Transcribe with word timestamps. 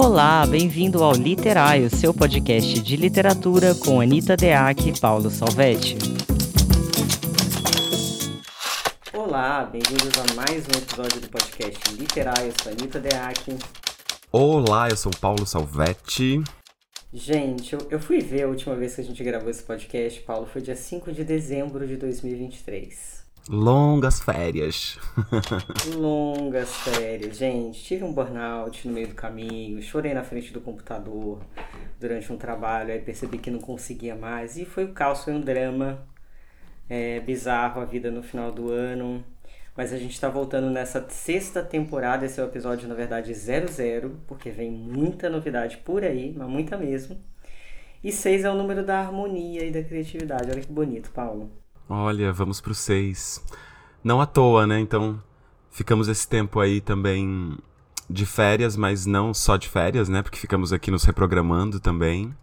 Olá, 0.00 0.46
bem-vindo 0.46 1.02
ao 1.02 1.12
Literário, 1.12 1.90
seu 1.90 2.14
podcast 2.14 2.80
de 2.80 2.96
literatura 2.96 3.74
com 3.74 4.00
Anitta 4.00 4.36
Deac 4.36 4.88
e 4.88 5.00
Paulo 5.00 5.28
Salvetti. 5.28 5.98
Olá, 9.12 9.64
bem-vindos 9.64 10.12
a 10.16 10.34
mais 10.34 10.64
um 10.68 10.78
episódio 10.78 11.20
do 11.20 11.28
podcast 11.28 11.94
Literário, 11.96 12.46
eu 12.46 12.54
sou 12.62 12.70
Anitta 12.70 13.00
Deac. 13.00 13.58
Olá, 14.30 14.88
eu 14.88 14.96
sou 14.96 15.10
Paulo 15.20 15.44
Salvetti. 15.44 16.44
Gente, 17.12 17.72
eu, 17.72 17.80
eu 17.90 17.98
fui 17.98 18.20
ver 18.20 18.44
a 18.44 18.48
última 18.48 18.76
vez 18.76 18.94
que 18.94 19.00
a 19.00 19.04
gente 19.04 19.24
gravou 19.24 19.50
esse 19.50 19.64
podcast, 19.64 20.20
Paulo, 20.20 20.46
foi 20.46 20.62
dia 20.62 20.76
5 20.76 21.10
de 21.10 21.24
dezembro 21.24 21.84
de 21.84 21.96
2023. 21.96 23.17
Longas 23.48 24.20
férias. 24.20 24.98
Longas 25.96 26.70
férias, 26.76 27.38
gente. 27.38 27.82
Tive 27.82 28.04
um 28.04 28.12
burnout 28.12 28.86
no 28.86 28.92
meio 28.92 29.08
do 29.08 29.14
caminho, 29.14 29.80
chorei 29.80 30.12
na 30.12 30.22
frente 30.22 30.52
do 30.52 30.60
computador 30.60 31.40
durante 31.98 32.30
um 32.30 32.36
trabalho, 32.36 32.92
aí 32.92 33.00
percebi 33.00 33.38
que 33.38 33.50
não 33.50 33.58
conseguia 33.58 34.14
mais. 34.14 34.58
E 34.58 34.66
foi 34.66 34.84
o 34.84 34.92
caos, 34.92 35.24
foi 35.24 35.32
um 35.32 35.40
drama 35.40 36.06
é, 36.90 37.20
bizarro 37.20 37.80
a 37.80 37.86
vida 37.86 38.10
no 38.10 38.22
final 38.22 38.52
do 38.52 38.70
ano. 38.70 39.24
Mas 39.74 39.94
a 39.94 39.96
gente 39.96 40.12
está 40.12 40.28
voltando 40.28 40.68
nessa 40.70 41.08
sexta 41.08 41.62
temporada, 41.62 42.26
esse 42.26 42.38
é 42.38 42.42
o 42.44 42.46
episódio, 42.48 42.86
na 42.86 42.94
verdade, 42.94 43.32
00, 43.32 44.10
porque 44.26 44.50
vem 44.50 44.70
muita 44.70 45.30
novidade 45.30 45.78
por 45.78 46.04
aí, 46.04 46.34
mas 46.36 46.48
muita 46.48 46.76
mesmo. 46.76 47.18
E 48.04 48.12
6 48.12 48.44
é 48.44 48.50
o 48.50 48.54
número 48.54 48.84
da 48.84 49.00
harmonia 49.00 49.64
e 49.64 49.70
da 49.70 49.82
criatividade. 49.82 50.50
Olha 50.50 50.60
que 50.60 50.72
bonito, 50.72 51.10
Paulo. 51.12 51.50
Olha, 51.88 52.32
vamos 52.32 52.60
pro 52.60 52.74
6. 52.74 53.42
Não 54.04 54.20
à 54.20 54.26
toa, 54.26 54.66
né? 54.66 54.78
Então, 54.78 55.22
ficamos 55.70 56.08
esse 56.08 56.28
tempo 56.28 56.60
aí 56.60 56.80
também 56.80 57.56
de 58.10 58.26
férias, 58.26 58.76
mas 58.76 59.06
não 59.06 59.32
só 59.32 59.56
de 59.56 59.68
férias, 59.68 60.08
né? 60.08 60.22
Porque 60.22 60.38
ficamos 60.38 60.72
aqui 60.72 60.90
nos 60.90 61.04
reprogramando 61.04 61.80
também. 61.80 62.34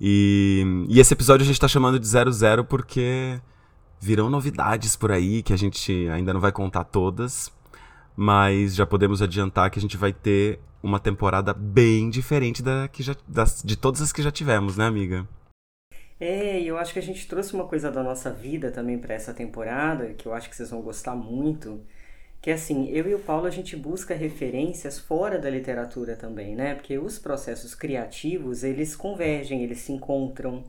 E, 0.00 0.86
e 0.88 0.98
esse 1.00 1.14
episódio 1.14 1.44
a 1.44 1.46
gente 1.46 1.60
tá 1.60 1.68
chamando 1.68 1.98
de 1.98 2.06
00 2.06 2.64
porque 2.64 3.40
virão 4.00 4.28
novidades 4.28 4.96
por 4.96 5.12
aí 5.12 5.42
que 5.42 5.52
a 5.52 5.56
gente 5.56 6.08
ainda 6.08 6.32
não 6.32 6.40
vai 6.40 6.50
contar 6.50 6.84
todas, 6.84 7.52
mas 8.16 8.74
já 8.74 8.84
podemos 8.84 9.22
adiantar 9.22 9.70
que 9.70 9.78
a 9.78 9.82
gente 9.82 9.96
vai 9.96 10.12
ter 10.12 10.58
uma 10.82 10.98
temporada 10.98 11.54
bem 11.54 12.10
diferente 12.10 12.62
da 12.62 12.88
que 12.88 13.02
já, 13.02 13.14
das, 13.28 13.62
de 13.64 13.76
todas 13.76 14.02
as 14.02 14.12
que 14.12 14.20
já 14.20 14.32
tivemos, 14.32 14.76
né, 14.76 14.86
amiga? 14.86 15.26
É, 16.24 16.60
e 16.60 16.68
eu 16.68 16.78
acho 16.78 16.92
que 16.92 17.00
a 17.00 17.02
gente 17.02 17.26
trouxe 17.26 17.52
uma 17.52 17.66
coisa 17.66 17.90
da 17.90 18.00
nossa 18.00 18.30
vida 18.30 18.70
também 18.70 18.96
para 18.96 19.12
essa 19.12 19.34
temporada, 19.34 20.14
que 20.14 20.26
eu 20.26 20.32
acho 20.32 20.48
que 20.48 20.54
vocês 20.54 20.70
vão 20.70 20.80
gostar 20.80 21.16
muito, 21.16 21.84
que 22.40 22.48
é 22.50 22.54
assim, 22.54 22.88
eu 22.90 23.08
e 23.10 23.14
o 23.14 23.18
Paulo 23.18 23.46
a 23.46 23.50
gente 23.50 23.76
busca 23.76 24.14
referências 24.14 25.00
fora 25.00 25.36
da 25.36 25.50
literatura 25.50 26.14
também, 26.16 26.54
né? 26.54 26.76
Porque 26.76 26.96
os 26.96 27.18
processos 27.18 27.74
criativos, 27.74 28.62
eles 28.62 28.94
convergem, 28.94 29.64
eles 29.64 29.78
se 29.80 29.92
encontram. 29.92 30.62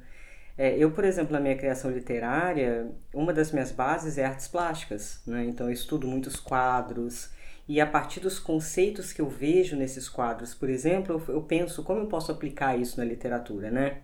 É, 0.58 0.76
eu, 0.78 0.92
por 0.92 1.04
exemplo, 1.06 1.34
na 1.34 1.40
minha 1.40 1.56
criação 1.58 1.92
literária, 1.92 2.88
uma 3.14 3.32
das 3.34 3.52
minhas 3.52 3.72
bases 3.72 4.17
é 4.17 4.26
artes 4.26 4.48
plásticas, 4.48 5.22
né? 5.28 5.45
Então 5.45 5.67
eu 5.67 5.73
estudo 5.73 6.08
muitos 6.08 6.38
quadros, 6.38 7.30
e 7.67 7.80
a 7.80 7.86
partir 7.88 8.20
dos 8.20 8.40
conceitos 8.40 9.14
que 9.14 9.22
eu 9.22 9.30
vejo 9.30 9.76
nesses 9.76 10.10
quadros, 10.10 10.56
por 10.56 10.70
exemplo, 10.70 11.23
eu, 11.28 11.36
eu 11.36 11.42
penso 11.44 11.84
como 11.84 12.02
eu 12.02 12.08
posso 12.08 12.32
aplicar 12.32 12.76
isso 12.80 12.98
na 12.98 13.06
literatura, 13.06 13.70
né? 13.72 14.02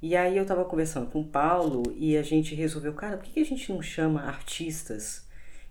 E 0.00 0.16
aí 0.16 0.36
eu 0.36 0.46
tava 0.46 0.64
conversando 0.64 1.10
com 1.10 1.20
o 1.20 1.28
Paulo 1.28 1.82
e 1.96 2.16
a 2.16 2.22
gente 2.22 2.54
resolveu, 2.54 2.92
cara, 2.94 3.16
por 3.16 3.26
que 3.26 3.40
a 3.40 3.44
gente 3.44 3.72
não 3.72 3.82
chama 3.82 4.22
artistas 4.22 5.26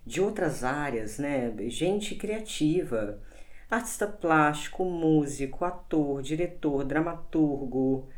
de 0.06 0.20
outras 0.20 0.62
áreas, 0.64 1.18
né? 1.18 1.52
Gente 1.68 2.14
criativa, 2.14 3.18
artista 3.70 4.06
plástico, 4.06 4.84
músico, 4.84 5.64
ator, 5.64 6.22
diretor, 6.22 6.84
dramaturgo, 6.84 8.08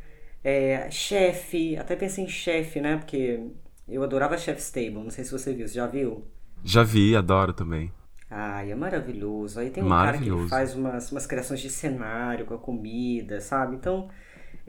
é, 0.43 0.89
chefe, 0.91 1.77
até 1.77 1.95
pensei 1.95 2.25
em 2.25 2.29
chefe, 2.29 2.81
né? 2.81 2.97
Porque 2.97 3.47
eu 3.87 4.03
adorava 4.03 4.37
Chef's 4.37 4.71
Table, 4.71 4.95
não 4.95 5.11
sei 5.11 5.23
se 5.23 5.31
você 5.31 5.53
viu, 5.53 5.67
você 5.67 5.75
já 5.75 5.87
viu? 5.87 6.25
Já 6.63 6.83
vi, 6.83 7.15
adoro 7.15 7.53
também. 7.53 7.91
Ai, 8.29 8.71
é 8.71 8.75
maravilhoso. 8.75 9.59
Aí 9.59 9.69
tem 9.69 9.83
um 9.83 9.89
cara 9.89 10.17
que 10.17 10.47
faz 10.47 10.73
umas, 10.73 11.11
umas 11.11 11.25
criações 11.25 11.59
de 11.59 11.69
cenário 11.69 12.45
com 12.45 12.53
a 12.53 12.57
comida, 12.57 13.41
sabe? 13.41 13.75
Então, 13.75 14.09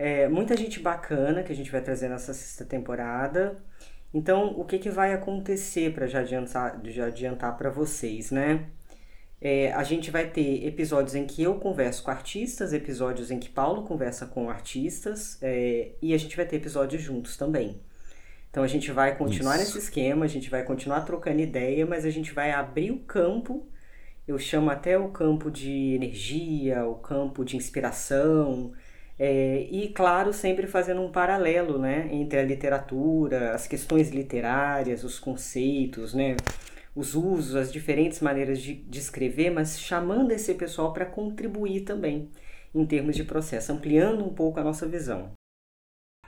é, 0.02 0.28
muita 0.28 0.56
gente 0.56 0.80
bacana 0.80 1.44
que 1.44 1.52
a 1.52 1.54
gente 1.54 1.70
vai 1.70 1.80
trazer 1.80 2.08
nessa 2.08 2.34
sexta 2.34 2.64
temporada. 2.64 3.56
Então, 4.12 4.48
o 4.58 4.64
que, 4.64 4.76
que 4.76 4.90
vai 4.90 5.14
acontecer 5.14 5.94
para 5.94 6.08
já 6.08 6.18
adiantar, 6.18 6.80
já 6.86 7.06
adiantar 7.06 7.56
para 7.56 7.70
vocês, 7.70 8.32
né? 8.32 8.66
É, 9.40 9.72
a 9.72 9.84
gente 9.84 10.10
vai 10.10 10.28
ter 10.28 10.66
episódios 10.66 11.14
em 11.14 11.24
que 11.24 11.40
eu 11.44 11.54
converso 11.54 12.02
com 12.02 12.10
artistas, 12.10 12.72
episódios 12.72 13.30
em 13.30 13.38
que 13.38 13.48
Paulo 13.48 13.84
conversa 13.84 14.26
com 14.26 14.50
artistas, 14.50 15.38
é, 15.40 15.92
e 16.02 16.12
a 16.12 16.18
gente 16.18 16.36
vai 16.36 16.46
ter 16.46 16.56
episódios 16.56 17.00
juntos 17.00 17.36
também. 17.36 17.80
Então 18.50 18.64
a 18.64 18.68
gente 18.68 18.90
vai 18.90 19.16
continuar 19.16 19.54
Isso. 19.54 19.66
nesse 19.66 19.78
esquema, 19.78 20.24
a 20.24 20.28
gente 20.28 20.50
vai 20.50 20.64
continuar 20.64 21.02
trocando 21.02 21.40
ideia, 21.40 21.86
mas 21.86 22.04
a 22.04 22.10
gente 22.10 22.32
vai 22.32 22.50
abrir 22.50 22.90
o 22.90 22.98
campo. 22.98 23.68
Eu 24.26 24.36
chamo 24.36 24.68
até 24.68 24.98
o 24.98 25.10
campo 25.10 25.48
de 25.48 25.94
energia, 25.94 26.84
o 26.84 26.96
campo 26.96 27.44
de 27.44 27.56
inspiração, 27.56 28.72
é, 29.18 29.66
e, 29.70 29.88
claro, 29.88 30.32
sempre 30.32 30.66
fazendo 30.66 31.00
um 31.00 31.10
paralelo 31.10 31.78
né, 31.78 32.08
entre 32.12 32.38
a 32.38 32.42
literatura, 32.42 33.54
as 33.54 33.66
questões 33.66 34.10
literárias, 34.10 35.04
os 35.04 35.18
conceitos, 35.18 36.14
né, 36.14 36.36
os 36.94 37.14
usos, 37.14 37.54
as 37.54 37.72
diferentes 37.72 38.20
maneiras 38.20 38.60
de, 38.60 38.74
de 38.74 38.98
escrever, 38.98 39.50
mas 39.50 39.78
chamando 39.78 40.32
esse 40.32 40.54
pessoal 40.54 40.92
para 40.92 41.06
contribuir 41.06 41.82
também 41.82 42.30
em 42.74 42.86
termos 42.86 43.16
de 43.16 43.24
processo, 43.24 43.72
ampliando 43.72 44.24
um 44.24 44.32
pouco 44.34 44.58
a 44.58 44.64
nossa 44.64 44.86
visão. 44.86 45.32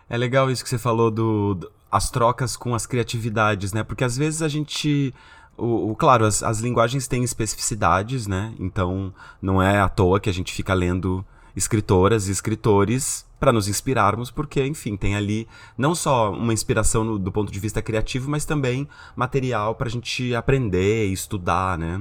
É 0.08 0.16
legal 0.16 0.50
isso 0.50 0.62
que 0.62 0.68
você 0.68 0.78
falou 0.78 1.10
do, 1.10 1.54
do 1.54 1.72
as 1.90 2.10
trocas 2.10 2.56
com 2.56 2.74
as 2.74 2.86
criatividades, 2.86 3.72
né? 3.72 3.82
Porque 3.82 4.04
às 4.04 4.16
vezes 4.16 4.42
a 4.42 4.48
gente 4.48 5.14
o, 5.56 5.90
o, 5.90 5.96
claro, 5.96 6.24
as, 6.24 6.42
as 6.42 6.58
linguagens 6.58 7.06
têm 7.06 7.22
especificidades, 7.22 8.26
né? 8.26 8.52
Então 8.58 9.14
não 9.40 9.62
é 9.62 9.80
à 9.80 9.88
toa 9.88 10.20
que 10.20 10.28
a 10.28 10.32
gente 10.32 10.52
fica 10.52 10.74
lendo 10.74 11.24
escritoras 11.56 12.28
e 12.28 12.32
escritores 12.32 13.26
para 13.38 13.52
nos 13.52 13.68
inspirarmos, 13.68 14.30
porque, 14.30 14.64
enfim, 14.64 14.96
tem 14.96 15.14
ali 15.14 15.46
não 15.76 15.94
só 15.94 16.32
uma 16.32 16.52
inspiração 16.52 17.04
no, 17.04 17.18
do 17.18 17.30
ponto 17.30 17.52
de 17.52 17.60
vista 17.60 17.82
criativo, 17.82 18.30
mas 18.30 18.44
também 18.44 18.88
material 19.14 19.74
para 19.74 19.88
a 19.88 19.90
gente 19.90 20.34
aprender 20.34 21.08
e 21.08 21.12
estudar, 21.12 21.76
né? 21.78 22.00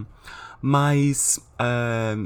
Mas 0.62 1.40
é, 1.59 2.18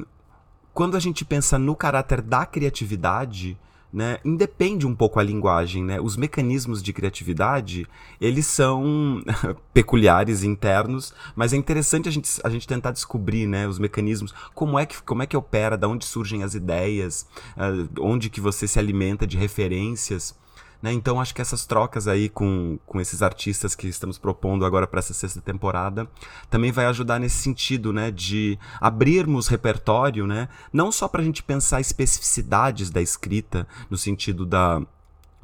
quando 0.74 0.96
a 0.96 1.00
gente 1.00 1.26
pensa 1.26 1.58
no 1.58 1.76
caráter 1.76 2.22
da 2.22 2.46
criatividade, 2.46 3.58
né, 3.98 4.20
independe 4.24 4.86
um 4.86 4.94
pouco 4.94 5.20
a 5.20 5.24
linguagem, 5.24 5.84
né? 5.84 6.00
Os 6.00 6.16
mecanismos 6.16 6.84
de 6.84 6.94
criatividade, 6.94 7.88
eles 8.22 8.46
são 8.46 9.24
peculiares, 9.74 10.44
internos, 10.44 11.16
mas 11.36 11.52
é 11.52 11.58
interessante 11.58 12.08
a 12.08 12.12
gente, 12.12 12.30
a 12.44 12.50
gente 12.52 12.68
tentar 12.68 12.92
descobrir, 12.92 13.48
né, 13.48 13.68
os 13.68 13.80
mecanismos, 13.80 14.36
como 14.54 14.78
é 14.78 14.86
que, 14.86 15.02
como 15.02 15.24
é 15.24 15.26
que 15.26 15.36
opera, 15.36 15.76
da 15.76 15.88
onde 15.88 16.06
surgem 16.06 16.44
as 16.44 16.54
ideias, 16.54 17.26
uh, 17.58 17.90
onde 18.00 18.30
que 18.30 18.40
você 18.40 18.68
se 18.68 18.78
alimenta 18.78 19.26
de 19.26 19.36
referências, 19.36 20.36
né? 20.82 20.92
Então 20.92 21.20
acho 21.20 21.34
que 21.34 21.42
essas 21.42 21.66
trocas 21.66 22.08
aí 22.08 22.30
com, 22.30 22.78
com 22.86 23.00
esses 23.00 23.22
artistas 23.22 23.76
que 23.76 23.88
estamos 23.88 24.18
propondo 24.18 24.66
agora 24.66 24.88
para 24.88 25.00
essa 25.00 25.14
sexta 25.14 25.42
temporada 25.42 26.08
também 26.50 26.72
vai 26.72 26.86
ajudar 26.86 27.20
nesse 27.20 27.38
sentido, 27.38 27.92
né? 27.92 28.12
De 28.12 28.58
abrirmos 28.80 29.48
repertório, 29.48 30.28
né? 30.28 30.50
Não 30.72 30.92
só 30.92 31.08
para 31.08 31.22
a 31.22 31.26
gente 31.26 31.44
pensar 31.44 31.82
especificidades 31.82 32.90
da 32.90 33.02
escrita, 33.02 33.68
no 33.90 33.98
sentido 33.98 34.46
da 34.46 34.82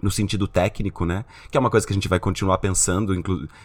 no 0.03 0.12
sentido 0.12 0.47
técnico, 0.47 1.06
né? 1.06 1.24
Que 1.50 1.58
é 1.58 1.59
uma 1.59 1.69
coisa 1.69 1.88
que 1.88 1.94
a 1.94 1.96
gente 1.96 2.09
vai 2.09 2.19
continuar 2.19 2.58
pensando, 2.58 3.14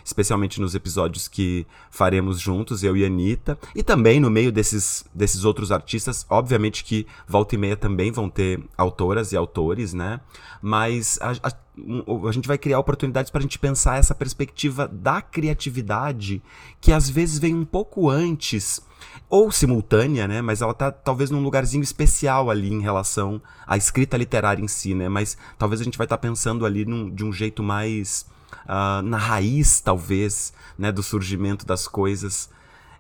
especialmente 0.05 0.61
nos 0.61 0.73
episódios 0.73 1.27
que 1.27 1.67
faremos 1.91 2.39
juntos, 2.39 2.85
eu 2.85 2.97
e 2.97 3.03
a 3.03 3.09
Anitta. 3.09 3.59
E 3.75 3.83
também 3.83 4.21
no 4.21 4.31
meio 4.31 4.53
desses, 4.53 5.05
desses 5.13 5.45
outros 5.45 5.73
artistas, 5.73 6.25
obviamente 6.31 6.85
que 6.85 7.07
volta 7.27 7.57
e 7.57 7.59
meia 7.59 7.77
também 7.77 8.13
vão 8.13 8.31
ter 8.31 8.63
autoras 8.77 9.33
e 9.33 9.37
autores, 9.37 9.93
né? 9.93 10.21
Mas 10.63 11.19
a, 11.21 11.33
a, 11.49 12.29
a 12.29 12.33
gente 12.33 12.47
vai 12.47 12.57
criar 12.57 12.79
oportunidades 12.79 13.33
para 13.33 13.41
a 13.41 13.43
gente 13.43 13.59
pensar 13.59 13.99
essa 13.99 14.15
perspectiva 14.15 14.87
da 14.87 15.21
criatividade 15.21 16.41
que 16.81 16.93
às 16.93 17.11
vezes 17.11 17.41
vem 17.41 17.55
um 17.55 17.65
pouco 17.65 18.09
antes 18.09 18.81
ou 19.29 19.51
simultânea, 19.53 20.27
né? 20.27 20.41
Mas 20.41 20.63
ela 20.63 20.75
tá 20.75 20.91
talvez 20.91 21.31
num 21.31 21.43
lugarzinho 21.43 21.83
especial 21.83 22.51
ali 22.51 22.73
em 22.73 22.81
relação 22.81 23.41
à 23.67 23.77
escrita 23.77 24.17
literária 24.17 24.63
em 24.63 24.69
si, 24.69 24.95
né? 24.95 25.09
Mas 25.09 25.37
talvez 25.59 25.81
a 25.81 25.85
gente 25.85 25.99
vai 25.99 26.07
estar 26.07 26.17
tá 26.17 26.21
pensando 26.21 26.65
ali 26.65 26.85
num, 26.85 27.11
de 27.11 27.25
um 27.25 27.33
jeito 27.33 27.63
mais 27.63 28.27
uh, 28.65 29.03
na 29.03 29.19
raiz, 29.19 29.81
talvez, 29.81 30.53
né? 30.79 30.91
Do 30.91 31.03
surgimento 31.03 31.67
das 31.67 31.87
coisas. 31.87 32.51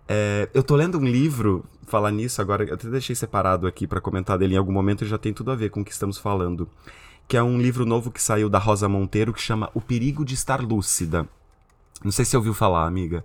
É, 0.06 0.49
eu 0.55 0.62
tô 0.62 0.75
lendo 0.75 0.99
um 0.99 1.05
livro, 1.05 1.65
falar 1.87 2.11
nisso 2.11 2.41
agora, 2.41 2.65
eu 2.65 2.75
até 2.75 2.89
deixei 2.89 3.15
separado 3.15 3.67
aqui 3.67 3.87
para 3.87 4.00
comentar 4.00 4.39
dele 4.39 4.55
em 4.55 4.59
algum 4.59 4.73
momento 4.73 5.05
e 5.05 5.09
já 5.09 5.19
tem 5.19 5.33
tudo 5.33 5.50
a 5.50 5.55
ver 5.55 5.71
com 5.71 5.81
o 5.81 5.85
que 5.85 5.93
estamos 5.93 6.19
falando. 6.19 6.69
Que 7.27 7.37
é 7.37 7.43
um 7.43 7.59
livro 7.59 7.85
novo 7.85 8.11
que 8.11 8.23
saiu 8.23 8.49
da 8.49 8.59
Rosa 8.59 8.89
Monteiro 8.89 9.35
que 9.35 9.41
chama 9.41 9.71
O 9.75 9.81
Perigo 9.83 10.25
de 10.25 10.35
Estar 10.35 10.62
Lúcida. 10.62 11.29
Não 12.03 12.11
sei 12.11 12.25
se 12.25 12.31
você 12.31 12.37
ouviu 12.39 12.55
falar, 12.55 12.87
amiga. 12.87 13.23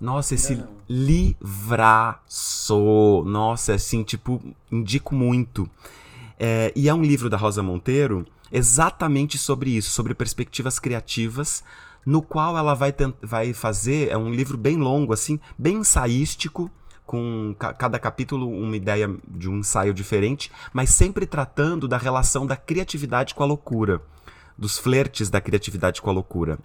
Nossa, 0.00 0.34
esse 0.34 0.62
livraço. 0.88 2.74
Nossa, 3.26 3.74
assim, 3.74 4.02
tipo, 4.02 4.40
indico 4.70 5.14
muito. 5.14 5.68
É, 6.38 6.72
e 6.76 6.88
é 6.88 6.94
um 6.94 7.02
livro 7.02 7.28
da 7.28 7.36
Rosa 7.36 7.62
Monteiro 7.62 8.24
exatamente 8.50 9.36
sobre 9.36 9.70
isso, 9.70 9.90
sobre 9.90 10.14
perspectivas 10.14 10.78
criativas, 10.78 11.62
no 12.06 12.22
qual 12.22 12.56
ela 12.56 12.74
vai, 12.74 12.94
vai 13.20 13.52
fazer. 13.52 14.08
É 14.08 14.16
um 14.16 14.32
livro 14.32 14.56
bem 14.56 14.76
longo, 14.76 15.12
assim, 15.12 15.40
bem 15.58 15.78
ensaístico, 15.78 16.70
com 17.04 17.54
ca 17.58 17.72
cada 17.72 17.98
capítulo 17.98 18.48
uma 18.48 18.76
ideia 18.76 19.10
de 19.26 19.48
um 19.48 19.58
ensaio 19.58 19.94
diferente, 19.94 20.52
mas 20.72 20.90
sempre 20.90 21.26
tratando 21.26 21.88
da 21.88 21.96
relação 21.96 22.46
da 22.46 22.56
criatividade 22.56 23.34
com 23.34 23.42
a 23.42 23.46
loucura, 23.46 24.00
dos 24.56 24.78
flertes 24.78 25.30
da 25.30 25.40
criatividade 25.40 26.00
com 26.00 26.10
a 26.10 26.12
loucura. 26.12 26.58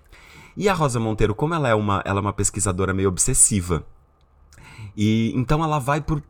E 0.55 0.69
a 0.69 0.73
Rosa 0.73 0.99
Monteiro, 0.99 1.33
como 1.33 1.53
ela 1.53 1.67
é 1.67 1.75
uma, 1.75 2.01
ela 2.05 2.19
é 2.19 2.21
uma 2.21 2.33
pesquisadora 2.33 2.93
meio 2.93 3.09
obsessiva, 3.09 3.85
e 4.95 5.31
então 5.35 5.63
ela 5.63 5.79
vai 5.79 6.01
por 6.01 6.21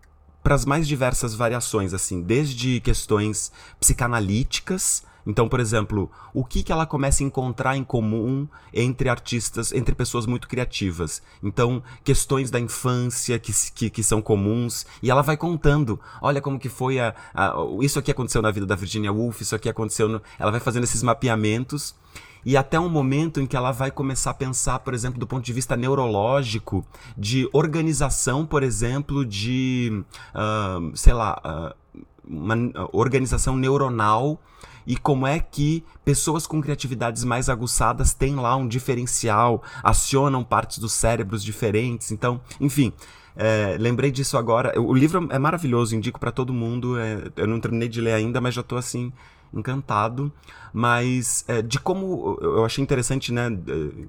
para 0.43 0.55
as 0.55 0.65
mais 0.65 0.85
diversas 0.87 1.33
variações, 1.33 1.93
assim, 1.93 2.21
desde 2.21 2.81
questões 2.81 3.51
psicanalíticas. 3.79 5.03
Então, 5.25 5.47
por 5.47 5.61
exemplo, 5.61 6.11
o 6.33 6.43
que, 6.43 6.61
que 6.61 6.71
ela 6.71 6.85
começa 6.85 7.23
a 7.23 7.25
encontrar 7.25 7.77
em 7.77 7.83
comum 7.83 8.45
entre 8.73 9.07
artistas, 9.07 9.71
entre 9.71 9.95
pessoas 9.95 10.25
muito 10.25 10.49
criativas? 10.49 11.21
Então, 11.41 11.81
questões 12.03 12.51
da 12.51 12.59
infância 12.59 13.39
que, 13.39 13.53
que, 13.73 13.89
que 13.89 14.03
são 14.03 14.21
comuns, 14.21 14.85
e 15.01 15.09
ela 15.09 15.21
vai 15.21 15.37
contando, 15.37 15.97
olha 16.21 16.41
como 16.41 16.59
que 16.59 16.67
foi 16.67 16.99
a, 16.99 17.15
a, 17.33 17.53
isso 17.79 17.97
aqui 17.97 18.11
aconteceu 18.11 18.41
na 18.41 18.51
vida 18.51 18.65
da 18.65 18.75
Virginia 18.75 19.13
Woolf, 19.13 19.39
isso 19.39 19.55
aqui 19.55 19.69
aconteceu 19.69 20.09
no... 20.09 20.21
Ela 20.37 20.51
vai 20.51 20.59
fazendo 20.59 20.83
esses 20.83 21.01
mapeamentos 21.01 21.95
e 22.45 22.57
até 22.57 22.79
um 22.79 22.89
momento 22.89 23.39
em 23.39 23.47
que 23.47 23.55
ela 23.55 23.71
vai 23.71 23.91
começar 23.91 24.31
a 24.31 24.33
pensar, 24.33 24.79
por 24.79 24.93
exemplo, 24.93 25.19
do 25.19 25.27
ponto 25.27 25.43
de 25.43 25.53
vista 25.53 25.75
neurológico, 25.77 26.85
de 27.17 27.49
organização, 27.53 28.45
por 28.45 28.63
exemplo, 28.63 29.25
de, 29.25 30.03
uh, 30.33 30.95
sei 30.95 31.13
lá, 31.13 31.41
uh, 31.45 31.99
uma 32.25 32.55
organização 32.91 33.55
neuronal 33.55 34.39
e 34.85 34.97
como 34.97 35.25
é 35.25 35.39
que 35.39 35.83
pessoas 36.03 36.45
com 36.45 36.61
criatividades 36.61 37.23
mais 37.23 37.49
aguçadas 37.49 38.13
têm 38.13 38.35
lá 38.35 38.55
um 38.55 38.67
diferencial, 38.67 39.63
acionam 39.81 40.43
partes 40.43 40.79
dos 40.79 40.93
cérebros 40.93 41.43
diferentes. 41.43 42.11
Então, 42.11 42.41
enfim. 42.59 42.91
É, 43.35 43.77
lembrei 43.79 44.11
disso 44.11 44.37
agora. 44.37 44.79
O 44.79 44.93
livro 44.93 45.27
é 45.31 45.39
maravilhoso, 45.39 45.95
indico 45.95 46.19
para 46.19 46.31
todo 46.31 46.53
mundo. 46.53 46.99
É, 46.99 47.31
eu 47.35 47.47
não 47.47 47.59
terminei 47.59 47.89
de 47.89 47.99
ler 47.99 48.13
ainda, 48.13 48.39
mas 48.39 48.53
já 48.53 48.61
estou 48.61 48.77
assim 48.77 49.11
encantado, 49.53 50.31
mas 50.73 51.45
é, 51.47 51.61
de 51.61 51.79
como 51.79 52.37
eu 52.41 52.65
achei 52.65 52.83
interessante, 52.83 53.31
né, 53.31 53.47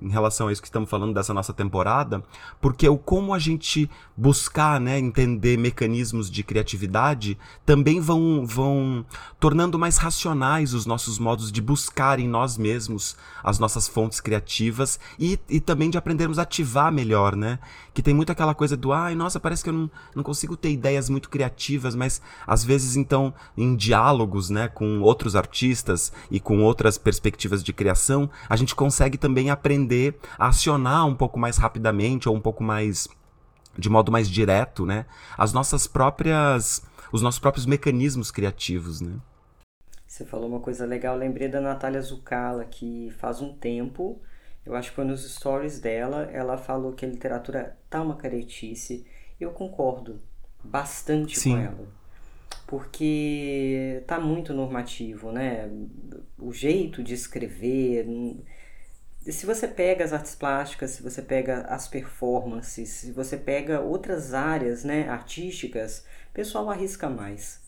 em 0.01 0.09
relação 0.09 0.49
a 0.49 0.53
isso 0.53 0.63
que 0.63 0.69
estamos 0.69 0.89
falando 0.89 1.13
dessa 1.13 1.35
nossa 1.35 1.53
temporada, 1.53 2.23
porque 2.61 2.89
o 2.89 2.97
como 2.97 3.35
a 3.35 3.39
gente 3.39 3.91
buscar, 4.17 4.81
né, 4.81 4.99
entender 4.99 5.59
mecanismos 5.59 6.31
de 6.31 6.43
criatividade 6.43 7.37
também 7.67 8.01
vão 8.01 8.47
vão 8.47 9.05
tornando 9.39 9.79
mais 9.79 9.99
racionais 9.99 10.73
os 10.73 10.87
nossos 10.87 11.19
modos 11.19 11.53
de 11.53 11.61
buscar 11.61 12.19
em 12.19 12.29
nós 12.29 12.57
mesmos 12.57 13.17
as 13.43 13.59
nossas 13.59 13.87
fontes 13.87 14.21
criativas 14.21 14.99
e, 15.19 15.39
e 15.49 15.61
também 15.61 15.91
de 15.91 15.99
aprendermos 15.99 16.39
a 16.39 16.43
ativar 16.43 16.91
melhor, 16.93 17.37
né? 17.37 17.59
Que 17.93 18.03
tem 18.03 18.15
muito 18.15 18.33
aquela 18.33 18.55
coisa 18.55 18.77
do, 18.77 18.93
ai, 18.93 19.15
nossa, 19.15 19.39
parece 19.39 19.63
que 19.63 19.69
eu 19.69 19.75
não, 19.75 19.91
não 20.15 20.23
consigo 20.23 20.57
ter 20.57 20.71
ideias 20.71 21.11
muito 21.11 21.29
criativas, 21.29 21.95
mas 21.95 22.23
às 22.47 22.65
vezes 22.65 22.97
então 22.97 23.35
em 23.57 23.77
diálogos, 23.77 24.49
né, 24.51 24.69
com 24.69 25.01
outros 25.01 25.25
outros 25.25 25.37
artistas 25.37 26.13
e 26.31 26.39
com 26.39 26.54
outras 26.63 26.99
perspectivas 26.99 27.63
de 27.63 27.73
criação, 27.73 28.31
a 28.49 28.57
gente 28.57 28.75
consegue 28.75 29.17
também 29.17 29.51
aprender 29.51 30.19
a 30.39 30.49
acionar 30.49 31.07
um 31.07 31.15
pouco 31.15 31.39
mais 31.39 31.57
rapidamente 31.57 32.29
ou 32.29 32.35
um 32.35 32.41
pouco 32.41 32.63
mais 32.63 33.09
de 33.77 33.91
modo 33.91 34.13
mais 34.13 34.29
direto, 34.31 34.87
né, 34.87 35.05
as 35.37 35.53
nossas 35.53 35.87
próprias 35.87 36.83
os 37.13 37.23
nossos 37.23 37.39
próprios 37.39 37.65
mecanismos 37.65 38.31
criativos, 38.31 39.01
né? 39.01 39.15
Você 40.07 40.25
falou 40.25 40.49
uma 40.49 40.61
coisa 40.61 40.85
legal, 40.85 41.17
lembrei 41.17 41.49
da 41.49 41.61
Natália 41.61 42.01
Zucala, 42.01 42.65
que 42.65 43.13
faz 43.19 43.41
um 43.41 43.53
tempo, 43.53 44.21
eu 44.67 44.75
acho 44.75 44.91
que 44.91 44.97
foi 44.97 45.05
nos 45.05 45.29
stories 45.29 45.79
dela, 45.79 46.23
ela 46.33 46.57
falou 46.57 46.93
que 46.93 47.05
a 47.05 47.09
literatura 47.09 47.77
tá 47.89 48.01
uma 48.01 48.17
caretice. 48.17 49.07
Eu 49.39 49.51
concordo 49.51 50.21
bastante 50.63 51.39
Sim. 51.39 51.53
com 51.53 51.59
ela 51.59 52.04
porque 52.67 54.03
tá 54.07 54.19
muito 54.19 54.55
normativo, 54.55 55.31
né? 55.31 55.71
O 56.39 56.53
jeito 56.53 57.03
de 57.03 57.15
escrever. 57.15 58.07
Se 59.23 59.47
você 59.47 59.67
pega 59.67 60.05
as 60.05 60.13
artes 60.13 60.35
plásticas, 60.35 60.91
se 60.91 61.03
você 61.03 61.23
pega 61.23 61.63
as 61.63 61.89
performances, 61.89 62.89
se 62.91 63.13
você 63.13 63.37
pega 63.37 63.81
outras 63.81 64.35
áreas 64.35 64.85
né, 64.85 65.09
artísticas, 65.09 66.05
o 66.31 66.35
pessoal 66.35 66.71
arrisca 66.71 67.09
mais. 67.09 67.61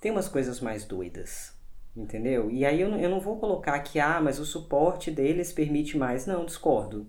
Tem 0.00 0.10
umas 0.10 0.28
coisas 0.28 0.60
mais 0.60 0.84
doidas, 0.84 1.54
entendeu? 1.96 2.50
E 2.50 2.66
aí 2.66 2.80
eu 2.80 2.90
não, 2.90 2.98
eu 2.98 3.08
não 3.08 3.20
vou 3.20 3.38
colocar 3.38 3.78
que, 3.80 4.00
ah, 4.00 4.20
mas 4.20 4.38
o 4.38 4.44
suporte 4.44 5.10
deles 5.10 5.52
permite 5.52 5.96
mais. 5.96 6.26
Não, 6.26 6.44
discordo. 6.44 7.06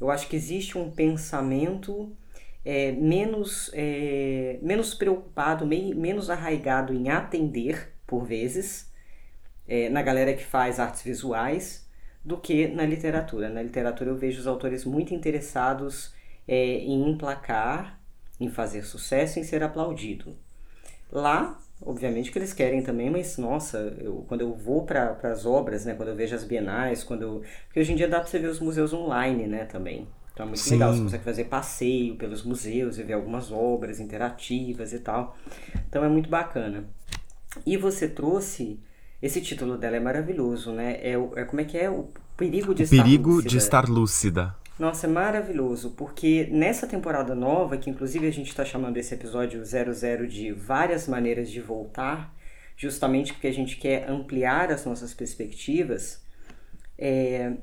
Eu 0.00 0.10
acho 0.10 0.28
que 0.28 0.36
existe 0.36 0.78
um 0.78 0.90
pensamento 0.90 2.16
é, 2.66 2.90
menos, 2.90 3.70
é, 3.72 4.58
menos 4.60 4.92
preocupado, 4.92 5.64
menos 5.64 6.28
arraigado 6.28 6.92
em 6.92 7.08
atender, 7.08 7.92
por 8.04 8.24
vezes, 8.24 8.92
é, 9.68 9.88
na 9.88 10.02
galera 10.02 10.34
que 10.34 10.44
faz 10.44 10.80
artes 10.80 11.02
visuais, 11.02 11.88
do 12.24 12.36
que 12.36 12.66
na 12.66 12.84
literatura. 12.84 13.48
Na 13.48 13.62
literatura 13.62 14.10
eu 14.10 14.16
vejo 14.16 14.40
os 14.40 14.48
autores 14.48 14.84
muito 14.84 15.14
interessados 15.14 16.12
é, 16.48 16.56
em 16.56 17.08
emplacar, 17.08 18.00
em 18.40 18.50
fazer 18.50 18.82
sucesso, 18.82 19.38
em 19.38 19.44
ser 19.44 19.62
aplaudido. 19.62 20.36
Lá, 21.12 21.62
obviamente 21.80 22.32
que 22.32 22.38
eles 22.38 22.52
querem 22.52 22.82
também, 22.82 23.08
mas 23.10 23.38
nossa, 23.38 23.78
eu, 24.00 24.24
quando 24.26 24.40
eu 24.40 24.52
vou 24.54 24.84
para 24.84 25.16
as 25.22 25.46
obras, 25.46 25.84
né, 25.84 25.94
quando 25.94 26.08
eu 26.08 26.16
vejo 26.16 26.34
as 26.34 26.42
bienais, 26.42 27.04
quando 27.04 27.22
eu, 27.22 27.42
porque 27.66 27.78
hoje 27.78 27.92
em 27.92 27.96
dia 27.96 28.08
dá 28.08 28.18
para 28.18 28.28
você 28.28 28.40
ver 28.40 28.48
os 28.48 28.58
museus 28.58 28.92
online, 28.92 29.46
né, 29.46 29.64
também. 29.66 30.08
Então 30.36 30.44
é 30.44 30.48
muito 30.50 30.60
Sim. 30.60 30.72
legal, 30.72 30.92
você 30.92 31.02
consegue 31.02 31.24
fazer 31.24 31.44
passeio 31.44 32.14
pelos 32.16 32.42
museus 32.42 32.98
e 32.98 33.02
ver 33.02 33.14
algumas 33.14 33.50
obras 33.50 33.98
interativas 33.98 34.92
e 34.92 34.98
tal. 34.98 35.34
Então 35.88 36.04
é 36.04 36.10
muito 36.10 36.28
bacana. 36.28 36.84
E 37.64 37.78
você 37.78 38.06
trouxe, 38.06 38.78
esse 39.22 39.40
título 39.40 39.78
dela 39.78 39.96
é 39.96 40.00
maravilhoso, 40.00 40.72
né? 40.72 40.98
É, 41.00 41.12
é 41.36 41.44
como 41.46 41.62
é 41.62 41.64
que 41.64 41.78
é? 41.78 41.88
O 41.88 42.10
perigo 42.36 42.74
de 42.74 42.82
o 42.82 42.84
estar 42.84 43.02
perigo 43.02 43.30
lúcida. 43.30 43.48
de 43.48 43.56
estar 43.56 43.88
lúcida. 43.88 44.54
Nossa, 44.78 45.06
é 45.06 45.10
maravilhoso, 45.10 45.92
porque 45.92 46.46
nessa 46.52 46.86
temporada 46.86 47.34
nova, 47.34 47.78
que 47.78 47.88
inclusive 47.88 48.28
a 48.28 48.30
gente 48.30 48.50
está 48.50 48.62
chamando 48.62 48.98
esse 48.98 49.14
episódio 49.14 49.64
00 49.64 50.26
de 50.26 50.52
várias 50.52 51.08
maneiras 51.08 51.50
de 51.50 51.62
voltar, 51.62 52.36
justamente 52.76 53.32
porque 53.32 53.46
a 53.46 53.54
gente 53.54 53.78
quer 53.78 54.06
ampliar 54.10 54.70
as 54.70 54.84
nossas 54.84 55.14
perspectivas, 55.14 56.22
é, 56.98 57.54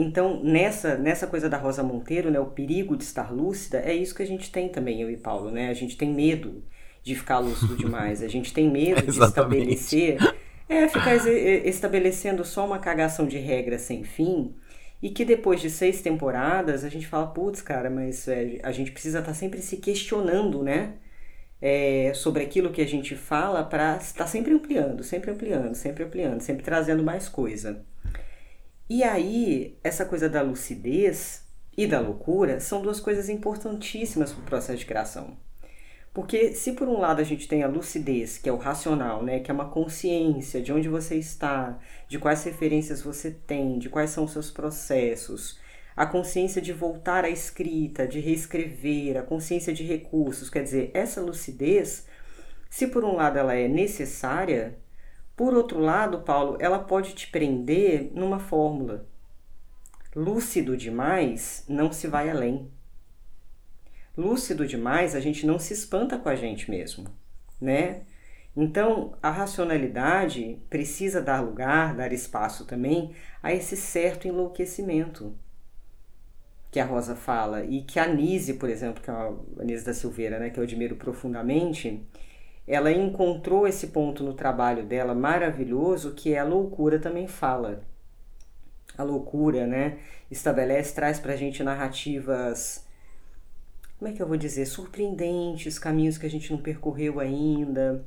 então, 0.00 0.40
nessa, 0.44 0.96
nessa 0.96 1.26
coisa 1.26 1.48
da 1.48 1.58
Rosa 1.58 1.82
Monteiro, 1.82 2.30
né, 2.30 2.38
o 2.38 2.46
perigo 2.46 2.96
de 2.96 3.02
estar 3.02 3.32
lúcida, 3.32 3.80
é 3.80 3.92
isso 3.92 4.14
que 4.14 4.22
a 4.22 4.26
gente 4.26 4.48
tem 4.52 4.68
também, 4.68 5.02
eu 5.02 5.10
e 5.10 5.16
Paulo, 5.16 5.50
né? 5.50 5.70
A 5.70 5.74
gente 5.74 5.96
tem 5.96 6.08
medo 6.14 6.62
de 7.02 7.16
ficar 7.16 7.40
lúcido 7.40 7.74
demais, 7.76 8.22
a 8.22 8.28
gente 8.28 8.54
tem 8.54 8.70
medo 8.70 9.02
de 9.02 9.20
estabelecer, 9.20 10.18
é, 10.68 10.86
ficar 10.86 11.16
estabelecendo 11.16 12.44
só 12.44 12.64
uma 12.64 12.78
cagação 12.78 13.26
de 13.26 13.38
regra 13.38 13.76
sem 13.76 14.04
fim, 14.04 14.54
e 15.02 15.10
que 15.10 15.24
depois 15.24 15.60
de 15.60 15.68
seis 15.68 16.00
temporadas 16.00 16.84
a 16.84 16.88
gente 16.88 17.06
fala, 17.08 17.26
putz, 17.26 17.60
cara, 17.60 17.90
mas 17.90 18.28
é, 18.28 18.60
a 18.62 18.70
gente 18.70 18.92
precisa 18.92 19.18
estar 19.18 19.32
tá 19.32 19.34
sempre 19.36 19.60
se 19.60 19.78
questionando, 19.78 20.62
né? 20.62 20.92
É, 21.60 22.12
sobre 22.14 22.44
aquilo 22.44 22.70
que 22.70 22.80
a 22.80 22.86
gente 22.86 23.16
fala 23.16 23.64
para 23.64 23.96
estar 23.96 24.24
tá 24.24 24.26
sempre 24.30 24.54
ampliando, 24.54 25.02
sempre 25.02 25.32
ampliando, 25.32 25.74
sempre 25.74 26.04
ampliando, 26.04 26.40
sempre 26.40 26.62
trazendo 26.62 27.02
mais 27.02 27.28
coisa. 27.28 27.84
E 28.90 29.02
aí, 29.02 29.78
essa 29.84 30.06
coisa 30.06 30.30
da 30.30 30.40
lucidez 30.40 31.44
e 31.76 31.86
da 31.86 32.00
loucura 32.00 32.58
são 32.58 32.80
duas 32.80 32.98
coisas 32.98 33.28
importantíssimas 33.28 34.32
para 34.32 34.40
o 34.40 34.46
processo 34.46 34.78
de 34.78 34.86
criação. 34.86 35.36
Porque 36.14 36.54
se 36.54 36.72
por 36.72 36.88
um 36.88 36.98
lado 36.98 37.20
a 37.20 37.24
gente 37.24 37.46
tem 37.46 37.62
a 37.62 37.68
lucidez, 37.68 38.38
que 38.38 38.48
é 38.48 38.52
o 38.52 38.56
racional, 38.56 39.22
né, 39.22 39.40
que 39.40 39.50
é 39.50 39.54
uma 39.54 39.68
consciência 39.68 40.60
de 40.62 40.72
onde 40.72 40.88
você 40.88 41.16
está, 41.16 41.78
de 42.08 42.18
quais 42.18 42.42
referências 42.44 43.02
você 43.02 43.30
tem, 43.30 43.78
de 43.78 43.90
quais 43.90 44.10
são 44.10 44.24
os 44.24 44.32
seus 44.32 44.50
processos, 44.50 45.60
a 45.94 46.06
consciência 46.06 46.62
de 46.62 46.72
voltar 46.72 47.24
à 47.24 47.28
escrita, 47.28 48.08
de 48.08 48.20
reescrever, 48.20 49.18
a 49.18 49.22
consciência 49.22 49.72
de 49.72 49.84
recursos, 49.84 50.48
quer 50.48 50.62
dizer, 50.62 50.90
essa 50.94 51.20
lucidez, 51.20 52.06
se 52.70 52.86
por 52.86 53.04
um 53.04 53.14
lado 53.14 53.38
ela 53.38 53.54
é 53.54 53.68
necessária, 53.68 54.78
por 55.38 55.54
outro 55.54 55.78
lado, 55.78 56.18
Paulo, 56.22 56.56
ela 56.58 56.80
pode 56.80 57.14
te 57.14 57.28
prender 57.28 58.10
numa 58.12 58.40
fórmula. 58.40 59.06
Lúcido 60.14 60.76
demais 60.76 61.64
não 61.68 61.92
se 61.92 62.08
vai 62.08 62.28
além. 62.28 62.68
Lúcido 64.16 64.66
demais, 64.66 65.14
a 65.14 65.20
gente 65.20 65.46
não 65.46 65.56
se 65.56 65.72
espanta 65.72 66.18
com 66.18 66.28
a 66.28 66.34
gente 66.34 66.68
mesmo, 66.68 67.06
né? 67.60 68.02
Então, 68.56 69.14
a 69.22 69.30
racionalidade 69.30 70.60
precisa 70.68 71.22
dar 71.22 71.40
lugar, 71.40 71.94
dar 71.94 72.12
espaço 72.12 72.64
também 72.64 73.14
a 73.40 73.54
esse 73.54 73.76
certo 73.76 74.26
enlouquecimento. 74.26 75.32
Que 76.68 76.80
a 76.80 76.84
Rosa 76.84 77.14
fala 77.14 77.64
e 77.64 77.82
que 77.82 78.00
a 78.00 78.08
Nise, 78.08 78.54
por 78.54 78.68
exemplo, 78.68 79.00
que 79.00 79.08
é 79.08 79.14
a 79.14 79.64
Nise 79.64 79.84
da 79.84 79.94
Silveira, 79.94 80.40
né, 80.40 80.50
que 80.50 80.58
eu 80.58 80.64
admiro 80.64 80.96
profundamente, 80.96 82.04
ela 82.68 82.92
encontrou 82.92 83.66
esse 83.66 83.88
ponto 83.88 84.22
no 84.22 84.34
trabalho 84.34 84.84
dela 84.84 85.14
maravilhoso 85.14 86.12
que 86.12 86.34
é 86.34 86.38
a 86.38 86.44
loucura 86.44 86.98
também 86.98 87.26
fala. 87.26 87.82
A 88.96 89.02
loucura, 89.02 89.66
né, 89.66 89.98
estabelece, 90.30 90.94
traz 90.94 91.18
pra 91.18 91.36
gente 91.36 91.62
narrativas, 91.62 92.86
como 93.98 94.10
é 94.10 94.14
que 94.14 94.20
eu 94.20 94.28
vou 94.28 94.36
dizer, 94.36 94.66
surpreendentes, 94.66 95.78
caminhos 95.78 96.18
que 96.18 96.26
a 96.26 96.30
gente 96.30 96.52
não 96.52 96.58
percorreu 96.58 97.18
ainda. 97.18 98.04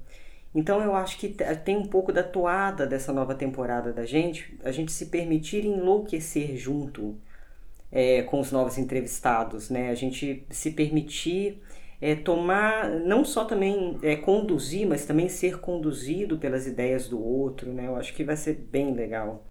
Então 0.53 0.81
eu 0.81 0.95
acho 0.95 1.17
que 1.17 1.29
tem 1.63 1.77
um 1.77 1.87
pouco 1.87 2.13
da 2.13 2.23
toada 2.23 2.85
dessa 2.85 3.11
nova 3.11 3.33
temporada 3.33 3.91
da 3.91 4.05
gente, 4.05 4.57
a 4.63 4.71
gente 4.71 4.91
se 4.91 5.07
permitir 5.07 5.65
enlouquecer 5.65 6.55
junto 6.55 7.15
é, 7.91 8.21
com 8.23 8.39
os 8.39 8.51
novos 8.51 8.77
entrevistados, 8.77 9.69
né? 9.69 9.89
A 9.89 9.95
gente 9.95 10.45
se 10.49 10.71
permitir 10.71 11.61
é, 12.01 12.15
tomar, 12.15 12.89
não 12.89 13.23
só 13.23 13.45
também 13.45 13.99
é, 14.01 14.15
conduzir, 14.15 14.87
mas 14.87 15.05
também 15.05 15.29
ser 15.29 15.59
conduzido 15.59 16.37
pelas 16.39 16.65
ideias 16.65 17.07
do 17.07 17.23
outro, 17.23 17.71
né? 17.71 17.87
Eu 17.87 17.95
acho 17.95 18.13
que 18.13 18.23
vai 18.23 18.35
ser 18.35 18.55
bem 18.55 18.95
legal. 18.95 19.45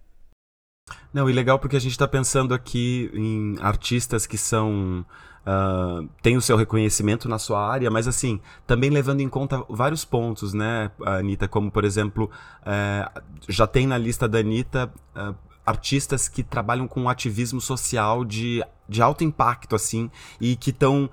Não, 1.14 1.30
e 1.30 1.32
legal 1.32 1.60
porque 1.60 1.76
a 1.76 1.80
gente 1.80 1.92
está 1.92 2.08
pensando 2.08 2.52
aqui 2.52 3.08
em 3.14 3.56
artistas 3.60 4.26
que 4.26 4.36
são. 4.36 5.06
Uh, 5.40 6.06
têm 6.20 6.36
o 6.36 6.40
seu 6.40 6.56
reconhecimento 6.56 7.26
na 7.26 7.38
sua 7.38 7.66
área, 7.66 7.90
mas 7.90 8.06
assim, 8.06 8.40
também 8.66 8.90
levando 8.90 9.20
em 9.20 9.28
conta 9.28 9.64
vários 9.70 10.04
pontos, 10.04 10.52
né, 10.52 10.90
Anitta? 11.00 11.48
Como, 11.48 11.70
por 11.70 11.84
exemplo, 11.84 12.28
uh, 12.62 13.22
já 13.48 13.66
tem 13.66 13.86
na 13.86 13.96
lista 13.96 14.28
da 14.28 14.38
Anitta. 14.38 14.92
Uh, 15.14 15.34
artistas 15.64 16.26
que 16.26 16.42
trabalham 16.42 16.88
com 16.88 17.08
ativismo 17.08 17.60
social 17.60 18.24
de, 18.24 18.64
de 18.88 19.00
alto 19.00 19.22
impacto, 19.22 19.76
assim, 19.76 20.10
e 20.40 20.56
que 20.56 20.70
estão 20.70 21.08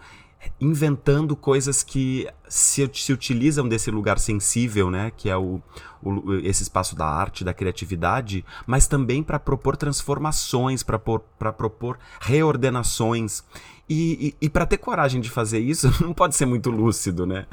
inventando 0.60 1.36
coisas 1.36 1.84
que 1.84 2.28
se, 2.48 2.90
se, 2.94 3.14
utilizam 3.14 3.68
desse 3.68 3.92
lugar 3.92 4.20
sensível, 4.20 4.90
né, 4.90 5.12
que 5.16 5.30
é 5.30 5.38
o, 5.38 5.62
o 6.02 6.34
esse 6.44 6.64
espaço 6.64 6.96
da 6.96 7.06
arte, 7.06 7.44
da 7.44 7.54
criatividade, 7.54 8.44
mas 8.66 8.88
também 8.88 9.24
para 9.24 9.40
propor 9.40 9.76
transformações, 9.76 10.84
para 10.84 11.00
propor 11.00 11.98
reordenações. 12.22 13.44
E, 13.90 14.36
e, 14.42 14.46
e 14.46 14.50
para 14.50 14.66
ter 14.66 14.78
coragem 14.78 15.22
de 15.22 15.30
fazer 15.30 15.60
isso, 15.60 15.90
não 16.04 16.14
pode 16.14 16.36
ser 16.36 16.46
muito 16.46 16.70
lúcido, 16.70 17.26
né? 17.26 17.46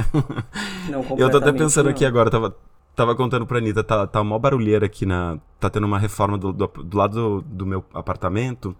Não, 0.88 1.04
Eu 1.16 1.30
tô 1.30 1.36
até 1.36 1.52
pensando 1.52 1.86
não. 1.86 1.92
aqui 1.92 2.04
agora, 2.04 2.30
tava, 2.30 2.56
tava 2.94 3.14
contando 3.14 3.46
pra 3.46 3.58
Anitta, 3.58 3.84
tá, 3.84 4.06
tá 4.06 4.20
uma 4.20 4.38
barulheira 4.38 4.86
aqui 4.86 5.06
na. 5.06 5.38
Tá 5.60 5.70
tendo 5.70 5.86
uma 5.86 5.98
reforma 5.98 6.36
do, 6.36 6.52
do, 6.52 6.66
do 6.66 6.96
lado 6.96 7.14
do, 7.14 7.42
do, 7.42 7.66
meu 7.66 7.84
apartamento. 7.94 8.76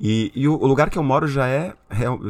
E, 0.00 0.32
e 0.34 0.48
o, 0.48 0.54
o, 0.54 0.66
lugar 0.66 0.88
que 0.88 0.98
eu 0.98 1.02
moro 1.02 1.28
já 1.28 1.46
é 1.46 1.74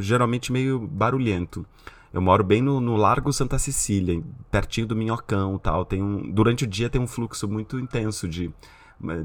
geralmente 0.01 0.51
meio 0.51 0.81
barulhento. 0.81 1.65
Eu 2.13 2.21
moro 2.21 2.43
bem 2.43 2.61
no, 2.61 2.81
no 2.81 2.97
Largo 2.97 3.33
Santa 3.33 3.57
Cecília, 3.57 4.21
pertinho 4.51 4.89
do 4.89 4.97
Minhocão 4.97 5.57
tal. 5.57 5.85
Tem 5.85 6.03
um, 6.03 6.29
durante 6.33 6.65
o 6.65 6.67
dia 6.67 6.91
tem 6.91 7.01
um 7.01 7.07
fluxo 7.07 7.47
muito 7.47 7.79
intenso 7.79 8.27
de, 8.27 8.53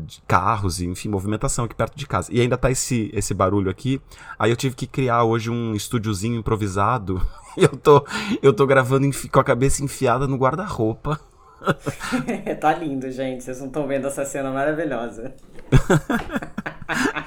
de 0.06 0.22
carros 0.28 0.80
e, 0.80 0.86
enfim, 0.86 1.10
movimentação 1.10 1.66
aqui 1.66 1.74
perto 1.74 1.98
de 1.98 2.06
casa. 2.06 2.32
E 2.32 2.40
ainda 2.40 2.56
tá 2.56 2.70
esse, 2.70 3.10
esse 3.12 3.34
barulho 3.34 3.72
aqui. 3.72 4.00
Aí 4.38 4.52
eu 4.52 4.56
tive 4.56 4.76
que 4.76 4.86
criar 4.86 5.24
hoje 5.24 5.50
um 5.50 5.74
estúdiozinho 5.74 6.38
improvisado. 6.38 7.20
E 7.58 7.64
eu 7.66 7.76
tô, 7.76 8.06
eu 8.44 8.54
tô 8.54 8.68
gravando 8.68 9.10
com 9.32 9.40
a 9.40 9.44
cabeça 9.44 9.84
enfiada 9.84 10.28
no 10.28 10.38
guarda-roupa. 10.38 11.20
tá 12.62 12.76
lindo, 12.76 13.10
gente. 13.10 13.44
Vocês 13.44 13.60
não 13.60 13.68
estão 13.68 13.88
vendo 13.88 14.06
essa 14.06 14.24
cena 14.24 14.52
maravilhosa. 14.52 15.34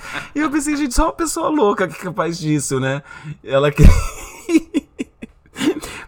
e 0.34 0.40
eu 0.40 0.50
pensei, 0.50 0.76
gente, 0.76 0.94
só 0.94 1.04
uma 1.04 1.12
pessoa 1.12 1.48
louca 1.48 1.86
que 1.88 1.94
é 1.94 2.04
capaz 2.04 2.38
disso, 2.38 2.78
né? 2.80 3.02
Ela 3.42 3.70
que. 3.70 3.82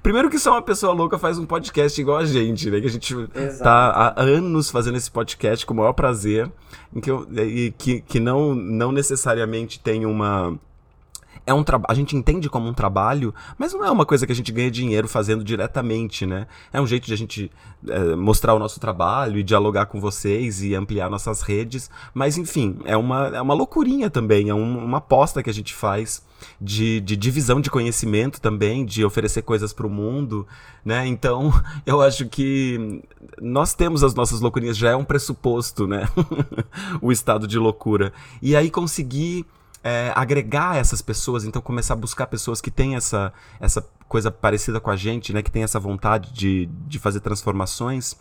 Primeiro 0.02 0.30
que 0.30 0.38
só 0.38 0.52
uma 0.52 0.62
pessoa 0.62 0.92
louca 0.92 1.18
faz 1.18 1.38
um 1.38 1.44
podcast 1.44 2.00
igual 2.00 2.18
a 2.18 2.24
gente, 2.24 2.70
né? 2.70 2.80
Que 2.80 2.86
a 2.86 2.90
gente 2.90 3.14
Exato. 3.34 3.62
tá 3.62 4.14
há 4.16 4.22
anos 4.22 4.70
fazendo 4.70 4.96
esse 4.96 5.10
podcast 5.10 5.66
com 5.66 5.74
o 5.74 5.76
maior 5.76 5.92
prazer, 5.92 6.50
em 6.94 7.00
que, 7.00 7.10
eu, 7.10 7.26
e 7.36 7.72
que, 7.76 8.00
que 8.00 8.18
não, 8.18 8.54
não 8.54 8.92
necessariamente 8.92 9.78
tem 9.78 10.06
uma 10.06 10.58
é 11.50 11.54
um 11.54 11.64
a 11.88 11.94
gente 11.94 12.16
entende 12.16 12.48
como 12.48 12.68
um 12.68 12.72
trabalho, 12.72 13.34
mas 13.58 13.72
não 13.72 13.84
é 13.84 13.90
uma 13.90 14.06
coisa 14.06 14.24
que 14.24 14.32
a 14.32 14.34
gente 14.34 14.52
ganha 14.52 14.70
dinheiro 14.70 15.08
fazendo 15.08 15.42
diretamente, 15.42 16.24
né? 16.24 16.46
É 16.72 16.80
um 16.80 16.86
jeito 16.86 17.06
de 17.06 17.12
a 17.12 17.16
gente 17.16 17.50
é, 17.88 18.14
mostrar 18.14 18.54
o 18.54 18.58
nosso 18.58 18.78
trabalho 18.78 19.38
e 19.38 19.42
dialogar 19.42 19.86
com 19.86 20.00
vocês 20.00 20.62
e 20.62 20.74
ampliar 20.74 21.10
nossas 21.10 21.42
redes, 21.42 21.90
mas 22.14 22.38
enfim, 22.38 22.78
é 22.84 22.96
uma, 22.96 23.28
é 23.28 23.42
uma 23.42 23.54
loucurinha 23.54 24.08
também, 24.08 24.48
é 24.48 24.54
um, 24.54 24.84
uma 24.84 24.98
aposta 24.98 25.42
que 25.42 25.50
a 25.50 25.54
gente 25.54 25.74
faz 25.74 26.22
de, 26.60 27.00
de 27.00 27.16
divisão 27.16 27.60
de 27.60 27.70
conhecimento 27.70 28.40
também, 28.40 28.84
de 28.84 29.04
oferecer 29.04 29.42
coisas 29.42 29.72
para 29.72 29.86
o 29.86 29.90
mundo, 29.90 30.46
né? 30.84 31.06
Então, 31.06 31.52
eu 31.84 32.00
acho 32.00 32.28
que 32.28 33.02
nós 33.40 33.74
temos 33.74 34.04
as 34.04 34.14
nossas 34.14 34.40
loucurinhas, 34.40 34.76
já 34.76 34.90
é 34.90 34.96
um 34.96 35.04
pressuposto, 35.04 35.86
né? 35.86 36.08
o 37.02 37.10
estado 37.10 37.46
de 37.46 37.58
loucura. 37.58 38.12
E 38.40 38.54
aí 38.54 38.70
conseguir 38.70 39.44
é, 39.82 40.12
agregar 40.14 40.76
essas 40.76 41.00
pessoas, 41.00 41.44
então 41.44 41.60
começar 41.60 41.94
a 41.94 41.96
buscar 41.96 42.26
pessoas 42.26 42.60
que 42.60 42.70
têm 42.70 42.96
essa, 42.96 43.32
essa 43.58 43.86
coisa 44.08 44.30
parecida 44.30 44.80
com 44.80 44.90
a 44.90 44.96
gente, 44.96 45.32
né, 45.32 45.42
que 45.42 45.50
tem 45.50 45.62
essa 45.62 45.80
vontade 45.80 46.32
de, 46.32 46.66
de 46.86 46.98
fazer 46.98 47.20
transformações. 47.20 48.16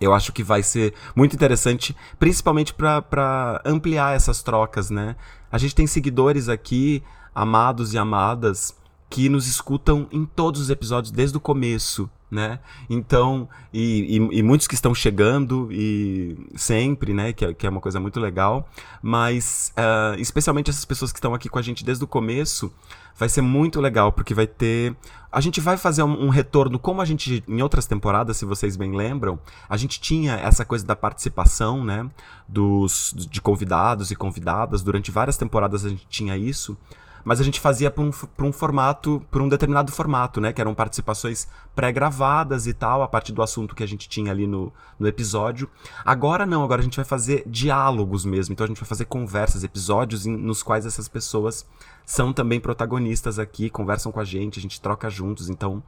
Eu 0.00 0.12
acho 0.12 0.32
que 0.32 0.42
vai 0.42 0.62
ser 0.62 0.92
muito 1.14 1.34
interessante, 1.34 1.96
principalmente 2.18 2.74
para 2.74 3.62
ampliar 3.64 4.16
essas 4.16 4.42
trocas, 4.42 4.90
né? 4.90 5.14
A 5.52 5.56
gente 5.56 5.72
tem 5.72 5.86
seguidores 5.86 6.48
aqui, 6.48 7.00
amados 7.32 7.94
e 7.94 7.98
amadas, 7.98 8.76
que 9.08 9.28
nos 9.28 9.46
escutam 9.46 10.08
em 10.10 10.26
todos 10.26 10.60
os 10.60 10.70
episódios 10.70 11.12
desde 11.12 11.36
o 11.36 11.40
começo, 11.40 12.10
né? 12.34 12.58
Então, 12.90 13.48
e, 13.72 14.18
e, 14.18 14.38
e, 14.38 14.42
muitos 14.42 14.66
que 14.66 14.74
estão 14.74 14.92
chegando 14.92 15.68
e 15.70 16.36
sempre, 16.56 17.14
né? 17.14 17.32
Que 17.32 17.44
é, 17.44 17.54
que 17.54 17.66
é 17.66 17.70
uma 17.70 17.80
coisa 17.80 18.00
muito 18.00 18.18
legal. 18.18 18.68
Mas, 19.00 19.72
uh, 19.78 20.20
especialmente 20.20 20.68
essas 20.68 20.84
pessoas 20.84 21.12
que 21.12 21.18
estão 21.18 21.32
aqui 21.32 21.48
com 21.48 21.58
a 21.58 21.62
gente 21.62 21.84
desde 21.84 22.02
o 22.02 22.06
começo, 22.06 22.72
vai 23.16 23.28
ser 23.28 23.40
muito 23.40 23.80
legal, 23.80 24.12
porque 24.12 24.34
vai 24.34 24.48
ter. 24.48 24.96
A 25.30 25.40
gente 25.40 25.60
vai 25.60 25.76
fazer 25.76 26.02
um, 26.02 26.26
um, 26.26 26.28
retorno, 26.28 26.78
como 26.78 27.00
a 27.00 27.04
gente, 27.04 27.42
em 27.46 27.62
outras 27.62 27.86
temporadas, 27.86 28.36
se 28.36 28.44
vocês 28.44 28.76
bem 28.76 28.94
lembram, 28.94 29.38
a 29.68 29.76
gente 29.76 30.00
tinha 30.00 30.34
essa 30.34 30.64
coisa 30.64 30.84
da 30.84 30.96
participação, 30.96 31.84
né? 31.84 32.10
Dos, 32.48 33.14
de 33.16 33.40
convidados 33.40 34.10
e 34.10 34.16
convidadas. 34.16 34.82
Durante 34.82 35.10
várias 35.12 35.36
temporadas 35.36 35.84
a 35.84 35.88
gente 35.88 36.06
tinha 36.08 36.36
isso 36.36 36.76
mas 37.24 37.40
a 37.40 37.44
gente 37.44 37.58
fazia 37.58 37.90
para 37.90 38.04
um, 38.04 38.10
um 38.40 38.52
formato, 38.52 39.24
para 39.30 39.42
um 39.42 39.48
determinado 39.48 39.90
formato, 39.90 40.40
né? 40.40 40.52
Que 40.52 40.60
eram 40.60 40.74
participações 40.74 41.48
pré-gravadas 41.74 42.66
e 42.66 42.74
tal, 42.74 43.02
a 43.02 43.08
partir 43.08 43.32
do 43.32 43.42
assunto 43.42 43.74
que 43.74 43.82
a 43.82 43.88
gente 43.88 44.08
tinha 44.08 44.30
ali 44.30 44.46
no, 44.46 44.70
no 44.98 45.08
episódio. 45.08 45.68
Agora 46.04 46.44
não, 46.44 46.62
agora 46.62 46.82
a 46.82 46.84
gente 46.84 46.96
vai 46.96 47.04
fazer 47.04 47.42
diálogos 47.46 48.26
mesmo. 48.26 48.52
Então 48.52 48.64
a 48.64 48.68
gente 48.68 48.80
vai 48.80 48.88
fazer 48.88 49.06
conversas, 49.06 49.64
episódios 49.64 50.26
em, 50.26 50.36
nos 50.36 50.62
quais 50.62 50.84
essas 50.84 51.08
pessoas 51.08 51.66
são 52.04 52.32
também 52.32 52.60
protagonistas 52.60 53.38
aqui, 53.38 53.70
conversam 53.70 54.12
com 54.12 54.20
a 54.20 54.24
gente, 54.24 54.58
a 54.58 54.62
gente 54.62 54.78
troca 54.78 55.08
juntos. 55.08 55.48
Então 55.48 55.82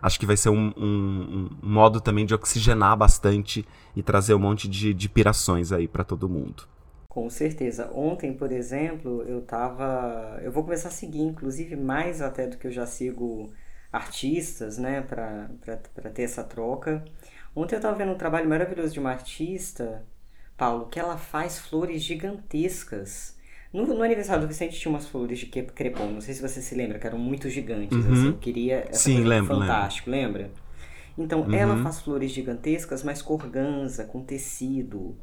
acho 0.00 0.18
que 0.18 0.24
vai 0.24 0.38
ser 0.38 0.48
um, 0.48 0.72
um, 0.74 1.48
um 1.62 1.68
modo 1.68 2.00
também 2.00 2.24
de 2.24 2.34
oxigenar 2.34 2.96
bastante 2.96 3.66
e 3.94 4.02
trazer 4.02 4.32
um 4.32 4.38
monte 4.38 4.66
de, 4.66 4.94
de 4.94 5.08
pirações 5.08 5.70
aí 5.70 5.86
para 5.86 6.02
todo 6.02 6.28
mundo. 6.28 6.62
Com 7.08 7.28
certeza. 7.30 7.90
Ontem, 7.92 8.34
por 8.34 8.52
exemplo, 8.52 9.22
eu 9.22 9.40
tava. 9.42 10.38
Eu 10.42 10.52
vou 10.52 10.62
começar 10.62 10.88
a 10.88 10.92
seguir, 10.92 11.22
inclusive, 11.22 11.74
mais 11.74 12.20
até 12.20 12.46
do 12.46 12.56
que 12.58 12.66
eu 12.66 12.70
já 12.70 12.86
sigo 12.86 13.52
artistas, 13.90 14.76
né, 14.78 15.00
para 15.00 15.48
ter 16.14 16.22
essa 16.22 16.44
troca. 16.44 17.02
Ontem 17.56 17.76
eu 17.76 17.80
tava 17.80 17.96
vendo 17.96 18.12
um 18.12 18.18
trabalho 18.18 18.48
maravilhoso 18.48 18.92
de 18.92 19.00
uma 19.00 19.10
artista, 19.10 20.04
Paulo, 20.56 20.86
que 20.86 21.00
ela 21.00 21.16
faz 21.16 21.58
flores 21.58 22.02
gigantescas. 22.02 23.36
No, 23.72 23.86
no 23.86 24.02
aniversário 24.02 24.42
do 24.42 24.48
Vicente 24.48 24.78
tinha 24.78 24.90
umas 24.90 25.06
flores 25.06 25.38
de 25.38 25.46
crepom, 25.46 26.10
não 26.10 26.20
sei 26.20 26.34
se 26.34 26.42
você 26.42 26.60
se 26.62 26.74
lembra, 26.74 26.98
que 26.98 27.06
eram 27.06 27.18
muito 27.18 27.50
gigantes, 27.50 27.96
uhum. 27.96 28.12
assim, 28.12 28.26
eu 28.28 28.38
queria 28.38 28.86
essa 28.88 28.98
Sim, 28.98 29.24
lembro, 29.24 29.58
fantástico, 29.58 30.10
lembro. 30.10 30.42
lembra? 30.42 30.54
Então, 31.16 31.40
uhum. 31.40 31.54
ela 31.54 31.76
faz 31.82 32.00
flores 32.00 32.30
gigantescas, 32.30 33.02
mas 33.02 33.20
com 33.20 33.34
organza, 33.34 34.04
com 34.04 34.22
tecido. 34.22 35.16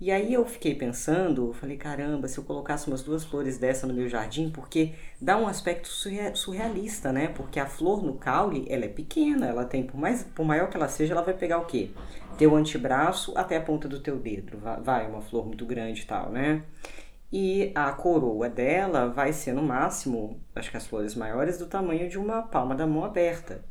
E 0.00 0.12
aí 0.12 0.32
eu 0.32 0.44
fiquei 0.46 0.76
pensando, 0.76 1.52
falei, 1.52 1.76
caramba, 1.76 2.28
se 2.28 2.38
eu 2.38 2.44
colocasse 2.44 2.86
umas 2.86 3.02
duas 3.02 3.24
flores 3.24 3.58
dessa 3.58 3.84
no 3.84 3.92
meu 3.92 4.08
jardim, 4.08 4.48
porque 4.48 4.92
dá 5.20 5.36
um 5.36 5.48
aspecto 5.48 5.88
surrealista, 5.88 7.12
né? 7.12 7.26
Porque 7.28 7.58
a 7.58 7.66
flor 7.66 8.04
no 8.04 8.14
caule, 8.14 8.64
ela 8.70 8.84
é 8.84 8.88
pequena, 8.88 9.46
ela 9.46 9.64
tem, 9.64 9.82
por, 9.82 9.98
mais, 9.98 10.22
por 10.22 10.46
maior 10.46 10.70
que 10.70 10.76
ela 10.76 10.86
seja, 10.86 11.14
ela 11.14 11.22
vai 11.22 11.34
pegar 11.34 11.58
o 11.58 11.64
quê? 11.64 11.90
Teu 12.36 12.54
antebraço 12.54 13.32
até 13.36 13.56
a 13.56 13.60
ponta 13.60 13.88
do 13.88 13.98
teu 13.98 14.16
dedo, 14.16 14.56
vai, 14.84 15.08
uma 15.08 15.20
flor 15.20 15.44
muito 15.44 15.66
grande 15.66 16.02
e 16.02 16.06
tal, 16.06 16.30
né? 16.30 16.62
E 17.32 17.72
a 17.74 17.90
coroa 17.90 18.48
dela 18.48 19.08
vai 19.08 19.32
ser 19.32 19.52
no 19.52 19.62
máximo, 19.62 20.40
acho 20.54 20.70
que 20.70 20.76
as 20.76 20.86
flores 20.86 21.16
maiores, 21.16 21.58
do 21.58 21.66
tamanho 21.66 22.08
de 22.08 22.16
uma 22.16 22.42
palma 22.42 22.76
da 22.76 22.86
mão 22.86 23.04
aberta. 23.04 23.64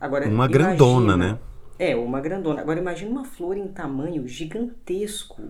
Agora, 0.00 0.24
uma 0.24 0.46
imagina, 0.46 0.74
grandona, 0.74 1.16
né? 1.18 1.38
É, 1.78 1.96
uma 1.96 2.20
grandona. 2.20 2.60
Agora 2.60 2.78
imagine 2.78 3.10
uma 3.10 3.24
flor 3.24 3.56
em 3.56 3.66
tamanho 3.68 4.26
gigantesco. 4.28 5.42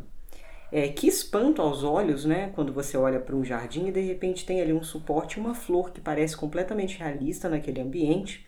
É, 0.73 0.89
que 0.89 1.07
espanto 1.07 1.63
aos 1.63 1.85
olhos, 1.85 2.25
né? 2.25 2.51
Quando 2.55 2.73
você 2.73 2.97
olha 2.97 3.21
para 3.21 3.37
um 3.37 3.45
jardim 3.45 3.89
e 3.89 3.93
de 3.93 4.01
repente 4.01 4.47
tem 4.47 4.61
ali 4.61 4.73
um 4.73 4.83
suporte, 4.83 5.39
uma 5.39 5.55
flor 5.55 5.93
que 5.93 6.01
parece 6.01 6.37
completamente 6.37 6.99
realista 6.99 7.49
naquele 7.49 7.81
ambiente. 7.81 8.47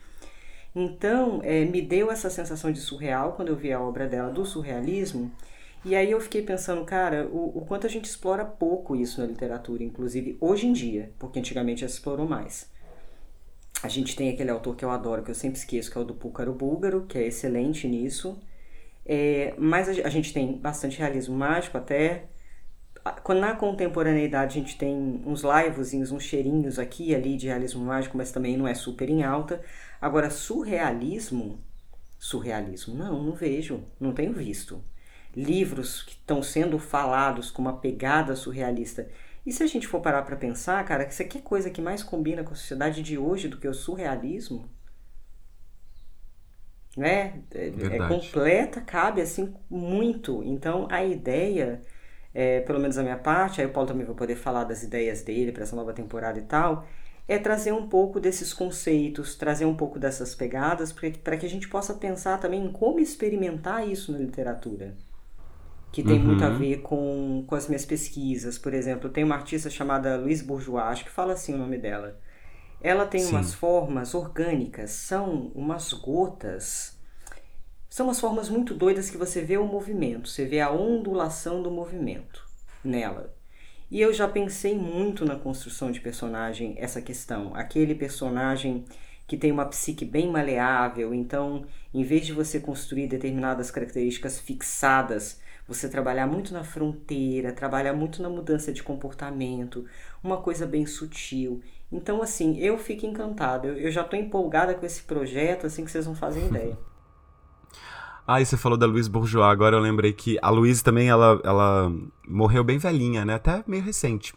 Então, 0.75 1.39
é, 1.43 1.63
me 1.65 1.81
deu 1.81 2.11
essa 2.11 2.29
sensação 2.29 2.71
de 2.71 2.79
surreal 2.79 3.33
quando 3.33 3.49
eu 3.49 3.55
vi 3.55 3.71
a 3.71 3.79
obra 3.79 4.07
dela 4.07 4.31
do 4.31 4.45
surrealismo. 4.45 5.31
E 5.85 5.95
aí 5.95 6.11
eu 6.11 6.19
fiquei 6.19 6.41
pensando, 6.41 6.83
cara, 6.83 7.27
o, 7.31 7.59
o 7.59 7.65
quanto 7.65 7.87
a 7.87 7.89
gente 7.89 8.05
explora 8.05 8.43
pouco 8.43 8.95
isso 8.95 9.21
na 9.21 9.27
literatura, 9.27 9.83
inclusive 9.83 10.37
hoje 10.41 10.67
em 10.67 10.73
dia, 10.73 11.11
porque 11.17 11.39
antigamente 11.39 11.81
já 11.81 11.87
se 11.87 11.95
explorou 11.95 12.27
mais. 12.27 12.69
A 13.83 13.87
gente 13.87 14.15
tem 14.15 14.29
aquele 14.29 14.49
autor 14.49 14.75
que 14.75 14.83
eu 14.83 14.89
adoro, 14.89 15.23
que 15.23 15.31
eu 15.31 15.35
sempre 15.35 15.59
esqueço, 15.59 15.91
que 15.91 15.97
é 15.97 16.01
o 16.01 16.03
do 16.03 16.15
Púcaro 16.15 16.53
Búlgaro, 16.53 17.05
que 17.05 17.17
é 17.17 17.27
excelente 17.27 17.87
nisso. 17.87 18.39
É, 19.05 19.53
mas 19.57 19.87
a, 19.87 19.91
a, 20.07 20.09
gente 20.09 20.33
tem 20.33 20.57
bastante 20.57 20.97
realismo 20.97 21.35
mágico 21.35 21.77
até. 21.77 22.25
Na 23.39 23.55
contemporaneidade 23.55 24.57
a 24.57 24.61
gente 24.61 24.77
tem 24.77 25.23
uns 25.25 25.41
livezinhos, 25.43 26.11
uns 26.11 26.23
cheirinhos 26.23 26.77
aqui 26.77 27.11
e 27.11 27.15
ali 27.15 27.37
de 27.37 27.47
realismo 27.47 27.85
mágico, 27.85 28.17
mas 28.17 28.31
também 28.31 28.57
não 28.57 28.67
é 28.67 28.73
super 28.73 29.09
em 29.09 29.23
alta. 29.23 29.61
Agora, 30.01 30.29
surrealismo, 30.29 31.59
surrealismo, 32.19 32.95
não, 32.95 33.23
não 33.23 33.33
vejo, 33.33 33.81
não 33.99 34.11
tenho 34.13 34.33
visto. 34.33 34.83
Livros 35.33 36.01
que 36.01 36.13
estão 36.13 36.43
sendo 36.43 36.77
falados 36.79 37.49
com 37.49 37.61
uma 37.61 37.77
pegada 37.77 38.35
surrealista. 38.35 39.07
E 39.47 39.53
se 39.53 39.63
a 39.63 39.67
gente 39.67 39.87
for 39.87 40.01
parar 40.01 40.23
para 40.23 40.35
pensar, 40.35 40.83
cara, 40.83 41.07
isso 41.07 41.21
aqui 41.21 41.37
é 41.37 41.41
coisa 41.41 41.69
que 41.69 41.81
mais 41.81 42.03
combina 42.03 42.43
com 42.43 42.51
a 42.51 42.55
sociedade 42.55 43.01
de 43.01 43.17
hoje 43.17 43.47
do 43.47 43.57
que 43.57 43.65
o 43.65 43.73
surrealismo? 43.73 44.69
Né? 46.97 47.41
É, 47.51 47.67
é 47.67 48.07
completa, 48.09 48.81
cabe 48.81 49.21
assim 49.21 49.55
muito. 49.69 50.43
Então, 50.43 50.85
a 50.91 51.01
ideia, 51.05 51.81
é, 52.33 52.59
pelo 52.59 52.77
menos 52.77 52.97
a 52.97 53.03
minha 53.03 53.17
parte, 53.17 53.61
aí 53.61 53.67
o 53.67 53.71
Paulo 53.71 53.87
também 53.87 54.05
vai 54.05 54.15
poder 54.15 54.35
falar 54.35 54.65
das 54.65 54.83
ideias 54.83 55.21
dele 55.21 55.53
para 55.53 55.63
essa 55.63 55.77
nova 55.77 55.93
temporada 55.93 56.37
e 56.37 56.43
tal, 56.43 56.85
é 57.25 57.39
trazer 57.39 57.71
um 57.71 57.87
pouco 57.87 58.19
desses 58.19 58.53
conceitos, 58.53 59.35
trazer 59.35 59.63
um 59.63 59.77
pouco 59.77 59.97
dessas 59.97 60.35
pegadas, 60.35 60.91
para 60.91 61.37
que 61.37 61.45
a 61.45 61.49
gente 61.49 61.69
possa 61.69 61.93
pensar 61.93 62.37
também 62.37 62.65
em 62.65 62.71
como 62.71 62.99
experimentar 62.99 63.87
isso 63.87 64.11
na 64.11 64.17
literatura. 64.17 64.93
Que 65.91 66.03
tem 66.03 66.19
uhum. 66.19 66.25
muito 66.25 66.43
a 66.43 66.49
uhum. 66.49 66.57
ver 66.57 66.81
com, 66.81 67.43
com 67.47 67.55
as 67.55 67.67
minhas 67.67 67.85
pesquisas. 67.85 68.57
Por 68.57 68.73
exemplo, 68.73 69.09
tem 69.09 69.23
uma 69.23 69.35
artista 69.35 69.69
chamada 69.69 70.17
Louise 70.17 70.43
Bourgeois, 70.43 70.85
acho 70.85 71.05
que 71.05 71.11
fala 71.11 71.33
assim 71.33 71.53
o 71.53 71.57
nome 71.57 71.77
dela. 71.77 72.19
Ela 72.81 73.05
tem 73.05 73.21
Sim. 73.21 73.31
umas 73.31 73.53
formas 73.53 74.13
orgânicas, 74.13 74.91
são 74.91 75.51
umas 75.55 75.93
gotas. 75.93 76.97
São 77.89 78.07
umas 78.07 78.19
formas 78.19 78.49
muito 78.49 78.73
doidas 78.75 79.09
que 79.09 79.17
você 79.17 79.41
vê 79.41 79.57
o 79.57 79.65
movimento, 79.65 80.29
você 80.29 80.45
vê 80.45 80.59
a 80.59 80.71
ondulação 80.71 81.63
do 81.63 81.71
movimento 81.71 82.45
nela. 82.83 83.33
E 83.89 84.01
eu 84.01 84.13
já 84.13 84.27
pensei 84.27 84.77
muito 84.77 85.25
na 85.25 85.35
construção 85.35 85.91
de 85.91 86.01
personagem 86.01 86.75
essa 86.77 87.01
questão. 87.01 87.55
Aquele 87.55 87.95
personagem 87.95 88.83
que 89.25 89.37
tem 89.37 89.51
uma 89.51 89.65
psique 89.65 90.05
bem 90.05 90.29
maleável, 90.29 91.13
então, 91.13 91.65
em 91.93 92.03
vez 92.03 92.25
de 92.25 92.33
você 92.33 92.59
construir 92.59 93.07
determinadas 93.07 93.71
características 93.71 94.39
fixadas, 94.39 95.39
você 95.67 95.89
trabalhar 95.89 96.25
muito 96.27 96.53
na 96.53 96.63
fronteira, 96.63 97.51
trabalhar 97.51 97.93
muito 97.93 98.21
na 98.21 98.29
mudança 98.29 98.71
de 98.71 98.81
comportamento, 98.81 99.85
uma 100.23 100.37
coisa 100.37 100.65
bem 100.65 100.85
sutil. 100.85 101.61
Então, 101.91 102.21
assim, 102.21 102.57
eu 102.57 102.77
fico 102.77 103.05
encantada. 103.05 103.67
Eu, 103.67 103.77
eu 103.77 103.91
já 103.91 104.01
estou 104.01 104.17
empolgada 104.17 104.73
com 104.73 104.85
esse 104.85 105.01
projeto, 105.03 105.67
assim 105.67 105.83
que 105.83 105.91
vocês 105.91 106.07
não 106.07 106.15
fazem 106.15 106.47
ideia. 106.47 106.77
Ah, 108.25 108.41
e 108.41 108.45
você 108.45 108.57
falou 108.57 108.77
da 108.77 108.85
Louise 108.85 109.09
Bourgeois, 109.09 109.49
agora 109.49 109.77
eu 109.77 109.79
lembrei 109.79 110.11
que 110.11 110.37
a 110.41 110.49
Louise 110.49 110.83
também, 110.83 111.07
ela, 111.07 111.39
ela 111.45 111.91
morreu 112.27 112.63
bem 112.63 112.77
velhinha, 112.77 113.23
né? 113.23 113.35
Até 113.35 113.63
meio 113.65 113.81
recente. 113.81 114.33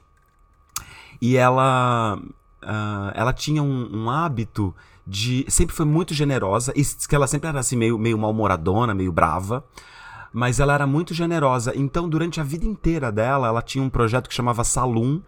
E 1.21 1.37
ela, 1.37 2.17
uh, 2.63 3.11
ela 3.15 3.33
tinha 3.33 3.63
um, 3.63 4.05
um, 4.05 4.09
hábito 4.09 4.75
de... 5.05 5.45
Sempre 5.49 5.75
foi 5.75 5.85
muito 5.85 6.15
generosa, 6.15 6.73
e 6.77 6.85
que 6.85 7.15
ela 7.17 7.27
sempre 7.27 7.49
era 7.49 7.59
assim 7.59 7.77
meio, 7.77 7.99
meio 7.99 8.17
mal-humoradona, 8.17 8.95
meio 8.95 9.11
brava. 9.11 9.65
Mas 10.33 10.61
ela 10.61 10.75
era 10.75 10.87
muito 10.87 11.13
generosa. 11.13 11.73
Então, 11.75 12.09
durante 12.09 12.41
a 12.41 12.45
vida 12.45 12.65
inteira 12.65 13.11
dela, 13.11 13.49
ela 13.49 13.63
tinha 13.63 13.83
um 13.83 13.91
projeto 13.91 14.29
que 14.29 14.35
chamava 14.35 14.65
Saloon, 14.65 15.21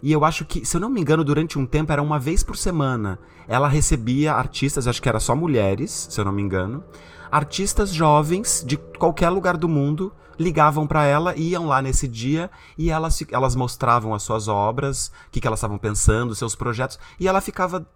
e 0.00 0.12
eu 0.12 0.24
acho 0.24 0.44
que, 0.44 0.64
se 0.64 0.76
eu 0.76 0.80
não 0.80 0.88
me 0.88 1.00
engano, 1.00 1.24
durante 1.24 1.58
um 1.58 1.66
tempo 1.66 1.92
era 1.92 2.00
uma 2.00 2.20
vez 2.20 2.44
por 2.44 2.56
semana. 2.56 3.18
Ela 3.48 3.66
recebia 3.66 4.32
artistas, 4.32 4.86
acho 4.86 5.02
que 5.02 5.08
era 5.08 5.18
só 5.18 5.34
mulheres, 5.34 6.06
se 6.08 6.20
eu 6.20 6.24
não 6.24 6.32
me 6.32 6.42
engano 6.42 6.84
artistas 7.30 7.92
jovens 7.92 8.64
de 8.66 8.76
qualquer 8.76 9.28
lugar 9.30 9.56
do 9.56 9.68
mundo 9.68 10.12
ligavam 10.38 10.86
para 10.86 11.04
ela, 11.04 11.36
iam 11.36 11.66
lá 11.66 11.82
nesse 11.82 12.06
dia 12.06 12.48
e 12.76 12.90
elas, 12.90 13.22
elas 13.30 13.56
mostravam 13.56 14.14
as 14.14 14.22
suas 14.22 14.46
obras, 14.46 15.08
o 15.26 15.30
que, 15.32 15.40
que 15.40 15.46
elas 15.46 15.58
estavam 15.58 15.78
pensando, 15.78 16.34
seus 16.34 16.54
projetos, 16.54 16.98
e 17.18 17.26
ela 17.26 17.40
ficava 17.40 17.86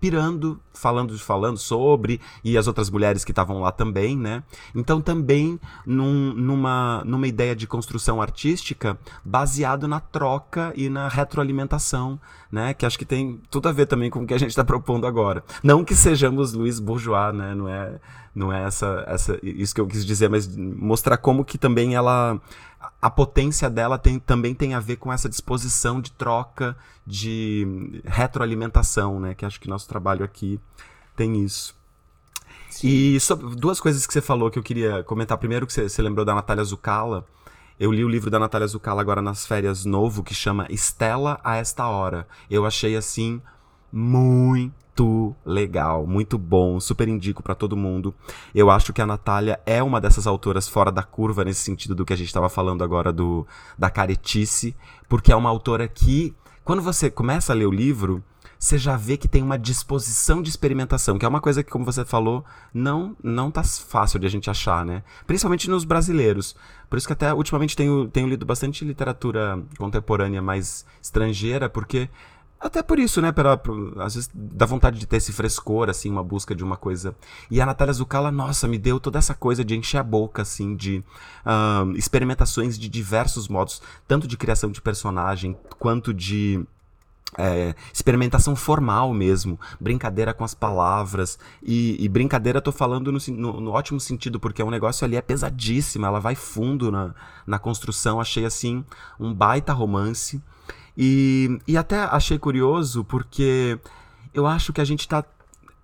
pirando, 0.00 0.60
falando 0.72 1.18
falando 1.18 1.58
sobre, 1.58 2.20
e 2.42 2.56
as 2.56 2.66
outras 2.66 2.90
mulheres 2.90 3.24
que 3.24 3.32
estavam 3.32 3.60
lá 3.60 3.70
também, 3.70 4.16
né? 4.16 4.42
Então 4.74 5.00
também 5.00 5.58
num, 5.86 6.32
numa, 6.34 7.02
numa 7.04 7.26
ideia 7.26 7.54
de 7.54 7.66
construção 7.66 8.20
artística 8.20 8.98
baseado 9.24 9.86
na 9.86 10.00
troca 10.00 10.72
e 10.76 10.88
na 10.88 11.08
retroalimentação, 11.08 12.18
né? 12.50 12.74
Que 12.74 12.86
acho 12.86 12.98
que 12.98 13.04
tem 13.04 13.40
tudo 13.50 13.68
a 13.68 13.72
ver 13.72 13.86
também 13.86 14.10
com 14.10 14.22
o 14.22 14.26
que 14.26 14.34
a 14.34 14.38
gente 14.38 14.50
está 14.50 14.64
propondo 14.64 15.06
agora. 15.06 15.44
Não 15.62 15.84
que 15.84 15.94
sejamos 15.94 16.52
Luiz 16.52 16.80
Bourgeois, 16.80 17.34
né? 17.34 17.54
Não 17.54 17.68
é, 17.68 18.00
não 18.34 18.52
é 18.52 18.64
essa, 18.64 19.04
essa, 19.06 19.38
isso 19.42 19.74
que 19.74 19.80
eu 19.80 19.86
quis 19.86 20.04
dizer, 20.04 20.28
mas 20.28 20.48
mostrar 20.56 21.16
como 21.16 21.44
que 21.44 21.58
também 21.58 21.94
ela 21.94 22.40
a 23.00 23.08
potência 23.08 23.70
dela 23.70 23.98
tem, 23.98 24.18
também 24.18 24.54
tem 24.54 24.74
a 24.74 24.80
ver 24.80 24.96
com 24.96 25.12
essa 25.12 25.28
disposição 25.28 26.00
de 26.00 26.12
troca, 26.12 26.76
de 27.06 28.02
retroalimentação, 28.04 29.18
né? 29.18 29.34
Que 29.34 29.46
acho 29.46 29.60
que 29.60 29.68
nosso 29.68 29.88
trabalho 29.88 30.24
aqui 30.24 30.60
tem 31.16 31.42
isso. 31.42 31.74
Sim. 32.68 32.88
E 32.88 33.20
sobre, 33.20 33.56
duas 33.56 33.80
coisas 33.80 34.06
que 34.06 34.12
você 34.12 34.20
falou 34.20 34.50
que 34.50 34.58
eu 34.58 34.62
queria 34.62 35.02
comentar. 35.04 35.38
Primeiro, 35.38 35.66
que 35.66 35.72
você, 35.72 35.88
você 35.88 36.02
lembrou 36.02 36.24
da 36.24 36.34
Natália 36.34 36.62
Zucala. 36.62 37.24
Eu 37.78 37.90
li 37.90 38.04
o 38.04 38.08
livro 38.08 38.30
da 38.30 38.38
Natália 38.38 38.66
Zucala 38.66 39.00
agora 39.00 39.22
nas 39.22 39.46
férias 39.46 39.86
novo, 39.86 40.22
que 40.22 40.34
chama 40.34 40.66
Estela 40.68 41.40
a 41.42 41.56
Esta 41.56 41.88
Hora. 41.88 42.28
Eu 42.50 42.66
achei, 42.66 42.94
assim, 42.94 43.40
muito 43.90 44.79
muito 44.90 45.36
legal, 45.44 46.06
muito 46.06 46.36
bom, 46.36 46.80
super 46.80 47.08
indico 47.08 47.42
para 47.42 47.54
todo 47.54 47.76
mundo. 47.76 48.14
Eu 48.54 48.70
acho 48.70 48.92
que 48.92 49.00
a 49.00 49.06
Natália 49.06 49.60
é 49.64 49.82
uma 49.82 50.00
dessas 50.00 50.26
autoras 50.26 50.68
fora 50.68 50.90
da 50.90 51.02
curva 51.02 51.44
nesse 51.44 51.60
sentido 51.60 51.94
do 51.94 52.04
que 52.04 52.12
a 52.12 52.16
gente 52.16 52.26
estava 52.26 52.48
falando 52.48 52.82
agora 52.82 53.12
do 53.12 53.46
da 53.78 53.88
caretice, 53.88 54.74
porque 55.08 55.32
é 55.32 55.36
uma 55.36 55.48
autora 55.48 55.86
que 55.88 56.34
quando 56.64 56.82
você 56.82 57.10
começa 57.10 57.52
a 57.52 57.56
ler 57.56 57.66
o 57.66 57.70
livro, 57.70 58.22
você 58.58 58.76
já 58.76 58.94
vê 58.94 59.16
que 59.16 59.26
tem 59.26 59.42
uma 59.42 59.58
disposição 59.58 60.42
de 60.42 60.50
experimentação, 60.50 61.18
que 61.18 61.24
é 61.24 61.28
uma 61.28 61.40
coisa 61.40 61.62
que, 61.64 61.70
como 61.70 61.84
você 61.84 62.04
falou, 62.04 62.44
não 62.74 63.16
não 63.22 63.50
tá 63.50 63.62
fácil 63.62 64.18
de 64.18 64.26
a 64.26 64.30
gente 64.30 64.50
achar, 64.50 64.84
né? 64.84 65.02
Principalmente 65.26 65.70
nos 65.70 65.84
brasileiros. 65.84 66.54
Por 66.90 66.98
isso 66.98 67.06
que 67.06 67.12
até 67.12 67.32
ultimamente 67.32 67.74
tenho, 67.74 68.08
tenho 68.08 68.28
lido 68.28 68.44
bastante 68.44 68.84
literatura 68.84 69.62
contemporânea 69.78 70.42
mais 70.42 70.84
estrangeira, 71.00 71.70
porque 71.70 72.10
até 72.60 72.82
por 72.82 72.98
isso, 72.98 73.22
né? 73.22 73.32
Pela, 73.32 73.60
às 74.00 74.14
vezes 74.14 74.30
dá 74.34 74.66
vontade 74.66 74.98
de 74.98 75.06
ter 75.06 75.16
esse 75.16 75.32
frescor, 75.32 75.88
assim, 75.88 76.10
uma 76.10 76.22
busca 76.22 76.54
de 76.54 76.62
uma 76.62 76.76
coisa. 76.76 77.16
E 77.50 77.60
a 77.60 77.64
Natália 77.64 77.94
Zucala, 77.94 78.30
nossa, 78.30 78.68
me 78.68 78.78
deu 78.78 79.00
toda 79.00 79.18
essa 79.18 79.34
coisa 79.34 79.64
de 79.64 79.76
encher 79.76 79.98
a 79.98 80.02
boca, 80.02 80.42
assim, 80.42 80.76
de 80.76 81.02
uh, 81.46 81.90
experimentações 81.96 82.78
de 82.78 82.88
diversos 82.88 83.48
modos, 83.48 83.80
tanto 84.06 84.28
de 84.28 84.36
criação 84.36 84.70
de 84.70 84.80
personagem, 84.82 85.56
quanto 85.78 86.12
de 86.12 86.62
é, 87.38 87.74
experimentação 87.92 88.56
formal 88.56 89.14
mesmo, 89.14 89.58
brincadeira 89.78 90.34
com 90.34 90.44
as 90.44 90.54
palavras. 90.54 91.38
E, 91.62 91.96
e 91.98 92.08
brincadeira, 92.08 92.60
tô 92.60 92.72
falando 92.72 93.12
no, 93.12 93.18
no, 93.28 93.60
no, 93.60 93.70
ótimo 93.70 94.00
sentido, 94.00 94.40
porque 94.40 94.62
é 94.62 94.64
negócio 94.70 95.04
ali 95.04 95.16
é 95.16 95.22
pesadíssimo, 95.22 96.06
ela 96.06 96.20
vai 96.20 96.34
fundo 96.34 96.90
na, 96.90 97.14
na 97.46 97.58
construção. 97.58 98.20
Achei 98.20 98.44
assim 98.44 98.84
um 99.18 99.32
baita 99.32 99.72
romance. 99.72 100.42
E, 100.96 101.58
e 101.66 101.76
até 101.76 101.96
achei 101.96 102.38
curioso 102.38 103.04
porque 103.04 103.78
eu 104.34 104.46
acho 104.46 104.72
que 104.72 104.80
a 104.80 104.84
gente 104.84 105.08
tá. 105.08 105.24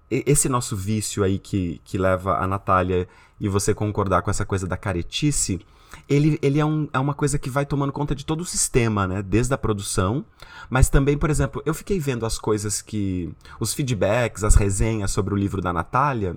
Esse 0.08 0.48
nosso 0.48 0.76
vício 0.76 1.24
aí 1.24 1.38
que, 1.38 1.80
que 1.84 1.98
leva 1.98 2.38
a 2.38 2.46
Natália 2.46 3.08
e 3.40 3.48
você 3.48 3.74
concordar 3.74 4.22
com 4.22 4.30
essa 4.30 4.46
coisa 4.46 4.64
da 4.66 4.76
caretice, 4.76 5.60
ele, 6.08 6.38
ele 6.40 6.60
é, 6.60 6.64
um, 6.64 6.88
é 6.92 6.98
uma 6.98 7.12
coisa 7.12 7.38
que 7.38 7.50
vai 7.50 7.66
tomando 7.66 7.92
conta 7.92 8.14
de 8.14 8.24
todo 8.24 8.40
o 8.40 8.44
sistema, 8.44 9.06
né? 9.06 9.22
Desde 9.22 9.52
a 9.52 9.58
produção, 9.58 10.24
mas 10.70 10.88
também, 10.88 11.18
por 11.18 11.28
exemplo, 11.28 11.60
eu 11.66 11.74
fiquei 11.74 11.98
vendo 11.98 12.24
as 12.24 12.38
coisas 12.38 12.80
que. 12.80 13.32
os 13.58 13.74
feedbacks, 13.74 14.44
as 14.44 14.54
resenhas 14.54 15.10
sobre 15.10 15.34
o 15.34 15.36
livro 15.36 15.60
da 15.60 15.72
Natália, 15.72 16.36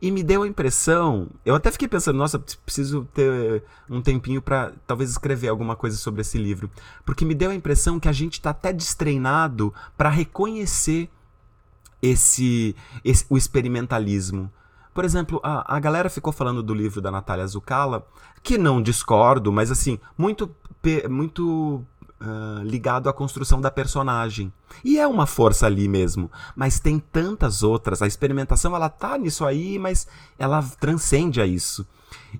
e 0.00 0.10
me 0.10 0.22
deu 0.22 0.42
a 0.42 0.48
impressão, 0.48 1.28
eu 1.44 1.54
até 1.54 1.70
fiquei 1.70 1.88
pensando, 1.88 2.16
nossa, 2.16 2.38
preciso 2.38 3.08
ter 3.14 3.62
um 3.88 4.02
tempinho 4.02 4.42
para 4.42 4.72
talvez 4.86 5.10
escrever 5.10 5.48
alguma 5.48 5.74
coisa 5.74 5.96
sobre 5.96 6.20
esse 6.20 6.38
livro, 6.38 6.70
porque 7.04 7.24
me 7.24 7.34
deu 7.34 7.50
a 7.50 7.54
impressão 7.54 7.98
que 7.98 8.08
a 8.08 8.12
gente 8.12 8.34
está 8.34 8.50
até 8.50 8.72
destreinado 8.72 9.72
para 9.96 10.10
reconhecer 10.10 11.08
esse, 12.02 12.76
esse 13.04 13.24
o 13.28 13.36
experimentalismo. 13.36 14.50
Por 14.92 15.04
exemplo, 15.04 15.40
a, 15.42 15.76
a 15.76 15.80
galera 15.80 16.08
ficou 16.08 16.32
falando 16.32 16.62
do 16.62 16.74
livro 16.74 17.00
da 17.00 17.10
Natália 17.10 17.46
Zucala, 17.46 18.06
que 18.42 18.56
não 18.56 18.82
discordo, 18.82 19.52
mas 19.52 19.70
assim, 19.70 19.98
muito, 20.16 20.54
muito 21.08 21.84
uh, 22.20 22.62
ligado 22.62 23.08
à 23.08 23.12
construção 23.12 23.60
da 23.60 23.70
personagem. 23.70 24.52
E 24.84 24.98
é 24.98 25.06
uma 25.06 25.26
força 25.26 25.66
ali 25.66 25.88
mesmo, 25.88 26.30
mas 26.54 26.80
tem 26.80 26.98
tantas 26.98 27.62
outras. 27.62 28.02
A 28.02 28.06
experimentação 28.06 28.74
ela 28.74 28.88
tá 28.88 29.16
nisso 29.18 29.44
aí, 29.44 29.78
mas 29.78 30.06
ela 30.38 30.62
transcende 30.62 31.40
a 31.40 31.46
isso. 31.46 31.86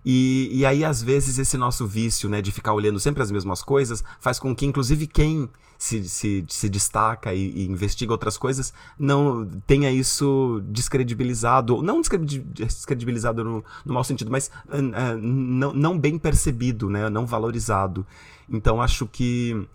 E, 0.04 0.50
e 0.52 0.66
aí, 0.66 0.84
às 0.84 1.02
vezes, 1.02 1.38
esse 1.38 1.56
nosso 1.56 1.86
vício, 1.86 2.28
né, 2.28 2.42
de 2.42 2.52
ficar 2.52 2.72
olhando 2.72 3.00
sempre 3.00 3.22
as 3.22 3.30
mesmas 3.30 3.62
coisas, 3.62 4.04
faz 4.20 4.38
com 4.38 4.54
que, 4.54 4.66
inclusive, 4.66 5.06
quem 5.06 5.48
se, 5.78 6.08
se, 6.08 6.44
se 6.48 6.68
destaca 6.68 7.34
e, 7.34 7.50
e, 7.50 7.66
investiga 7.66 8.12
outras 8.12 8.38
coisas 8.38 8.72
não 8.98 9.46
tenha 9.66 9.90
isso 9.90 10.62
descredibilizado, 10.68 11.82
não 11.82 12.00
descredibilizado 12.00 13.44
no, 13.44 13.64
no 13.84 13.94
mau 13.94 14.02
sentido, 14.02 14.30
mas 14.30 14.50
uh, 14.68 15.18
não, 15.20 15.72
não 15.74 15.98
bem 15.98 16.18
percebido, 16.18 16.88
né, 16.88 17.08
não 17.10 17.26
valorizado. 17.26 18.06
Então, 18.48 18.80
acho 18.80 19.06
que 19.06 19.66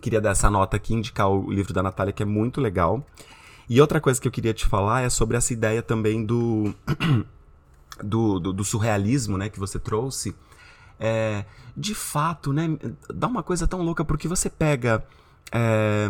queria 0.00 0.20
dar 0.20 0.30
essa 0.30 0.50
nota 0.50 0.76
aqui, 0.76 0.94
indicar 0.94 1.28
o 1.28 1.50
livro 1.50 1.72
da 1.72 1.82
Natália, 1.82 2.12
que 2.12 2.22
é 2.22 2.26
muito 2.26 2.60
legal. 2.60 3.04
E 3.68 3.80
outra 3.80 4.00
coisa 4.00 4.20
que 4.20 4.26
eu 4.26 4.32
queria 4.32 4.52
te 4.52 4.66
falar 4.66 5.02
é 5.02 5.08
sobre 5.08 5.36
essa 5.36 5.52
ideia 5.52 5.82
também 5.82 6.24
do. 6.24 6.74
do, 8.02 8.38
do, 8.40 8.52
do 8.52 8.64
surrealismo, 8.64 9.36
né, 9.36 9.48
que 9.48 9.58
você 9.58 9.78
trouxe, 9.78 10.34
é, 10.98 11.44
de 11.76 11.94
fato, 11.94 12.52
né, 12.52 12.78
dá 13.12 13.26
uma 13.26 13.42
coisa 13.42 13.66
tão 13.66 13.82
louca 13.82 14.04
porque 14.04 14.26
você 14.26 14.48
pega, 14.48 15.04
é, 15.52 16.08